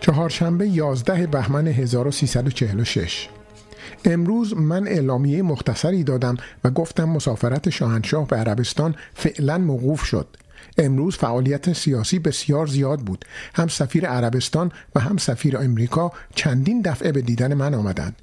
[0.00, 3.28] چهارشنبه 11 بهمن 1346
[4.04, 10.26] امروز من اعلامیه مختصری دادم و گفتم مسافرت شاهنشاه به عربستان فعلا موقوف شد.
[10.78, 13.24] امروز فعالیت سیاسی بسیار زیاد بود.
[13.54, 18.16] هم سفیر عربستان و هم سفیر امریکا چندین دفعه به دیدن من آمدند.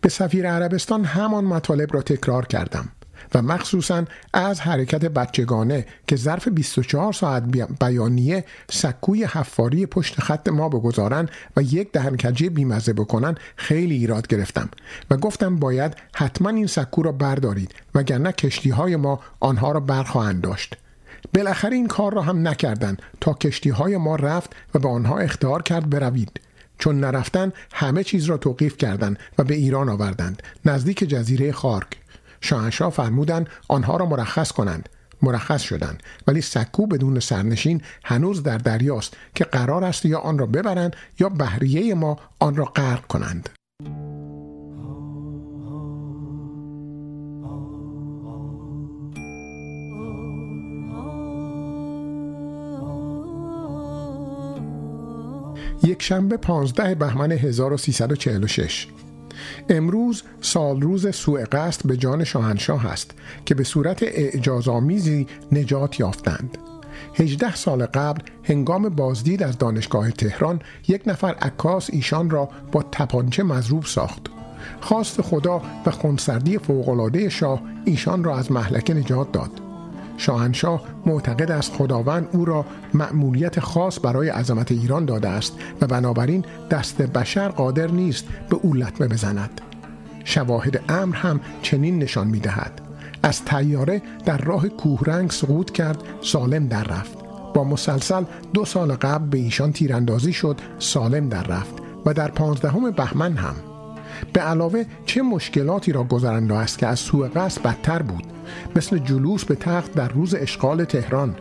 [0.00, 2.88] به سفیر عربستان همان مطالب را تکرار کردم
[3.34, 7.42] و مخصوصا از حرکت بچگانه که ظرف 24 ساعت
[7.80, 14.68] بیانیه سکوی حفاری پشت خط ما بگذارن و یک دهنکجی بیمزه بکنن خیلی ایراد گرفتم
[15.10, 20.40] و گفتم باید حتما این سکو را بردارید وگرنه کشتی های ما آنها را برخواهند
[20.40, 20.76] داشت.
[21.34, 25.62] بالاخره این کار را هم نکردند تا کشتی های ما رفت و به آنها اختیار
[25.62, 26.40] کرد بروید.
[26.80, 30.42] چون نرفتن همه چیز را توقیف کردند و به ایران آوردند.
[30.64, 31.88] نزدیک جزیره خارک.
[32.40, 34.88] شاهنشاه فرمودند آنها را مرخص کنند.
[35.22, 36.02] مرخص شدند.
[36.26, 41.28] ولی سکو بدون سرنشین هنوز در دریاست که قرار است یا آن را ببرند یا
[41.28, 43.48] بحریه ما آن را غرق کنند.
[55.82, 58.86] یک شنبه 15 بهمن 1346
[59.68, 63.10] امروز سال روز سوء قصد به جان شاهنشاه است
[63.46, 66.58] که به صورت اعجازآمیزی نجات یافتند.
[67.14, 73.42] 18 سال قبل هنگام بازدید از دانشگاه تهران یک نفر عکاس ایشان را با تپانچه
[73.42, 74.26] مضروب ساخت.
[74.80, 79.69] خواست خدا و خونسردی فوقالعاده شاه ایشان را از محلکه نجات داد.
[80.20, 82.64] شاهنشاه معتقد است خداوند او را
[82.94, 88.74] مأموریت خاص برای عظمت ایران داده است و بنابراین دست بشر قادر نیست به او
[88.74, 89.60] لطمه بزند.
[90.24, 92.80] شواهد امر هم چنین نشان می دهد.
[93.22, 97.18] از تیاره در راه کوهرنگ سقوط کرد سالم در رفت.
[97.54, 98.24] با مسلسل
[98.54, 101.74] دو سال قبل به ایشان تیراندازی شد سالم در رفت
[102.06, 103.54] و در پانزدهم بهمن هم.
[104.32, 108.24] به علاوه چه مشکلاتی را گذرانده است که از سوء قصد بدتر بود؟
[108.76, 111.36] مثل جلوس به تخت در روز اشغال تهران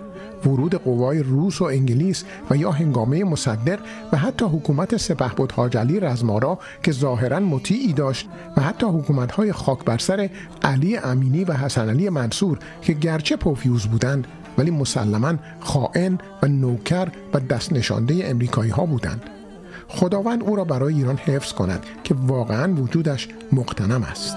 [0.46, 3.80] ورود قوای روس و انگلیس و یا هنگامه مصدق
[4.14, 9.86] و حتی حکومت سپهبد حاج علی رزمارا که ظاهرا مطیعی داشت و حتی حکومت‌های خاک
[9.86, 10.30] بر سر
[10.64, 14.28] علی امینی و حسن علی منصور که گرچه پوفیوز بودند
[14.58, 19.39] ولی مسلما خائن و نوکر و دست نشانده امریکایی ها بودند.
[19.90, 24.36] خداوند او را برای ایران حفظ کند که واقعا وجودش مقتنم است.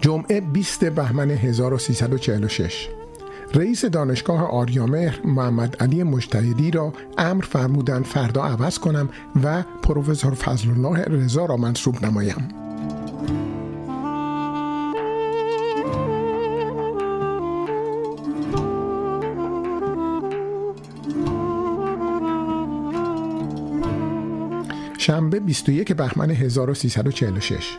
[0.00, 2.88] جمعه 20 بهمن 1346
[3.54, 9.08] رئیس دانشگاه آریامهر محمد علی مجتهدی را امر فرمودند فردا عوض کنم
[9.44, 12.65] و پروفسور فضل الله رضا را منصوب نمایم.
[25.06, 27.76] شنبه 21 بهمن 1346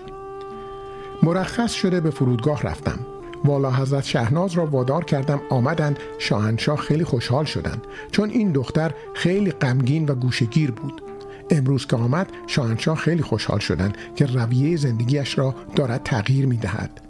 [1.23, 2.99] مرخص شده به فرودگاه رفتم.
[3.45, 5.41] والا حضرت شهناز را وادار کردم.
[5.49, 5.99] آمدند.
[6.19, 7.87] شاهنشاه خیلی خوشحال شدند.
[8.11, 11.01] چون این دختر خیلی غمگین و گوشگیر بود.
[11.49, 17.01] امروز که آمد شاهنشاه خیلی خوشحال شدند که رویه زندگیش را دارد تغییر می دهد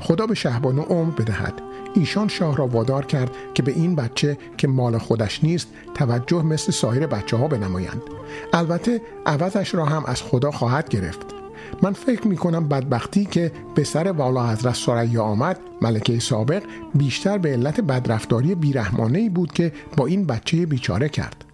[0.00, 1.65] خدا به شهبانو عمر بدهد.
[1.96, 6.72] ایشان شاه را وادار کرد که به این بچه که مال خودش نیست توجه مثل
[6.72, 8.02] سایر بچه ها بنمایند.
[8.52, 11.26] البته عوضش را هم از خدا خواهد گرفت.
[11.82, 16.62] من فکر می کنم بدبختی که به سر والا حضرت سریا آمد ملکه سابق
[16.94, 21.44] بیشتر به علت بدرفتاری بیرحمانه ای بود که با این بچه بیچاره کرد.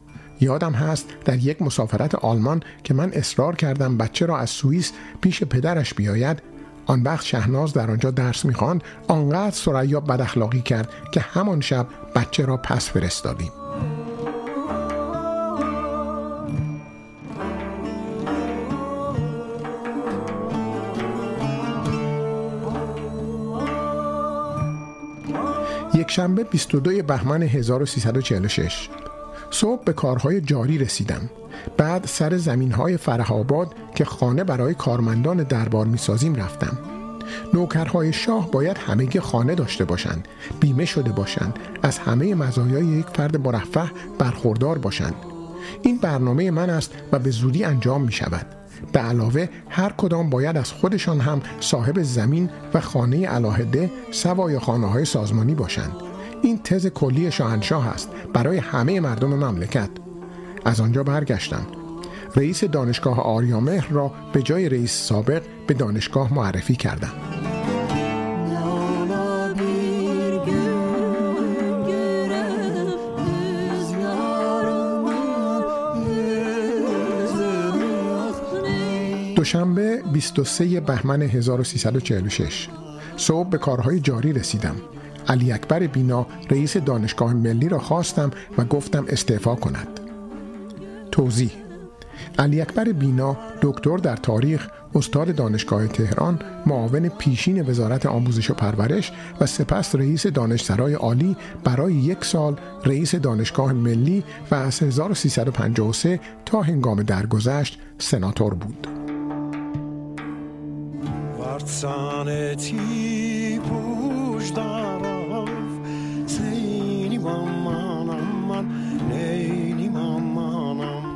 [0.41, 5.45] یادم هست در یک مسافرت آلمان که من اصرار کردم بچه را از سوئیس پیش
[5.45, 6.43] پدرش بیاید
[6.87, 8.83] آن وقت شهناز در آنجا درس می‌خواند.
[9.09, 13.53] آنقدر سریا بد اخلاقی کرد که همان شب بچه را پس فرستادیم.
[25.95, 28.89] یک شنبه 22 بهمن 1346
[29.51, 31.31] صبح به کارهای جاری رسیدم.
[31.77, 36.79] بعد سر زمین های فرهاباد که خانه برای کارمندان دربار می سازیم رفتم.
[37.55, 40.29] نوکرهای شاه باید همگی خانه داشته باشند
[40.61, 45.15] بیمه شده باشند از همه مزایای یک فرد مرفه برخوردار باشند.
[45.83, 48.47] این برنامه من است و به زودی انجام می شود
[48.93, 54.87] به علاوه هر کدام باید از خودشان هم صاحب زمین و خانه علاهده سوای خانه
[54.87, 55.93] های سازمانی باشند.
[56.43, 58.11] این تز کلی شاهنشاه است.
[58.35, 59.91] برای همه مردم مملکت.
[60.65, 61.67] از آنجا برگشتم.
[62.37, 67.13] رئیس دانشگاه آریامهر را به جای رئیس سابق به دانشگاه معرفی کردم.
[79.37, 82.69] دوشنبه 23 بهمن 1346
[83.17, 84.77] صبح به کارهای جاری رسیدم.
[85.29, 90.02] علی اکبر بینا رئیس دانشگاه ملی را خواستم و گفتم استعفا کند.
[91.13, 91.51] توضیح.
[92.39, 99.13] علی اکبر بینا دکتر در تاریخ استاد دانشگاه تهران معاون پیشین وزارت آموزش و پرورش
[99.41, 106.63] و سپس رئیس دانشسرای عالی برای یک سال رئیس دانشگاه ملی و از 1353 تا
[106.63, 108.89] هنگام درگذشت سناتور بود.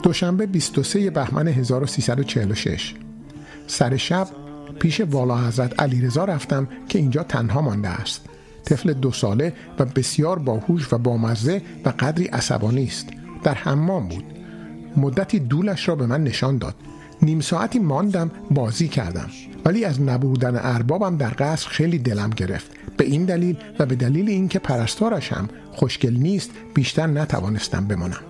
[0.06, 2.94] دوشنبه 23 بهمن 1346
[3.66, 4.28] سر شب
[4.80, 8.20] پیش والا حضرت علیرضا رفتم که اینجا تنها مانده است.
[8.64, 13.08] طفل دو ساله و بسیار باهوش و بامزه و قدری عصبانی است.
[13.42, 14.24] در حمام بود.
[14.96, 16.74] مدتی دولش را به من نشان داد.
[17.22, 19.30] نیم ساعتی ماندم بازی کردم.
[19.64, 22.70] ولی از نبودن اربابم در قصر خیلی دلم گرفت.
[22.96, 28.20] به این دلیل و به دلیل اینکه پرستارش هم خوشگل نیست بیشتر نتوانستم بمانم.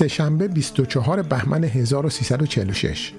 [0.00, 3.12] سهشنبه 24 بهمن 1346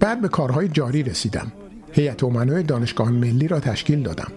[0.00, 1.52] بعد به کارهای جاری رسیدم.
[1.92, 4.32] هیئت امنای دانشگاه ملی را تشکیل دادم.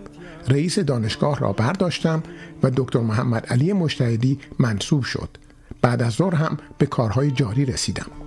[0.47, 2.23] رئیس دانشگاه را برداشتم
[2.63, 5.29] و دکتر محمد علی مجتهدی منصوب شد.
[5.81, 8.18] بعد از ظهر هم به کارهای جاری رسیدم.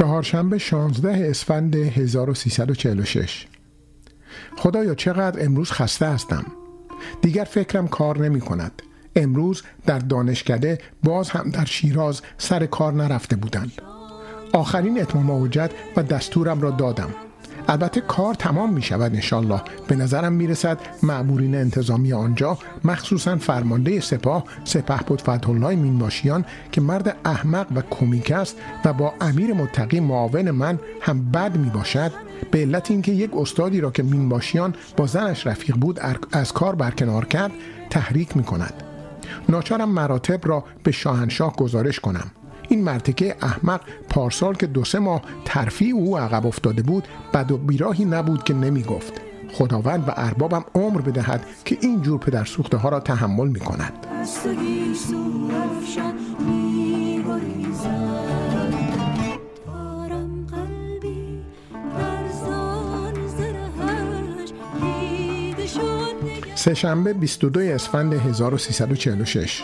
[0.00, 3.46] چهارشنبه 16 اسفند 1346
[4.56, 6.44] خدایا چقدر امروز خسته هستم.
[7.22, 8.82] دیگر فکرم کار نمی کند.
[9.16, 13.72] امروز در دانشکده باز هم در شیراز سر کار نرفته بودند.
[14.52, 17.14] آخرین اتمام حجت و دستورم را دادم.
[17.70, 24.00] البته کار تمام می شود انشالله به نظرم می رسد معمورین انتظامی آنجا مخصوصا فرمانده
[24.00, 29.52] سپاه سپه بود فتح الله مینباشیان که مرد احمق و کمیک است و با امیر
[29.52, 32.12] متقی معاون من هم بد می باشد
[32.50, 36.00] به علت اینکه یک استادی را که مینباشیان با زنش رفیق بود
[36.32, 37.52] از کار برکنار کرد
[37.90, 38.82] تحریک می کند
[39.48, 42.30] ناچارم مراتب را به شاهنشاه گزارش کنم.
[42.70, 47.56] این مرتکه احمق پارسال که دو سه ماه ترفیع او عقب افتاده بود بد و
[47.56, 49.20] بیراهی نبود که نمی گفت
[49.52, 54.06] خداوند و اربابم عمر بدهد که این جور پدر سوخته ها را تحمل می کند
[66.54, 69.62] سهشنبه 22 اسفند 1346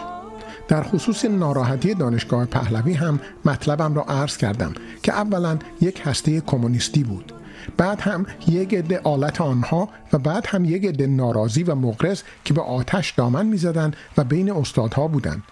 [0.69, 7.05] در خصوص ناراحتی دانشگاه پهلوی هم مطلبم را عرض کردم که اولا یک هسته کمونیستی
[7.05, 7.33] بود
[7.77, 12.55] بعد هم یک عده آلت آنها و بعد هم یک عده ناراضی و مغرض که
[12.55, 15.43] به آتش دامن می‌زدند و بین استادها بودند.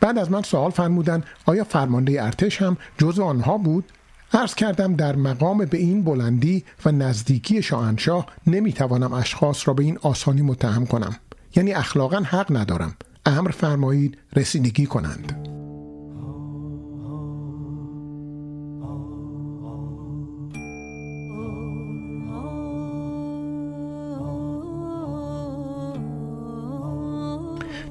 [0.00, 3.84] بعد از من سوال فرمودند آیا فرمانده ارتش هم جزو آنها بود؟
[4.32, 9.98] عرض کردم در مقام به این بلندی و نزدیکی شاهنشاه نمی‌توانم اشخاص را به این
[10.02, 11.16] آسانی متهم کنم.
[11.56, 12.94] یعنی اخلاقا حق ندارم.
[13.26, 15.50] امر فرمایید رسیدگی کنند.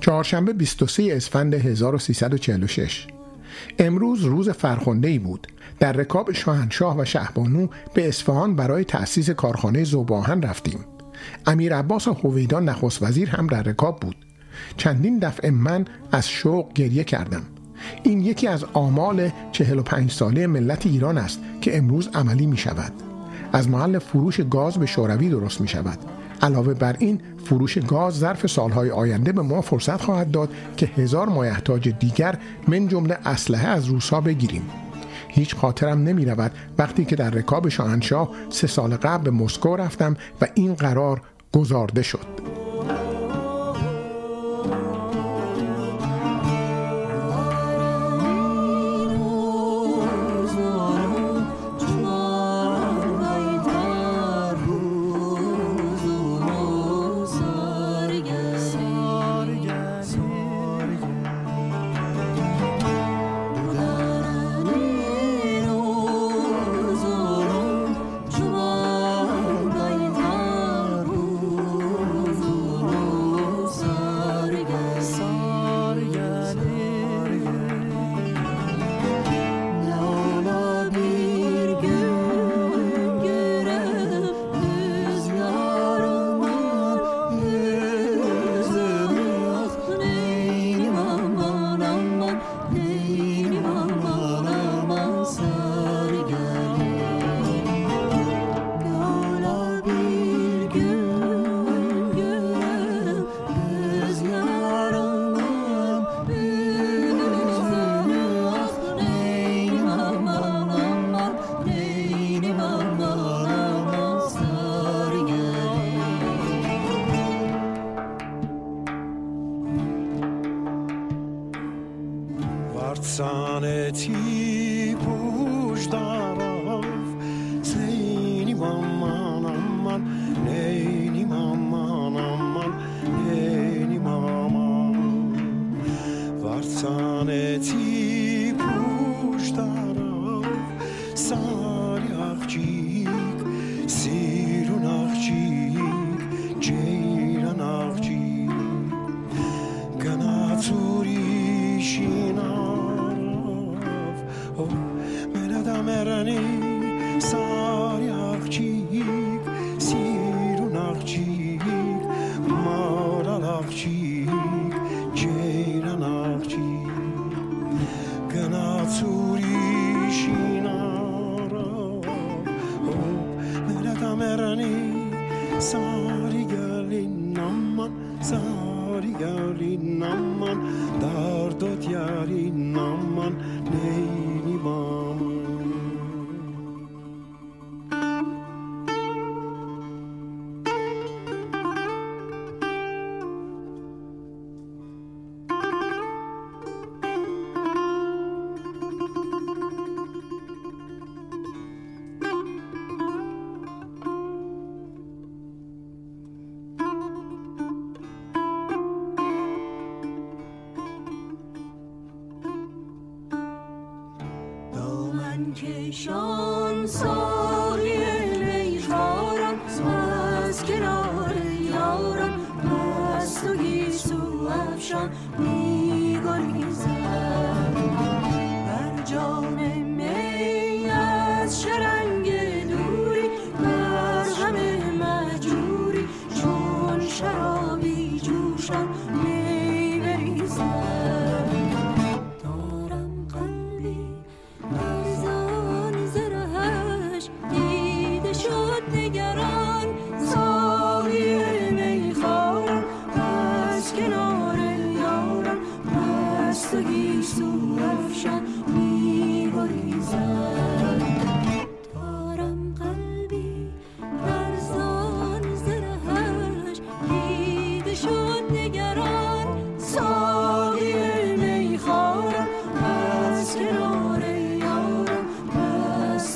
[0.02, 3.08] چهارشنبه 23 اسفند 1346
[3.80, 5.48] امروز روز فرخنده ای بود.
[5.80, 10.86] در رکاب شاهنشاه و شهبانو به اصفهان برای تأسیس کارخانه زوباهن رفتیم.
[11.46, 14.16] امیر عباس هویدان نخست وزیر هم در رکاب بود.
[14.78, 17.41] چندین دفعه من از شوق گریه کردم.
[18.04, 22.91] این یکی از آمال 45 ساله ملت ایران است که امروز عملی می شود.
[23.54, 25.98] از محل فروش گاز به شوروی درست می شود.
[26.41, 31.30] علاوه بر این فروش گاز ظرف سالهای آینده به ما فرصت خواهد داد که هزار
[31.30, 32.38] مایحتاج دیگر
[32.68, 34.70] من جمله اسلحه از روسا بگیریم.
[35.28, 40.18] هیچ خاطرم نمی رود وقتی که در رکاب شاهنشاه سه سال قبل به مسکو رفتم
[40.41, 41.22] و این قرار
[41.54, 42.59] گذارده شد.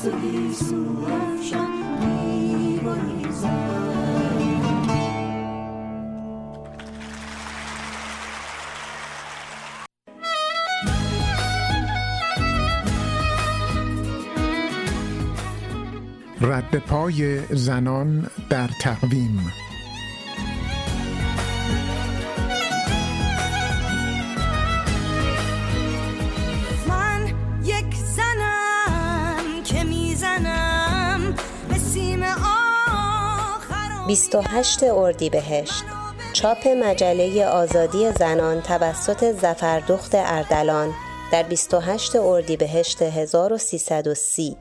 [0.04, 0.12] رد
[16.78, 19.63] پای زنان در تقویم.
[34.14, 35.84] 28 اردیبهشت.
[36.34, 40.94] چاپ مجله آزادی زنان توسط زفردخت اردلان
[41.32, 44.58] در 28 اردیبهشت 1330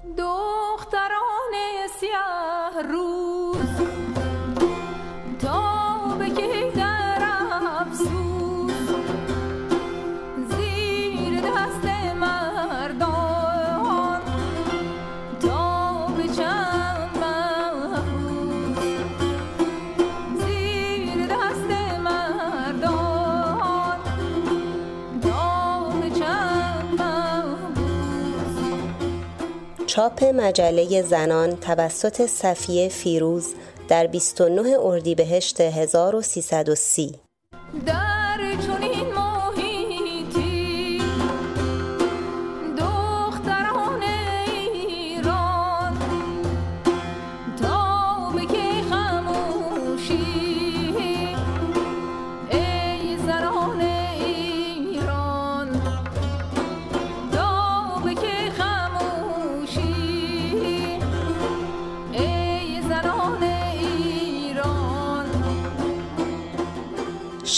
[29.94, 33.55] چاپ مجله زنان توسط صفیه فیروز
[33.89, 37.20] در 29 اردیبهشت 1330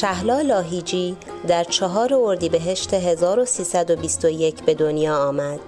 [0.04, 1.16] شهلا لاهیجی
[1.48, 5.60] در چهار اردیبهشت 1321 به دنیا آمد.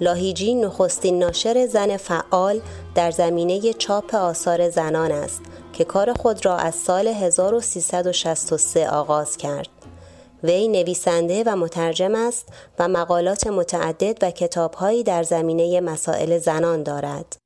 [0.00, 2.60] لاهیجی نخستین ناشر زن فعال
[2.94, 5.40] در زمینه چاپ آثار زنان است
[5.72, 9.68] که کار خود را از سال 1363 آغاز کرد.
[10.42, 12.48] وی نویسنده و مترجم است
[12.78, 17.36] و مقالات متعدد و کتابهایی در زمینه مسائل زنان دارد.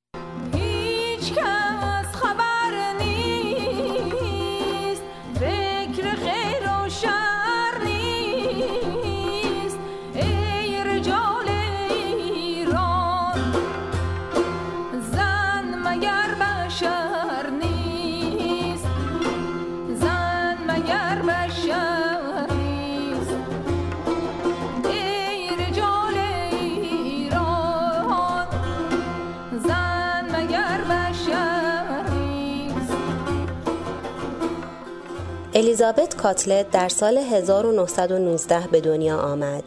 [35.61, 39.65] الیزابت کاتلت در سال 1919 به دنیا آمد.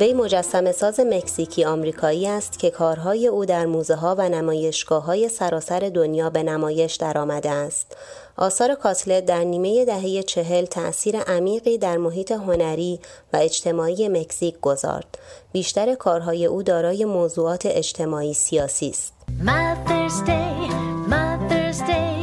[0.00, 5.28] وی مجسم ساز مکزیکی آمریکایی است که کارهای او در موزه ها و نمایشگاه های
[5.28, 7.96] سراسر دنیا به نمایش درآمده است.
[8.36, 13.00] آثار کاتلت در نیمه دهه چهل تأثیر عمیقی در محیط هنری
[13.32, 15.18] و اجتماعی مکزیک گذارد.
[15.52, 19.12] بیشتر کارهای او دارای موضوعات اجتماعی سیاسی است.
[19.40, 20.70] Mother's Day,
[21.10, 22.13] Mother's Day,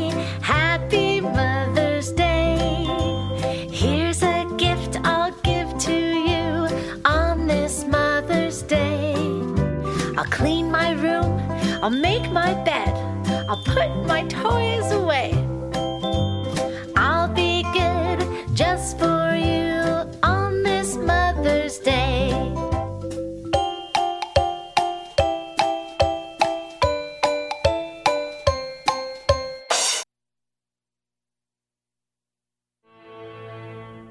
[11.87, 12.93] I'll make my bed.
[13.49, 15.31] I'll put my toys away.
[16.97, 18.21] I'll be good
[18.55, 19.75] just for you
[20.23, 22.33] on this Mother's Day.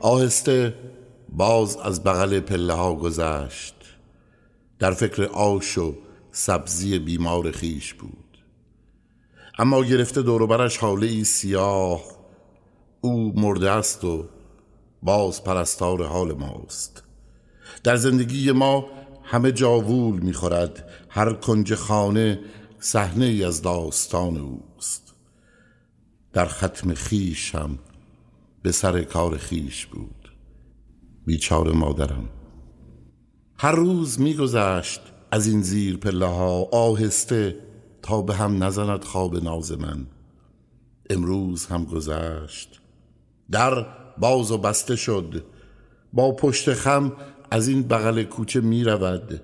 [0.01, 0.73] آهسته
[1.29, 3.75] باز از بغل پله ها گذشت
[4.79, 5.95] در فکر آش و
[6.32, 8.38] سبزی بیمار خیش بود.
[9.58, 12.02] اما گرفته دوروبرش حاله ای سیاه
[13.00, 14.28] او مرده است و
[15.02, 17.02] باز پرستار حال ماست.
[17.84, 18.86] در زندگی ما
[19.22, 22.40] همه جاوول می‌خورد هر کنج خانه
[22.78, 25.14] صحنه ای از داستان اوست.
[26.32, 27.78] در ختم خیش هم
[28.62, 30.32] به سر کار خیش بود.
[31.26, 32.28] بیچاره مادرم.
[33.58, 35.00] هر روز میگذشت
[35.32, 37.56] از این زیر پله ها آهسته
[38.02, 40.06] تا به هم نزند خواب ناز من.
[41.10, 42.80] امروز هم گذشت.
[43.50, 43.86] در
[44.18, 45.44] باز و بسته شد.
[46.12, 47.12] با پشت خم
[47.50, 49.40] از این بغل کوچه می رود.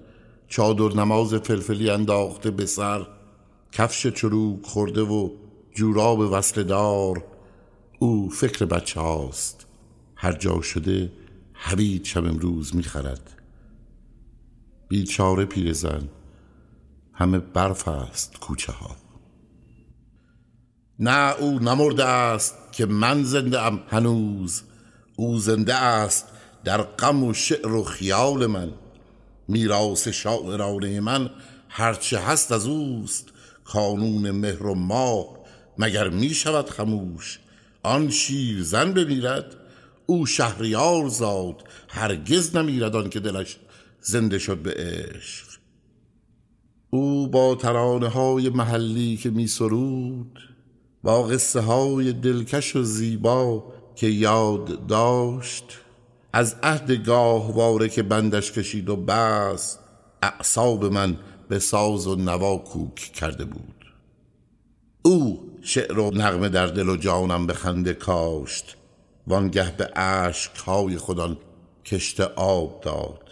[0.48, 3.06] چادر نماز فلفلی انداخته به سر.
[3.72, 5.30] کفش چروک خورده و
[5.74, 7.24] جوراب وصل دار.
[7.98, 9.66] او فکر بچه هاست.
[10.14, 11.12] هر جا شده
[11.52, 13.35] حبید شب امروز می خرد.
[14.88, 16.08] بیچاره پیرزن.
[17.12, 18.96] همه برف است کوچه ها.
[20.98, 24.62] نه او نمرده است که من زنده ام هنوز.
[25.16, 26.26] او زنده است
[26.64, 28.72] در غم و شعر و خیال من.
[29.48, 31.30] میراث شاعرانه من
[31.68, 33.28] هرچه هست از اوست.
[33.64, 35.26] کانون مهر و ماه
[35.78, 37.38] مگر می شود خموش.
[37.82, 39.56] آن شیر زن بمیرد
[40.06, 41.64] او شهریار زاد.
[41.88, 43.56] هرگز نمیرد آن که دلش
[44.08, 45.46] زنده شد به عشق.
[46.90, 50.38] او با ترانه های محلی که می سرود
[51.02, 55.64] با قصه های دلکش و زیبا که یاد داشت
[56.32, 59.78] از عهد گاهواره که بندش کشید و بست
[60.22, 61.16] اعصاب من
[61.48, 63.84] به ساز و نوا کوک کرده بود.
[65.02, 68.76] او شعر و نغمه در دل و جانم به خنده کاشت
[69.26, 71.36] وانگه به عشق های خودان
[71.84, 73.25] کشت آب داد.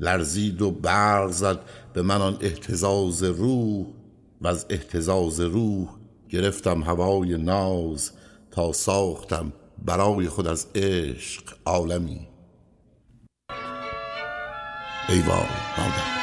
[0.00, 1.58] لرزید و برق زد
[1.92, 3.86] به من آن احتزاز روح
[4.40, 5.88] و از احتزاز روح
[6.28, 8.10] گرفتم هوای ناز
[8.50, 9.52] تا ساختم
[9.84, 12.28] برای خود از عشق عالمی.
[15.08, 16.19] ای وای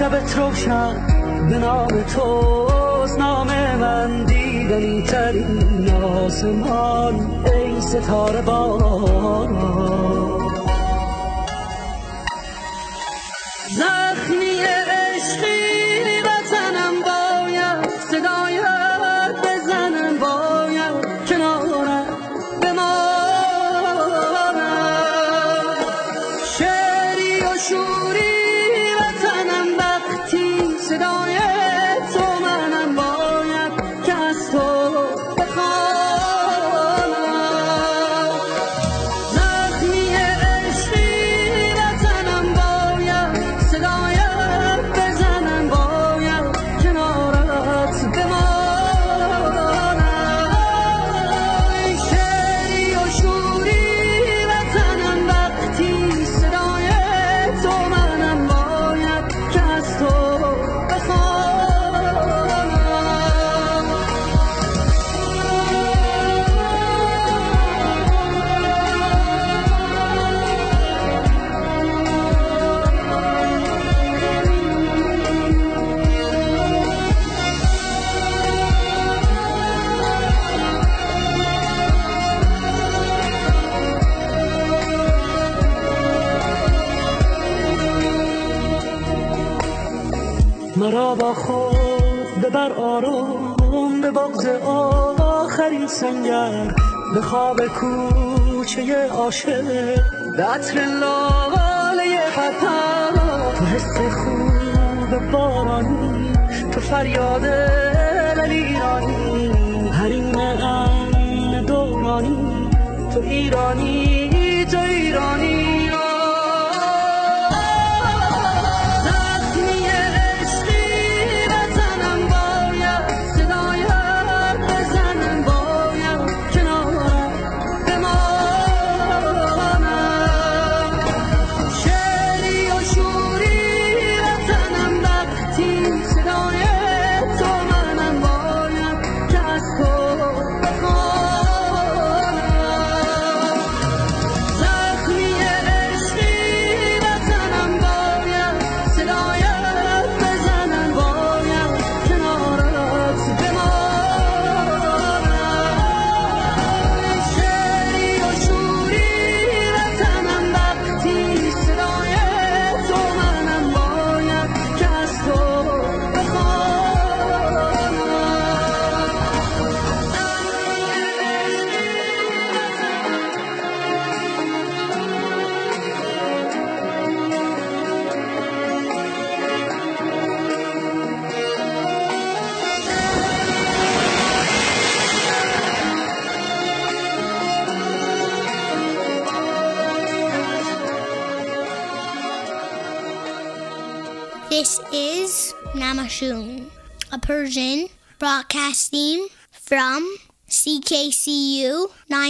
[0.00, 0.94] شبت روشن
[1.50, 3.18] به نام توست.
[3.18, 3.46] نام
[3.80, 9.50] من دیدنی ترین آسمان ای ستاره باران.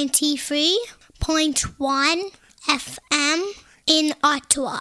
[0.01, 0.09] 93.1
[2.69, 3.41] FM
[3.87, 4.81] in Ottawa.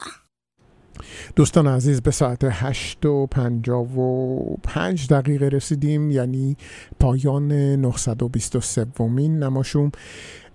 [1.36, 6.58] دوستان عزیز به ساعت 8 و 55 دقیقه رسیدیم یعنی
[7.00, 9.92] پایان 923 ومین نماشوم.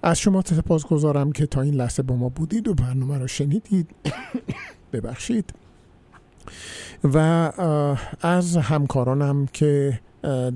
[0.03, 3.91] از شما سپاس گذارم که تا این لحظه با ما بودید و برنامه رو شنیدید.
[4.93, 5.55] ببخشید.
[7.05, 7.19] و
[8.20, 10.01] از همکارانم که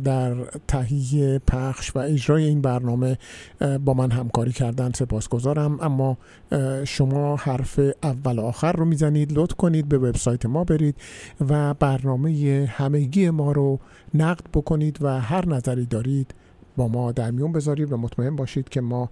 [0.05, 0.35] در
[0.69, 3.19] تهیه پخش و اجرای این برنامه
[3.85, 5.79] با من همکاری کردن سپاسگزارم.
[5.81, 6.17] اما
[6.85, 10.97] شما حرف اول و آخر رو می‌زنید لطف کنید به وبسایت ما برید
[11.49, 13.79] و برنامه همگی ما رو
[14.15, 16.35] نقد بکنید و هر نظری دارید
[16.77, 19.11] با ما در میون بذارید و مطمئن باشید که ما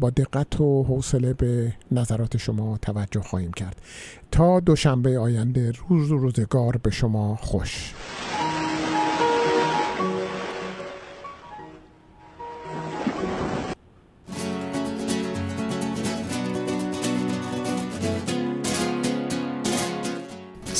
[0.00, 3.82] با دقت و حوصله به نظرات شما توجه خواهیم کرد.
[4.30, 7.94] تا دوشنبه آینده روز روزگار به شما خوش.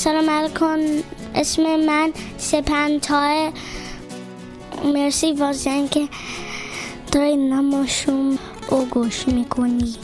[0.02, 0.78] سلام علیکم.
[1.34, 3.52] اسم من سپنتاه
[4.84, 6.08] مرسی واسه اینکه
[7.12, 8.38] داری نماشوم
[8.70, 9.94] او گوش می‌کنی.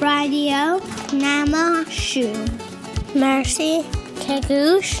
[0.00, 0.80] رادیو
[1.12, 2.44] نماشوم.
[3.14, 3.80] مرسی
[4.26, 5.00] که گوش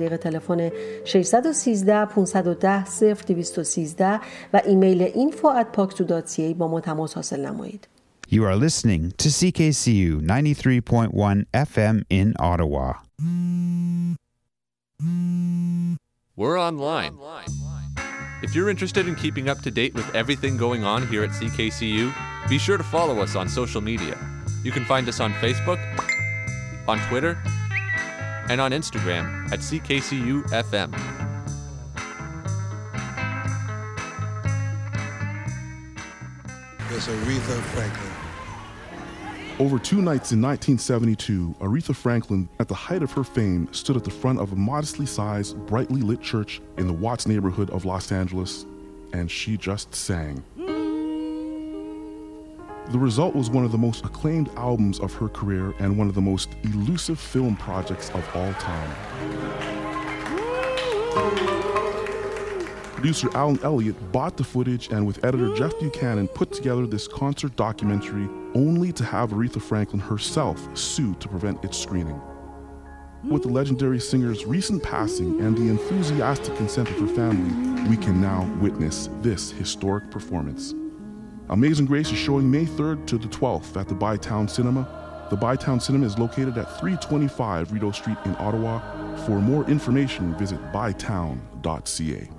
[0.00, 0.70] طریق تلفن
[1.04, 2.84] 613 510
[3.26, 4.20] 0213
[4.54, 7.88] و ایمیل info at paksu.ca با ما تماس حاصل نمایید.
[8.28, 12.94] You are listening to CKCU 93.1 FM in Ottawa.
[16.36, 17.12] We're online.
[18.42, 22.12] If you're interested in keeping up to date with everything going on here at CKCU,
[22.48, 24.18] be sure to follow us on social media.
[24.62, 25.80] You can find us on Facebook,
[26.86, 27.38] on Twitter,
[28.51, 30.91] and on Instagram at CKCU FM.
[36.89, 38.11] It's Aretha Franklin.
[39.57, 44.03] Over two nights in 1972, Aretha Franklin, at the height of her fame, stood at
[44.03, 48.11] the front of a modestly sized, brightly lit church in the Watts neighborhood of Los
[48.11, 48.65] Angeles,
[49.13, 50.43] and she just sang.
[52.91, 56.13] The result was one of the most acclaimed albums of her career and one of
[56.13, 58.91] the most elusive film projects of all time.
[62.93, 67.55] Producer Alan Elliott bought the footage and, with editor Jeff Buchanan, put together this concert
[67.55, 72.19] documentary only to have Aretha Franklin herself sue to prevent its screening.
[73.23, 78.19] With the legendary singer's recent passing and the enthusiastic consent of her family, we can
[78.19, 80.73] now witness this historic performance.
[81.51, 85.27] Amazing Grace is showing May 3rd to the 12th at the Bytown Cinema.
[85.29, 88.79] The Bytown Cinema is located at 325 Rideau Street in Ottawa.
[89.25, 92.29] For more information, visit bytown.ca.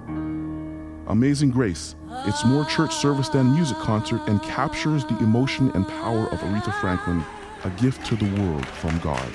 [1.08, 1.94] Amazing Grace,
[2.24, 6.72] it's more church service than music concert and captures the emotion and power of Aretha
[6.80, 7.22] Franklin,
[7.64, 9.30] a gift to the world from God.